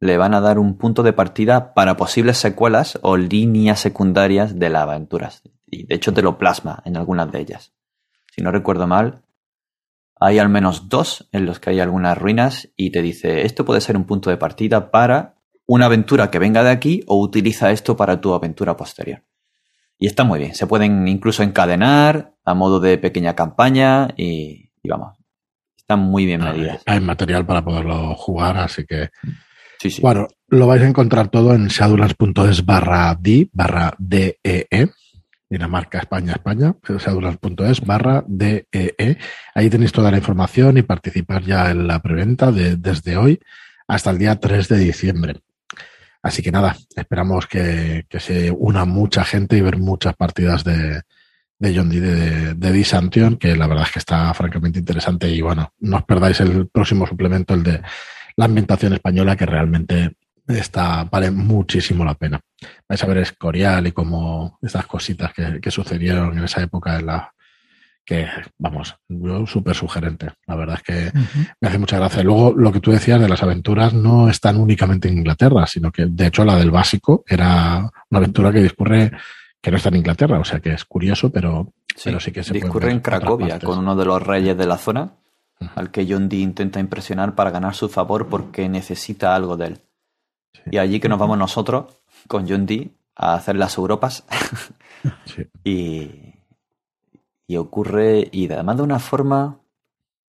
le 0.00 0.18
van 0.18 0.34
a 0.34 0.42
dar 0.42 0.58
un 0.58 0.76
punto 0.76 1.02
de 1.02 1.14
partida 1.14 1.72
para 1.72 1.96
posibles 1.96 2.36
secuelas 2.36 2.98
o 3.00 3.16
líneas 3.16 3.80
secundarias 3.80 4.58
de 4.58 4.68
las 4.68 4.82
aventuras. 4.82 5.42
Y 5.64 5.86
de 5.86 5.94
hecho 5.94 6.12
te 6.12 6.20
lo 6.20 6.36
plasma 6.36 6.82
en 6.84 6.98
algunas 6.98 7.32
de 7.32 7.40
ellas. 7.40 7.72
Si 8.30 8.42
no 8.42 8.50
recuerdo 8.50 8.86
mal, 8.86 9.22
hay 10.20 10.38
al 10.38 10.50
menos 10.50 10.90
dos 10.90 11.30
en 11.32 11.46
los 11.46 11.58
que 11.58 11.70
hay 11.70 11.80
algunas 11.80 12.18
ruinas 12.18 12.68
y 12.76 12.92
te 12.92 13.00
dice, 13.00 13.46
esto 13.46 13.64
puede 13.64 13.80
ser 13.80 13.96
un 13.96 14.04
punto 14.04 14.28
de 14.28 14.36
partida 14.36 14.90
para 14.90 15.36
una 15.64 15.86
aventura 15.86 16.30
que 16.30 16.38
venga 16.38 16.62
de 16.62 16.70
aquí 16.70 17.02
o 17.06 17.18
utiliza 17.18 17.70
esto 17.70 17.96
para 17.96 18.20
tu 18.20 18.34
aventura 18.34 18.76
posterior. 18.76 19.22
Y 20.02 20.06
está 20.06 20.24
muy 20.24 20.40
bien. 20.40 20.52
Se 20.52 20.66
pueden 20.66 21.06
incluso 21.06 21.44
encadenar 21.44 22.34
a 22.44 22.54
modo 22.54 22.80
de 22.80 22.98
pequeña 22.98 23.36
campaña 23.36 24.08
y, 24.16 24.68
vamos, 24.82 25.16
están 25.76 26.00
muy 26.00 26.26
bien 26.26 26.42
medidas. 26.42 26.82
Hay, 26.86 26.98
material 26.98 27.46
para 27.46 27.62
poderlo 27.62 28.16
jugar, 28.16 28.56
así 28.56 28.84
que... 28.84 29.10
Sí, 29.78 29.90
sí. 29.90 30.02
Bueno, 30.02 30.26
lo 30.48 30.66
vais 30.66 30.82
a 30.82 30.88
encontrar 30.88 31.28
todo 31.28 31.54
en 31.54 31.68
shadowlands.es 31.68 32.66
barra 32.66 33.14
D, 33.14 33.48
barra 33.52 33.94
DEE, 33.96 34.36
e, 34.42 34.88
Dinamarca, 35.48 36.00
España, 36.00 36.32
España, 36.32 36.74
shadowlands.es 36.82 37.82
barra 37.82 38.24
DEE. 38.26 38.66
E. 38.72 39.18
Ahí 39.54 39.70
tenéis 39.70 39.92
toda 39.92 40.10
la 40.10 40.16
información 40.16 40.78
y 40.78 40.82
participar 40.82 41.44
ya 41.44 41.70
en 41.70 41.86
la 41.86 42.02
preventa 42.02 42.50
de, 42.50 42.74
desde 42.74 43.16
hoy 43.16 43.38
hasta 43.86 44.10
el 44.10 44.18
día 44.18 44.34
3 44.40 44.66
de 44.66 44.78
diciembre. 44.78 45.42
Así 46.22 46.42
que 46.42 46.52
nada, 46.52 46.76
esperamos 46.94 47.46
que, 47.46 48.06
se 48.18 48.50
una 48.50 48.84
mucha 48.84 49.24
gente 49.24 49.56
y 49.56 49.60
ver 49.60 49.76
muchas 49.78 50.14
partidas 50.14 50.62
de, 50.62 51.02
de 51.58 51.76
John 51.76 51.88
Dee 51.90 52.00
de, 52.00 53.38
que 53.38 53.56
la 53.56 53.66
verdad 53.66 53.84
es 53.86 53.92
que 53.92 53.98
está 53.98 54.32
francamente 54.32 54.78
interesante 54.78 55.28
y 55.28 55.40
bueno, 55.40 55.72
no 55.80 55.96
os 55.96 56.04
perdáis 56.04 56.40
el 56.40 56.68
próximo 56.68 57.06
suplemento, 57.06 57.54
el 57.54 57.64
de 57.64 57.82
la 58.36 58.44
ambientación 58.44 58.92
española, 58.92 59.36
que 59.36 59.46
realmente 59.46 60.16
está, 60.46 61.04
vale 61.04 61.30
muchísimo 61.30 62.04
la 62.04 62.14
pena. 62.14 62.40
Vais 62.88 63.02
a 63.02 63.06
ver 63.06 63.18
Escorial 63.18 63.88
y 63.88 63.92
como 63.92 64.58
estas 64.62 64.86
cositas 64.86 65.32
que, 65.32 65.60
que 65.60 65.70
sucedieron 65.70 66.38
en 66.38 66.44
esa 66.44 66.62
época 66.62 66.98
en 66.98 67.06
la, 67.06 67.32
que, 68.04 68.26
vamos, 68.58 68.96
súper 69.46 69.74
sugerente. 69.74 70.30
La 70.46 70.56
verdad 70.56 70.76
es 70.76 70.82
que 70.82 71.18
me 71.60 71.68
hace 71.68 71.78
mucha 71.78 71.98
gracia. 71.98 72.22
Luego, 72.22 72.52
lo 72.52 72.72
que 72.72 72.80
tú 72.80 72.90
decías 72.90 73.20
de 73.20 73.28
las 73.28 73.42
aventuras 73.42 73.94
no 73.94 74.28
están 74.28 74.56
únicamente 74.56 75.08
en 75.08 75.18
Inglaterra, 75.18 75.66
sino 75.66 75.90
que, 75.90 76.06
de 76.06 76.26
hecho, 76.26 76.44
la 76.44 76.56
del 76.56 76.70
básico 76.70 77.24
era 77.26 77.90
una 78.10 78.18
aventura 78.18 78.52
que 78.52 78.62
discurre 78.62 79.12
que 79.60 79.70
no 79.70 79.76
está 79.76 79.90
en 79.90 79.96
Inglaterra, 79.96 80.40
o 80.40 80.44
sea 80.44 80.58
que 80.58 80.72
es 80.72 80.84
curioso, 80.84 81.30
pero 81.30 81.72
sí, 81.94 82.02
pero 82.04 82.18
sí 82.18 82.32
que 82.32 82.42
se 82.42 82.54
discurre 82.54 82.90
en 82.90 83.00
Cracovia, 83.00 83.60
con 83.60 83.78
uno 83.78 83.94
de 83.94 84.04
los 84.04 84.20
reyes 84.20 84.56
de 84.58 84.66
la 84.66 84.76
zona, 84.76 85.12
al 85.76 85.92
que 85.92 86.04
John 86.08 86.28
Dee 86.28 86.42
intenta 86.42 86.80
impresionar 86.80 87.36
para 87.36 87.52
ganar 87.52 87.76
su 87.76 87.88
favor 87.88 88.26
porque 88.26 88.68
necesita 88.68 89.36
algo 89.36 89.56
de 89.56 89.66
él. 89.66 89.78
Y 90.70 90.78
allí 90.78 90.98
que 90.98 91.08
nos 91.08 91.18
vamos 91.18 91.38
nosotros 91.38 91.86
con 92.26 92.48
John 92.48 92.66
Dee 92.66 92.90
a 93.14 93.34
hacer 93.34 93.54
las 93.54 93.78
Europas. 93.78 94.24
y, 95.64 96.31
y 97.52 97.56
ocurre, 97.58 98.28
y 98.32 98.50
además 98.50 98.78
de 98.78 98.82
una 98.82 98.98
forma, 98.98 99.60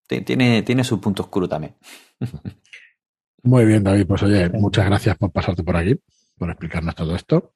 tiene, 0.07 0.61
tiene 0.63 0.83
su 0.83 0.99
punto 0.99 1.23
oscuro 1.23 1.47
también. 1.47 1.75
Muy 3.43 3.65
bien, 3.65 3.83
David. 3.83 4.05
Pues 4.05 4.23
oye, 4.23 4.49
muchas 4.49 4.85
gracias 4.85 5.17
por 5.17 5.31
pasarte 5.31 5.63
por 5.63 5.77
aquí, 5.77 5.97
por 6.37 6.49
explicarnos 6.49 6.95
todo 6.95 7.15
esto. 7.15 7.53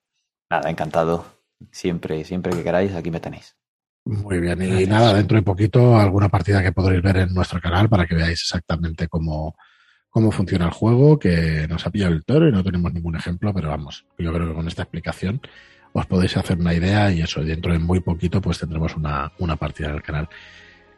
Nada, 0.50 0.70
encantado. 0.70 1.26
Siempre, 1.72 2.24
siempre 2.24 2.54
que 2.54 2.64
queráis, 2.64 2.94
aquí 2.94 3.12
me 3.12 3.20
tenéis. 3.20 3.58
Muy 4.06 4.40
bien, 4.40 4.62
y 4.62 4.86
nada, 4.86 5.14
dentro 5.14 5.36
de 5.36 5.44
poquito 5.44 5.98
alguna 5.98 6.30
partida 6.30 6.64
que 6.64 6.72
podréis 6.72 7.02
ver 7.02 7.18
en 7.18 7.34
nuestro 7.34 7.60
canal 7.60 7.90
para 7.90 8.06
que 8.06 8.16
veáis 8.16 8.42
exactamente 8.42 9.10
cómo, 9.10 9.58
cómo 10.10 10.32
funciona 10.32 10.66
el 10.66 10.72
juego, 10.72 11.20
que 11.20 11.68
nos 11.68 11.86
ha 11.86 11.90
pillado 11.90 12.14
el 12.14 12.24
toro 12.24 12.48
y 12.48 12.54
no 12.54 12.64
tenemos 12.64 12.94
ningún 12.94 13.18
ejemplo, 13.18 13.54
pero 13.54 13.68
vamos, 13.68 14.06
yo 14.18 14.32
creo 14.32 14.48
que 14.48 14.54
con 14.54 14.68
esta 14.70 14.84
explicación 14.84 15.42
os 16.00 16.06
podéis 16.06 16.38
hacer 16.38 16.58
una 16.58 16.74
idea 16.74 17.12
y 17.12 17.22
eso, 17.22 17.42
dentro 17.42 17.74
de 17.74 17.80
muy 17.80 18.00
poquito 18.00 18.42
pues 18.42 18.60
tendremos 18.60 18.96
una, 18.96 19.32
una 19.40 19.56
partida 19.56 19.90
en 19.90 19.96
el 19.96 20.02
canal. 20.02 20.30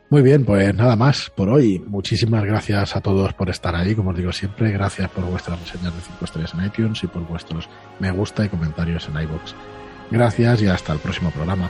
Muy 0.10 0.24
bien, 0.24 0.44
pues 0.44 0.74
nada 0.74 0.96
más 0.96 1.30
por 1.30 1.50
hoy. 1.50 1.80
Muchísimas 1.86 2.44
gracias 2.44 2.96
a 2.96 3.02
todos 3.02 3.34
por 3.34 3.50
estar 3.50 3.76
ahí, 3.76 3.94
como 3.94 4.10
os 4.10 4.18
digo 4.18 4.32
siempre. 4.32 4.72
Gracias 4.72 5.08
por 5.12 5.24
vuestras 5.26 5.60
reseñas 5.60 5.96
de 5.96 6.02
5 6.02 6.26
estrellas 6.26 6.54
en 6.56 6.66
iTunes 6.66 7.04
y 7.04 7.08
por 7.08 7.28
vuestros 7.28 7.70
me 8.00 8.10
gusta 8.10 8.44
y 8.44 8.50
comentarios 8.50 9.08
en 9.08 9.22
iBox. 9.22 9.54
Gracias 10.10 10.64
y 10.64 10.68
hasta 10.68 10.94
el 10.94 11.00
próximo 11.00 11.30
programa. 11.30 11.70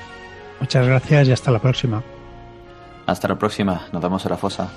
Muchas 0.61 0.87
gracias 0.87 1.27
y 1.27 1.31
hasta 1.33 1.51
la 1.51 1.59
próxima. 1.59 2.01
Hasta 3.05 3.27
la 3.27 3.37
próxima. 3.37 3.87
Nos 3.91 4.01
vemos 4.01 4.25
en 4.25 4.31
la 4.31 4.37
fosa. 4.37 4.69